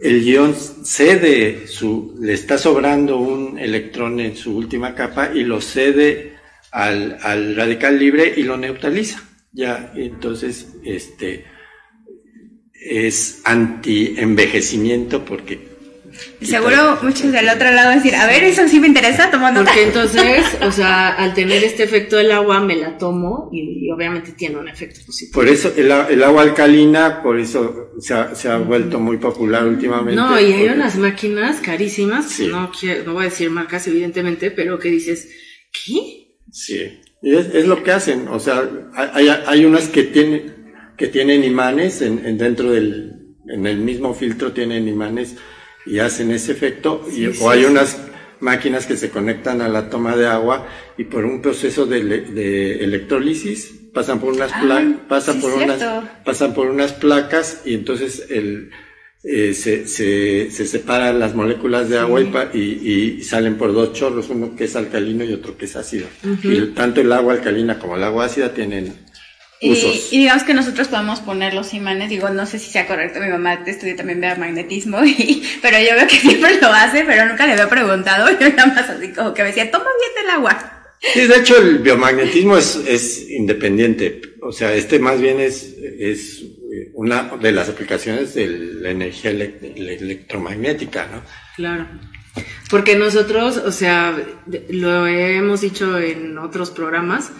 el 0.00 0.22
ion 0.24 0.54
cede 0.54 1.66
su, 1.66 2.16
le 2.20 2.34
está 2.34 2.58
sobrando 2.58 3.16
un 3.18 3.58
electrón 3.58 4.20
en 4.20 4.36
su 4.36 4.54
última 4.56 4.94
capa 4.94 5.30
y 5.34 5.42
lo 5.44 5.60
cede 5.62 6.34
al, 6.72 7.16
al 7.22 7.56
radical 7.56 7.98
libre 7.98 8.34
y 8.36 8.42
lo 8.42 8.58
neutraliza. 8.58 9.22
Ya, 9.52 9.92
entonces, 9.96 10.74
este 10.84 11.44
es 12.74 13.40
anti-envejecimiento 13.44 15.24
porque 15.24 15.75
Seguro 16.42 16.98
muchos 17.02 17.32
del 17.32 17.48
otro 17.48 17.70
lado 17.70 17.88
van 17.88 17.98
a 17.98 18.02
decir, 18.02 18.14
a 18.14 18.26
ver, 18.26 18.44
eso 18.44 18.66
sí 18.68 18.78
me 18.80 18.86
interesa, 18.88 19.30
toma 19.30 19.50
nota. 19.50 19.66
Porque 19.66 19.84
entonces, 19.84 20.44
o 20.62 20.70
sea, 20.70 21.08
al 21.08 21.34
tener 21.34 21.64
este 21.64 21.82
efecto 21.84 22.16
del 22.16 22.30
agua, 22.32 22.60
me 22.60 22.76
la 22.76 22.98
tomo 22.98 23.48
y, 23.52 23.86
y 23.86 23.90
obviamente 23.90 24.32
tiene 24.32 24.56
un 24.56 24.68
efecto 24.68 25.00
positivo. 25.06 25.34
Por 25.34 25.48
eso 25.48 25.72
el, 25.76 25.90
a- 25.90 26.08
el 26.08 26.22
agua 26.22 26.42
alcalina, 26.42 27.22
por 27.22 27.38
eso 27.40 27.90
se 28.00 28.14
ha, 28.14 28.34
se 28.34 28.48
ha 28.48 28.58
vuelto 28.58 29.00
muy 29.00 29.16
popular 29.16 29.66
últimamente. 29.66 30.14
No, 30.16 30.38
y 30.40 30.44
hay 30.52 30.52
porque- 30.66 30.72
unas 30.74 30.96
máquinas 30.96 31.60
carísimas, 31.60 32.28
Sí. 32.30 32.48
no, 32.48 32.70
quiero, 32.78 33.04
no 33.04 33.14
voy 33.14 33.22
a 33.22 33.28
decir 33.30 33.50
marcas 33.50 33.86
evidentemente, 33.88 34.50
pero 34.50 34.78
que 34.78 34.90
dices, 34.90 35.28
¿qué? 35.72 36.34
Sí, 36.52 36.80
es, 37.22 37.54
es 37.54 37.66
lo 37.66 37.82
que 37.82 37.92
hacen. 37.92 38.28
O 38.28 38.38
sea, 38.40 38.68
hay, 38.94 39.28
hay- 39.28 39.42
hay 39.46 39.64
unas 39.64 39.88
que 39.88 40.04
tienen, 40.04 40.54
que 40.96 41.08
tienen 41.08 41.44
imanes 41.44 42.02
en, 42.02 42.24
en 42.24 42.38
dentro 42.38 42.70
del, 42.70 43.12
en 43.48 43.66
el 43.66 43.78
mismo 43.78 44.14
filtro 44.14 44.52
tienen 44.52 44.88
imanes 44.88 45.36
y 45.86 45.98
hacen 46.00 46.30
ese 46.30 46.52
efecto. 46.52 47.06
y, 47.10 47.26
Sí, 47.32 47.38
o 47.40 47.50
hay 47.50 47.60
sí, 47.60 47.66
unas 47.66 47.96
máquinas 48.40 48.86
que 48.86 48.96
se 48.96 49.10
conectan 49.10 49.60
a 49.62 49.68
la 49.68 49.88
toma 49.88 50.14
de 50.16 50.26
agua 50.26 50.66
y 50.98 51.04
por 51.04 51.24
un 51.24 51.40
proceso 51.40 51.86
de, 51.86 51.98
ele- 52.00 52.20
de 52.22 52.84
electrólisis 52.84 53.72
pasan 53.94 54.20
por 54.20 54.34
unas 54.34 54.52
placas, 54.52 54.94
pasan 55.08 55.40
por 55.40 55.52
cierto. 55.54 55.74
unas, 55.74 56.04
pasan 56.24 56.52
por 56.54 56.66
unas 56.66 56.92
placas 56.92 57.62
y 57.64 57.72
entonces 57.74 58.26
el, 58.28 58.70
eh, 59.24 59.54
se, 59.54 59.86
se, 59.88 60.50
se, 60.50 60.66
separan 60.66 61.18
las 61.18 61.34
moléculas 61.34 61.88
de 61.88 61.98
agua 61.98 62.20
y, 62.52 62.58
y, 62.58 63.22
salen 63.24 63.56
por 63.56 63.72
dos 63.72 63.94
chorros, 63.94 64.28
uno 64.28 64.54
que 64.54 64.64
es 64.64 64.76
alcalino 64.76 65.24
y 65.24 65.32
otro 65.32 65.56
que 65.56 65.64
es 65.64 65.74
ácido. 65.76 66.06
Y 66.44 66.60
tanto 66.74 67.00
el 67.00 67.10
agua 67.10 67.32
alcalina 67.32 67.78
como 67.78 67.96
el 67.96 68.04
agua 68.04 68.26
ácida 68.26 68.52
tienen 68.52 68.92
usos. 69.70 70.12
Y, 70.12 70.18
digamos 70.18 70.44
que 70.44 70.54
nosotros 70.54 70.88
podemos 70.88 71.20
poner 71.20 71.54
los 71.54 71.74
imanes, 71.74 72.08
digo, 72.08 72.28
no 72.30 72.46
sé 72.46 72.58
si 72.58 72.70
sea 72.70 72.86
correcto, 72.86 73.20
mi 73.20 73.28
mamá 73.28 73.62
estudia 73.66 73.96
también 73.96 74.20
magnetismo, 74.20 75.04
y, 75.04 75.42
pero 75.62 75.78
yo 75.78 75.94
veo 75.94 76.06
que 76.06 76.16
siempre 76.16 76.60
lo 76.60 76.68
hace, 76.68 77.04
pero 77.04 77.26
nunca 77.26 77.46
le 77.46 77.52
había 77.52 77.68
preguntado, 77.68 78.28
yo 78.40 78.48
nada 78.50 78.66
más 78.66 78.90
así 78.90 79.12
como 79.12 79.34
que 79.34 79.42
me 79.42 79.48
decía, 79.48 79.70
toma 79.70 79.84
bien 79.84 80.24
el 80.24 80.30
agua. 80.30 80.72
Sí, 81.00 81.26
de 81.26 81.36
hecho 81.36 81.58
el 81.58 81.78
biomagnetismo 81.78 82.56
es, 82.56 82.76
es 82.86 83.30
independiente, 83.30 84.22
o 84.40 84.52
sea, 84.52 84.72
este 84.72 84.98
más 84.98 85.20
bien 85.20 85.40
es, 85.40 85.76
es 85.98 86.42
una 86.94 87.36
de 87.40 87.52
las 87.52 87.68
aplicaciones 87.68 88.34
de 88.34 88.48
la 88.48 88.90
energía 88.90 89.30
electromagnética, 89.30 91.06
¿no? 91.12 91.22
Claro. 91.56 91.86
Porque 92.70 92.96
nosotros, 92.96 93.56
o 93.58 93.72
sea, 93.72 94.16
lo 94.70 95.06
hemos 95.06 95.60
dicho 95.60 95.98
en 95.98 96.38
otros 96.38 96.70
programas, 96.70 97.30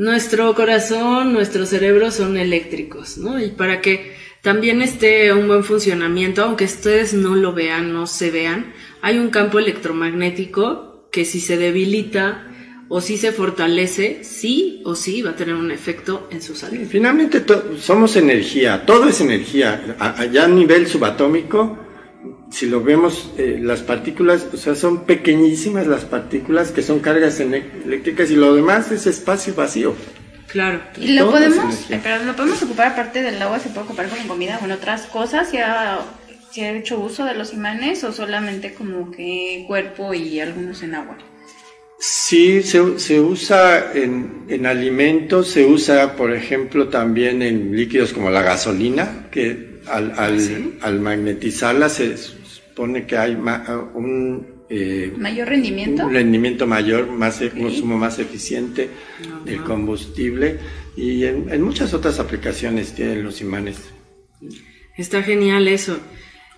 nuestro 0.00 0.54
corazón, 0.54 1.34
nuestro 1.34 1.66
cerebro 1.66 2.10
son 2.10 2.38
eléctricos, 2.38 3.18
¿no? 3.18 3.38
Y 3.38 3.50
para 3.50 3.82
que 3.82 4.14
también 4.40 4.80
esté 4.80 5.30
un 5.34 5.46
buen 5.46 5.62
funcionamiento, 5.62 6.42
aunque 6.42 6.64
ustedes 6.64 7.12
no 7.12 7.36
lo 7.36 7.52
vean, 7.52 7.92
no 7.92 8.06
se 8.06 8.30
vean, 8.30 8.72
hay 9.02 9.18
un 9.18 9.28
campo 9.28 9.58
electromagnético 9.58 11.10
que 11.12 11.26
si 11.26 11.38
se 11.38 11.58
debilita, 11.58 12.46
o 12.88 13.02
si 13.02 13.18
se 13.18 13.30
fortalece, 13.30 14.24
sí 14.24 14.80
o 14.86 14.94
sí 14.94 15.20
va 15.20 15.32
a 15.32 15.36
tener 15.36 15.54
un 15.54 15.70
efecto 15.70 16.28
en 16.30 16.40
su 16.40 16.56
salud. 16.56 16.78
Finalmente 16.88 17.44
somos 17.78 18.16
energía, 18.16 18.86
todo 18.86 19.06
es 19.06 19.20
energía. 19.20 19.96
Allá 19.98 20.46
a 20.46 20.48
nivel 20.48 20.86
subatómico, 20.86 21.78
si 22.50 22.66
lo 22.66 22.82
vemos, 22.82 23.30
eh, 23.38 23.58
las 23.60 23.80
partículas, 23.80 24.46
o 24.52 24.56
sea, 24.56 24.74
son 24.74 25.04
pequeñísimas 25.04 25.86
las 25.86 26.04
partículas 26.04 26.70
que 26.70 26.82
son 26.82 27.00
cargas 27.00 27.40
eléctricas 27.40 28.30
y 28.30 28.36
lo 28.36 28.54
demás 28.54 28.90
es 28.92 29.06
espacio 29.06 29.54
vacío. 29.54 29.94
Claro. 30.48 30.80
¿Y 30.98 31.12
lo 31.12 31.30
podemos, 31.30 31.86
pero 31.88 32.24
lo 32.24 32.34
podemos 32.34 32.62
ocupar 32.62 32.88
aparte 32.88 33.22
del 33.22 33.40
agua, 33.40 33.60
se 33.60 33.68
puede 33.68 33.86
ocupar 33.86 34.08
como 34.08 34.26
comida 34.26 34.58
o 34.60 34.64
en 34.64 34.72
otras 34.72 35.02
cosas? 35.02 35.52
¿Ya 35.52 36.00
se 36.50 36.66
ha 36.66 36.72
hecho 36.72 36.98
uso 36.98 37.24
de 37.24 37.34
los 37.34 37.52
imanes 37.52 38.02
o 38.02 38.12
solamente 38.12 38.74
como 38.74 39.12
que 39.12 39.64
cuerpo 39.68 40.12
y 40.12 40.40
algunos 40.40 40.82
en 40.82 40.96
agua? 40.96 41.16
Sí, 42.00 42.62
se, 42.62 42.98
se 42.98 43.20
usa 43.20 43.92
en, 43.94 44.46
en, 44.48 44.66
alimentos, 44.66 45.48
se 45.48 45.66
usa, 45.66 46.16
por 46.16 46.32
ejemplo, 46.32 46.88
también 46.88 47.42
en 47.42 47.76
líquidos 47.76 48.12
como 48.12 48.30
la 48.30 48.42
gasolina, 48.42 49.28
que 49.30 49.69
al, 49.90 50.12
al, 50.16 50.74
al 50.80 51.00
magnetizarla 51.00 51.88
se 51.88 52.16
supone 52.16 53.06
que 53.06 53.16
hay 53.16 53.34
un... 53.34 54.60
Eh, 54.72 55.12
¿Mayor 55.16 55.48
rendimiento? 55.48 56.06
Un 56.06 56.14
rendimiento 56.14 56.66
mayor, 56.66 57.10
más, 57.10 57.40
consumo 57.58 57.98
más 57.98 58.18
eficiente 58.20 58.88
del 59.44 59.62
combustible 59.64 60.58
y 60.96 61.24
en, 61.24 61.52
en 61.52 61.62
muchas 61.62 61.92
otras 61.92 62.20
aplicaciones 62.20 62.94
tienen 62.94 63.24
los 63.24 63.40
imanes. 63.40 63.78
Está 64.96 65.22
genial 65.22 65.66
eso. 65.66 65.98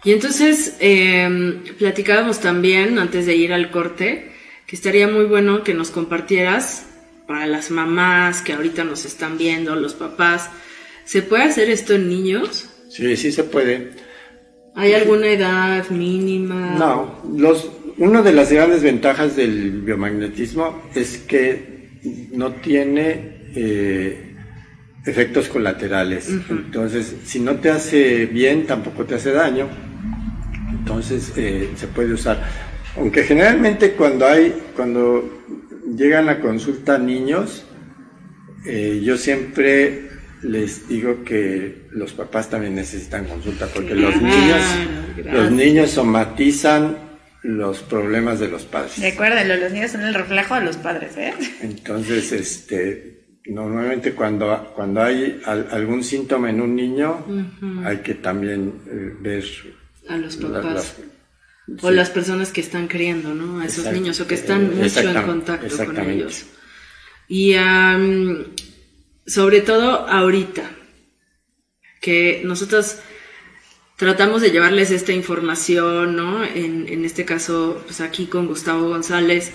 Y 0.05 0.12
entonces, 0.12 0.76
eh, 0.80 1.62
platicábamos 1.78 2.41
también, 2.41 2.99
antes 2.99 3.24
de 3.24 3.37
ir 3.37 3.53
al 3.53 3.70
corte, 3.70 4.33
que 4.66 4.76
estaría 4.76 5.07
muy 5.07 5.24
bueno 5.26 5.62
que 5.62 5.74
nos 5.74 5.91
compartieras 5.91 6.87
para 7.26 7.47
las 7.47 7.70
mamás 7.70 8.43
que 8.43 8.53
ahorita 8.53 8.85
nos 8.85 9.05
están 9.05 9.39
viendo, 9.39 9.76
los 9.76 9.95
papás. 9.95 10.51
¿Se 11.05 11.22
puede 11.22 11.45
hacer 11.45 11.70
esto 11.70 11.95
en 11.95 12.09
niños? 12.09 12.68
Sí, 12.93 13.16
sí 13.16 13.32
se 13.32 13.45
puede. 13.45 13.90
¿Hay 14.74 14.93
alguna 14.93 15.26
edad 15.28 15.88
mínima? 15.90 16.76
No, 16.78 17.22
los, 17.36 17.70
una 17.97 18.20
de 18.20 18.32
las 18.32 18.53
grandes 18.53 18.82
ventajas 18.82 19.34
del 19.34 19.80
biomagnetismo 19.80 20.82
es 20.95 21.18
que 21.18 21.88
no 22.32 22.53
tiene 22.53 23.51
eh, 23.55 24.34
efectos 25.07 25.49
colaterales. 25.49 26.28
Entonces, 26.51 27.16
si 27.24 27.40
no 27.40 27.57
te 27.57 27.70
hace 27.70 28.26
bien, 28.26 28.66
tampoco 28.66 29.05
te 29.05 29.14
hace 29.14 29.32
daño. 29.32 29.68
Entonces, 30.70 31.32
eh, 31.36 31.70
se 31.76 31.86
puede 31.86 32.12
usar. 32.12 32.43
Aunque 32.97 33.24
generalmente 33.24 33.93
cuando 33.93 34.26
hay, 34.26 34.55
cuando 34.76 35.43
llegan 35.97 36.28
a 36.28 36.40
consulta 36.40 36.99
niños, 36.99 37.64
eh, 38.66 39.01
yo 39.03 39.16
siempre 39.16 40.11
les 40.43 40.88
digo 40.88 41.24
que 41.24 41.86
los 41.90 42.12
papás 42.12 42.51
también 42.51 42.74
necesitan 42.74 43.26
consulta 43.26 43.66
porque 43.66 43.95
los 43.95 44.20
niños, 44.20 44.61
los 45.24 45.51
niños 45.51 45.90
somatizan 45.90 46.97
los 47.43 47.80
problemas 47.80 48.40
de 48.40 48.49
los 48.49 48.64
padres. 48.64 48.99
Recuérdenlo, 48.99 49.57
los 49.57 49.72
niños 49.72 49.90
son 49.90 50.03
el 50.03 50.14
reflejo 50.14 50.55
de 50.55 50.61
los 50.62 50.76
padres, 50.76 51.16
¿eh? 51.16 51.34
Entonces, 51.61 52.32
este, 52.32 53.24
normalmente 53.47 54.12
cuando, 54.12 54.72
cuando 54.74 55.03
hay 55.03 55.40
algún 55.45 56.05
síntoma 56.05 56.51
en 56.51 56.61
un 56.61 56.76
niño, 56.76 57.24
hay 57.84 57.99
que 57.99 58.14
también 58.14 58.72
eh, 58.86 59.16
ver 59.20 59.45
a 60.09 60.16
los 60.16 60.36
papás. 60.36 60.97
O 61.80 61.90
las 61.90 62.11
personas 62.11 62.51
que 62.51 62.61
están 62.61 62.88
criando, 62.88 63.34
¿no? 63.34 63.61
A 63.61 63.66
esos 63.66 63.90
niños 63.93 64.20
o 64.20 64.26
que 64.26 64.34
están 64.34 64.76
mucho 64.76 65.01
en 65.01 65.22
contacto 65.22 65.84
con 65.84 66.11
ellos. 66.11 66.47
Y 67.28 67.55
sobre 69.26 69.60
todo 69.60 70.08
ahorita, 70.08 70.70
que 72.00 72.42
nosotros 72.44 72.98
tratamos 73.96 74.42
de 74.42 74.50
llevarles 74.50 74.90
esta 74.90 75.12
información, 75.12 76.16
¿no? 76.16 76.44
En, 76.44 76.88
en 76.88 77.04
este 77.04 77.24
caso, 77.24 77.82
pues 77.86 78.00
aquí 78.00 78.26
con 78.26 78.46
Gustavo 78.46 78.88
González, 78.88 79.52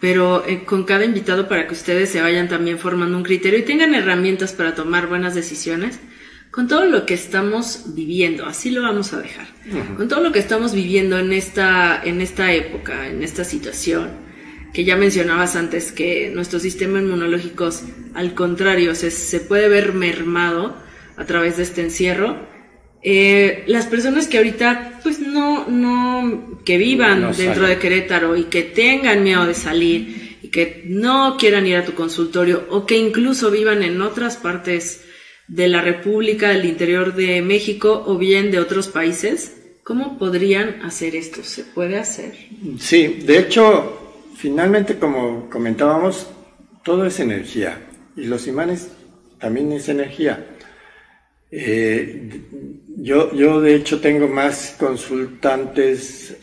pero 0.00 0.46
eh, 0.46 0.64
con 0.64 0.84
cada 0.84 1.04
invitado 1.04 1.48
para 1.48 1.66
que 1.66 1.74
ustedes 1.74 2.10
se 2.10 2.20
vayan 2.20 2.48
también 2.48 2.78
formando 2.78 3.16
un 3.16 3.24
criterio 3.24 3.58
y 3.58 3.62
tengan 3.64 3.94
herramientas 3.94 4.52
para 4.52 4.74
tomar 4.74 5.06
buenas 5.06 5.34
decisiones 5.34 5.98
con 6.50 6.68
todo 6.68 6.86
lo 6.86 7.04
que 7.04 7.12
estamos 7.12 7.94
viviendo, 7.94 8.46
así 8.46 8.70
lo 8.70 8.80
vamos 8.80 9.12
a 9.12 9.20
dejar, 9.20 9.46
con 9.98 10.08
todo 10.08 10.22
lo 10.22 10.32
que 10.32 10.38
estamos 10.38 10.72
viviendo 10.72 11.18
en 11.18 11.34
esta, 11.34 12.02
en 12.02 12.22
esta 12.22 12.50
época, 12.52 13.08
en 13.08 13.22
esta 13.22 13.44
situación, 13.44 14.10
que 14.72 14.84
ya 14.84 14.96
mencionabas 14.96 15.56
antes 15.56 15.92
que 15.92 16.30
nuestro 16.34 16.58
sistema 16.58 17.00
inmunológico, 17.00 17.70
al 18.14 18.34
contrario, 18.34 18.94
se, 18.94 19.10
se 19.10 19.40
puede 19.40 19.68
ver 19.68 19.92
mermado 19.92 20.76
a 21.16 21.24
través 21.24 21.56
de 21.56 21.62
este 21.62 21.82
encierro. 21.82 22.36
Eh, 23.02 23.64
las 23.66 23.86
personas 23.86 24.26
que 24.26 24.38
ahorita, 24.38 25.00
pues 25.02 25.20
no, 25.20 25.68
no, 25.68 26.60
que 26.64 26.76
vivan 26.76 27.32
dentro 27.36 27.66
de 27.66 27.78
Querétaro 27.78 28.36
y 28.36 28.44
que 28.44 28.62
tengan 28.62 29.22
miedo 29.22 29.46
de 29.46 29.54
salir 29.54 30.38
y 30.42 30.48
que 30.48 30.82
no 30.86 31.36
quieran 31.38 31.66
ir 31.66 31.76
a 31.76 31.84
tu 31.84 31.94
consultorio 31.94 32.66
o 32.70 32.84
que 32.84 32.96
incluso 32.96 33.50
vivan 33.50 33.82
en 33.82 34.02
otras 34.02 34.36
partes 34.36 35.04
de 35.48 35.68
la 35.68 35.80
República 35.80 36.48
del 36.48 36.64
Interior 36.64 37.14
de 37.14 37.42
México 37.42 38.04
o 38.06 38.18
bien 38.18 38.50
de 38.50 38.58
otros 38.58 38.88
países. 38.88 39.56
¿Cómo 39.84 40.18
podrían 40.18 40.82
hacer 40.82 41.14
esto? 41.14 41.44
¿Se 41.44 41.62
puede 41.62 41.96
hacer? 41.98 42.34
Sí, 42.80 43.20
de 43.24 43.38
hecho, 43.38 44.05
finalmente, 44.36 44.98
como 44.98 45.48
comentábamos, 45.50 46.28
todo 46.84 47.06
es 47.06 47.18
energía 47.20 47.80
y 48.16 48.24
los 48.24 48.46
imanes 48.46 48.88
también 49.38 49.72
es 49.72 49.88
energía. 49.88 50.46
Eh, 51.50 52.30
yo, 52.98 53.32
yo, 53.34 53.60
de 53.60 53.74
hecho, 53.74 54.00
tengo 54.00 54.28
más 54.28 54.76
consultantes 54.78 56.36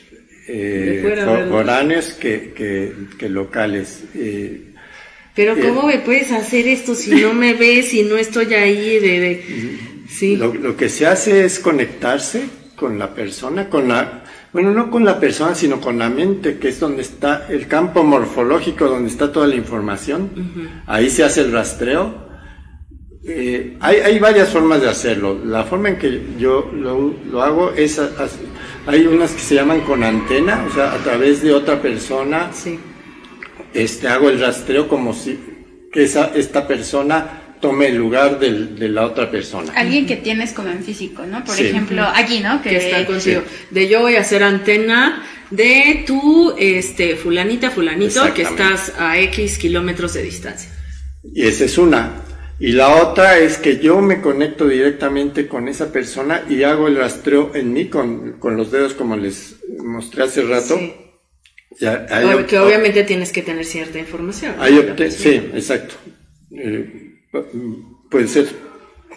eh, 0.48 1.48
foráneos 1.50 2.14
que, 2.14 2.54
que, 2.54 2.94
que, 3.18 3.30
locales. 3.30 4.04
Eh, 4.16 4.74
pero 5.36 5.56
¿cómo 5.60 5.88
me 5.88 6.00
puedes 6.00 6.32
hacer 6.32 6.68
esto 6.68 6.96
si 6.96 7.12
no 7.12 7.34
me 7.34 7.54
ves, 7.54 7.90
si 7.90 8.04
no 8.04 8.18
estoy 8.18 8.54
ahí? 8.54 9.00
De, 9.00 9.44
sí. 10.10 10.36
Lo, 10.36 10.78
que 10.78 10.90
se 10.90 11.06
hace 11.06 11.46
es 11.46 11.60
conectarse 11.60 12.44
con 12.76 13.00
la 13.00 13.14
persona, 13.14 13.70
con 13.70 13.88
la, 13.88 14.23
bueno, 14.54 14.72
no 14.72 14.90
con 14.90 15.04
la 15.04 15.20
persona, 15.20 15.56
sino 15.56 15.82
con 15.82 16.00
la 16.00 16.10
mente, 16.10 16.58
que 16.60 16.70
es 16.70 16.80
donde 16.80 17.02
está 17.02 17.48
el 17.50 17.68
campo 17.68 18.04
morfológico, 18.04 18.88
donde 18.88 19.10
está 19.10 19.32
toda 19.32 19.48
la 19.48 19.56
información. 19.56 20.30
Ahí 20.86 21.10
se 21.10 21.24
hace 21.24 21.42
el 21.42 21.52
rastreo. 21.52 22.24
Eh, 23.26 23.78
hay, 23.80 23.98
hay, 23.98 24.20
varias 24.20 24.50
formas 24.50 24.82
de 24.82 24.90
hacerlo. 24.90 25.40
La 25.44 25.64
forma 25.64 25.90
en 25.90 25.98
que 25.98 26.22
yo 26.38 26.70
lo, 26.74 27.14
lo 27.32 27.42
hago 27.42 27.72
es, 27.72 28.00
hay 28.86 29.08
unas 29.08 29.32
que 29.32 29.40
se 29.40 29.56
llaman 29.56 29.82
con 29.82 30.04
antena, 30.04 30.66
o 30.70 30.74
sea, 30.74 30.94
a 30.94 30.98
través 30.98 31.42
de 31.42 31.54
otra 31.54 31.82
persona. 31.82 32.52
Sí 32.54 32.78
este, 33.74 34.08
hago 34.08 34.30
el 34.30 34.40
rastreo 34.40 34.88
como 34.88 35.14
si 35.14 35.40
que 35.92 36.04
esa, 36.04 36.32
esta 36.36 36.68
persona 36.68 37.43
tome 37.64 37.88
el 37.88 37.96
lugar 37.96 38.40
de 38.40 38.90
la 38.90 39.06
otra 39.06 39.32
persona. 39.32 39.72
Alguien 39.74 40.06
que 40.06 40.18
tienes 40.18 40.52
como 40.52 40.68
en 40.68 40.84
físico, 40.84 41.26
¿no? 41.26 41.46
Por 41.46 41.58
ejemplo, 41.58 42.04
aquí, 42.14 42.42
¿no? 42.42 42.62
Que, 42.62 42.76
está 42.76 43.06
consigo. 43.06 43.42
De 43.72 43.88
yo 43.88 44.02
voy 44.02 44.18
a 44.18 44.20
hacer 44.20 44.44
antena 44.44 45.24
de 45.50 46.04
tu, 46.06 46.54
este, 46.60 47.16
fulanita, 47.16 47.72
fulanito, 47.72 48.34
que 48.34 48.42
estás 48.42 48.92
a 49.00 49.18
X 49.18 49.58
kilómetros 49.58 50.14
de 50.14 50.24
distancia. 50.24 50.70
Y 51.34 51.44
esa 51.48 51.64
es 51.64 51.78
una. 51.78 52.12
Y 52.60 52.74
la 52.74 53.02
otra 53.02 53.40
es 53.40 53.58
que 53.58 53.80
yo 53.80 54.02
me 54.02 54.20
conecto 54.20 54.68
directamente 54.68 55.48
con 55.48 55.70
esa 55.70 55.94
persona 55.94 56.44
y 56.50 56.64
hago 56.64 56.90
el 56.90 56.98
rastreo 56.98 57.56
en 57.56 57.72
mí 57.72 57.86
con, 57.86 58.40
con 58.40 58.58
los 58.58 58.74
dedos 58.74 58.94
como 58.94 59.16
les 59.16 59.56
mostré 59.82 60.24
hace 60.24 60.42
rato. 60.42 60.78
Sí. 60.78 60.94
Ya, 61.80 62.06
que 62.46 62.60
obviamente 62.60 63.06
tienes 63.06 63.32
que 63.32 63.42
tener 63.42 63.64
cierta 63.64 64.00
información. 64.00 64.56
ahí 64.60 64.78
sí, 65.10 65.50
exacto. 65.54 65.96
Eh, 66.52 67.13
puede 68.10 68.28
ser 68.28 68.48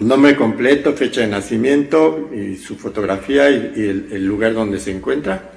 nombre 0.01 0.37
completo, 0.37 0.93
fecha 0.93 1.21
de 1.23 1.29
nacimiento 1.29 2.31
y 2.35 2.57
su 2.57 2.77
fotografía 2.77 3.51
y, 3.51 3.73
y 3.77 3.83
el, 3.89 4.09
el 4.13 4.27
lugar 4.27 4.55
donde 4.55 4.79
se 4.81 4.91
encuentra. 4.93 5.53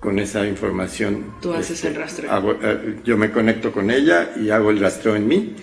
Con 0.00 0.18
esa 0.18 0.46
información. 0.46 1.34
Tú 1.42 1.52
haces 1.52 1.84
el 1.84 1.94
rastreo. 1.94 2.32
hago- 2.32 2.56
eh, 2.62 3.00
yo 3.04 3.18
me 3.18 3.30
conecto 3.30 3.70
con 3.70 3.90
ella 3.90 4.32
y 4.34 4.48
hago 4.48 4.70
el 4.70 4.80
rastreo 4.80 5.14
en 5.14 5.28
mí 5.28 5.54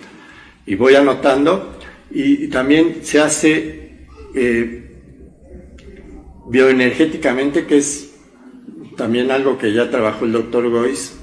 y 0.64 0.76
voy 0.76 0.94
anotando 0.94 1.76
y, 2.12 2.44
y 2.44 2.46
también 2.46 2.98
se 3.02 3.18
hace 3.18 4.06
eh, 4.36 4.92
bioenergéticamente 6.48 7.66
que 7.66 7.78
es 7.78 8.14
también 8.96 9.32
algo 9.32 9.58
que 9.58 9.72
ya 9.72 9.90
trabajó 9.90 10.24
el 10.24 10.30
doctor 10.30 10.68
Gois 10.70 11.17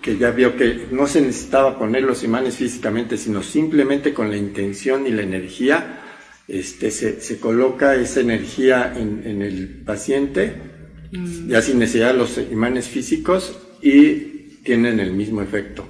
que 0.00 0.16
ya 0.16 0.30
vio 0.30 0.56
que 0.56 0.86
no 0.90 1.06
se 1.06 1.20
necesitaba 1.20 1.78
poner 1.78 2.02
los 2.02 2.24
imanes 2.24 2.56
físicamente 2.56 3.16
sino 3.16 3.42
simplemente 3.42 4.14
con 4.14 4.30
la 4.30 4.36
intención 4.36 5.06
y 5.06 5.10
la 5.10 5.22
energía 5.22 6.00
este, 6.48 6.90
se, 6.90 7.20
se 7.20 7.38
coloca 7.38 7.94
esa 7.94 8.20
energía 8.20 8.94
en, 8.96 9.22
en 9.24 9.42
el 9.42 9.82
paciente 9.84 10.70
ya 11.12 11.60
sin 11.60 11.78
necesidad 11.78 12.12
de 12.12 12.18
los 12.18 12.38
imanes 12.38 12.86
físicos 12.88 13.58
y 13.82 14.60
tienen 14.62 15.00
el 15.00 15.12
mismo 15.12 15.42
efecto. 15.42 15.84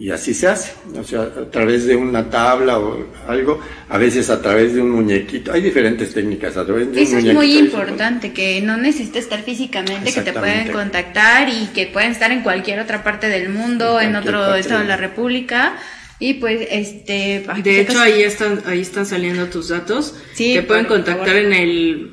Y 0.00 0.10
así 0.10 0.32
se 0.32 0.48
hace, 0.48 0.72
o 0.98 1.04
sea, 1.04 1.20
a 1.24 1.50
través 1.50 1.84
de 1.84 1.94
una 1.94 2.30
tabla 2.30 2.78
o 2.78 3.04
algo, 3.28 3.60
a 3.90 3.98
veces 3.98 4.30
a 4.30 4.40
través 4.40 4.72
de 4.74 4.80
un 4.80 4.92
muñequito. 4.92 5.52
Hay 5.52 5.60
diferentes 5.60 6.14
técnicas, 6.14 6.56
a 6.56 6.64
través 6.64 6.90
de 6.90 7.02
Eso 7.02 7.12
un 7.12 7.18
es 7.18 7.24
muñequito. 7.34 7.38
muy 7.38 7.58
importante, 7.58 8.32
que 8.32 8.62
no 8.62 8.78
necesitas 8.78 9.24
estar 9.24 9.42
físicamente, 9.42 10.10
que 10.14 10.22
te 10.22 10.32
pueden 10.32 10.72
contactar 10.72 11.50
y 11.50 11.66
que 11.74 11.86
pueden 11.88 12.12
estar 12.12 12.32
en 12.32 12.40
cualquier 12.42 12.80
otra 12.80 13.04
parte 13.04 13.28
del 13.28 13.50
mundo, 13.50 14.00
En 14.00 14.08
en 14.10 14.16
otro 14.16 14.54
estado 14.54 14.80
de 14.80 14.86
la. 14.86 14.96
República. 14.96 15.76
Y 16.18 16.32
pues, 16.34 16.66
este... 16.70 17.44
ay, 17.48 17.60
De 17.60 17.84
pues, 17.84 17.90
hecho, 17.90 18.00
ahí 18.00 18.22
están, 18.22 18.62
ahí 18.64 18.80
están 18.80 19.04
saliendo 19.04 19.48
tus 19.48 19.68
datos. 19.68 20.14
Sí, 20.32 20.54
Te 20.54 20.62
pueden 20.62 20.86
contactar 20.86 21.26
favor. 21.26 21.42
en 21.42 21.52
el 21.52 22.10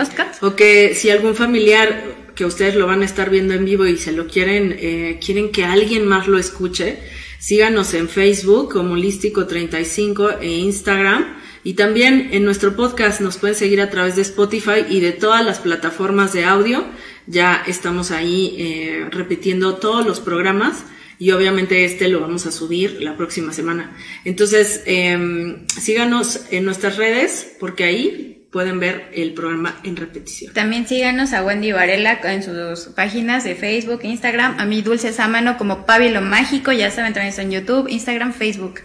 O 0.41 0.55
que 0.55 0.93
si 0.95 1.09
algún 1.09 1.35
familiar 1.35 2.03
que 2.35 2.45
ustedes 2.45 2.75
lo 2.75 2.85
van 2.85 3.01
a 3.01 3.05
estar 3.05 3.29
viendo 3.29 3.53
en 3.53 3.65
vivo 3.65 3.85
y 3.85 3.97
se 3.97 4.11
lo 4.11 4.27
quieren, 4.27 4.75
eh, 4.77 5.19
quieren 5.25 5.51
que 5.51 5.65
alguien 5.65 6.05
más 6.05 6.27
lo 6.27 6.37
escuche, 6.37 6.99
síganos 7.39 7.93
en 7.93 8.09
Facebook 8.09 8.71
como 8.71 8.93
Holístico 8.93 9.47
35 9.47 10.39
e 10.41 10.49
Instagram. 10.49 11.37
Y 11.63 11.73
también 11.73 12.29
en 12.31 12.45
nuestro 12.45 12.75
podcast 12.75 13.21
nos 13.21 13.37
pueden 13.37 13.55
seguir 13.55 13.81
a 13.81 13.89
través 13.89 14.15
de 14.15 14.21
Spotify 14.21 14.85
y 14.87 14.99
de 14.99 15.13
todas 15.13 15.43
las 15.43 15.59
plataformas 15.59 16.31
de 16.31 16.45
audio. 16.45 16.85
Ya 17.25 17.63
estamos 17.65 18.11
ahí 18.11 18.55
eh, 18.59 19.07
repitiendo 19.09 19.75
todos 19.77 20.05
los 20.05 20.19
programas 20.19 20.83
y 21.19 21.31
obviamente 21.31 21.85
este 21.85 22.07
lo 22.07 22.19
vamos 22.19 22.45
a 22.45 22.51
subir 22.51 23.01
la 23.01 23.17
próxima 23.17 23.53
semana. 23.53 23.95
Entonces, 24.23 24.83
em, 24.85 25.67
síganos 25.67 26.41
en 26.51 26.65
nuestras 26.65 26.97
redes 26.97 27.55
porque 27.59 27.83
ahí 27.83 28.47
pueden 28.51 28.79
ver 28.79 29.09
el 29.13 29.33
programa 29.33 29.79
en 29.83 29.97
repetición. 29.97 30.53
También 30.53 30.87
síganos 30.87 31.33
a 31.33 31.43
Wendy 31.43 31.73
Varela 31.73 32.19
en 32.23 32.41
sus 32.41 32.93
páginas 32.93 33.43
de 33.43 33.55
Facebook, 33.55 33.99
Instagram, 34.03 34.59
a 34.59 34.65
mi 34.65 34.81
Dulce 34.81 35.11
Sámano 35.11 35.57
como 35.57 35.85
Pabilo 35.85 36.21
Mágico, 36.21 36.71
ya 36.71 36.89
saben, 36.89 37.13
también 37.13 37.31
está 37.31 37.41
en 37.41 37.51
YouTube, 37.51 37.89
Instagram, 37.89 38.33
Facebook. 38.33 38.79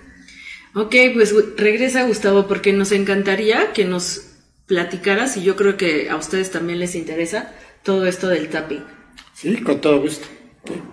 Ok, 0.74 0.95
pues 1.14 1.35
regresa 1.57 2.03
Gustavo 2.05 2.49
porque 2.49 2.72
nos 2.72 2.91
encantaría 2.93 3.72
que 3.72 3.85
nos 3.85 4.31
platicaras 4.66 5.37
y 5.37 5.43
yo 5.43 5.57
creo 5.57 5.76
que 5.76 6.11
a 6.11 6.16
ustedes 6.16 6.51
también 6.51 6.78
les 6.78 6.95
interesa 6.97 7.53
todo 7.85 8.07
esto 8.07 8.28
del 8.28 8.49
tapping. 8.49 8.85
Sí, 9.35 9.57
con 9.62 9.81
todo 9.81 10.01
gusto. 10.01 10.26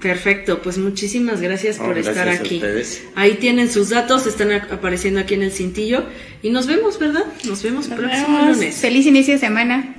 Perfecto, 0.01 0.61
pues 0.61 0.77
muchísimas 0.77 1.41
gracias 1.41 1.77
por 1.77 1.93
gracias 1.93 2.07
estar 2.15 2.29
a 2.29 2.33
aquí. 2.33 2.55
ustedes. 2.55 3.03
Ahí 3.15 3.33
tienen 3.35 3.69
sus 3.69 3.89
datos, 3.89 4.25
están 4.25 4.51
apareciendo 4.51 5.19
aquí 5.19 5.33
en 5.33 5.43
el 5.43 5.51
cintillo 5.51 6.05
y 6.41 6.49
nos 6.51 6.67
vemos, 6.67 6.99
¿verdad? 6.99 7.25
Nos 7.43 7.63
vemos 7.63 7.89
Nos 7.89 7.99
próximo 7.99 8.37
vemos. 8.39 8.55
lunes. 8.57 8.75
Feliz 8.75 9.05
inicio 9.05 9.33
de 9.33 9.39
semana. 9.39 9.96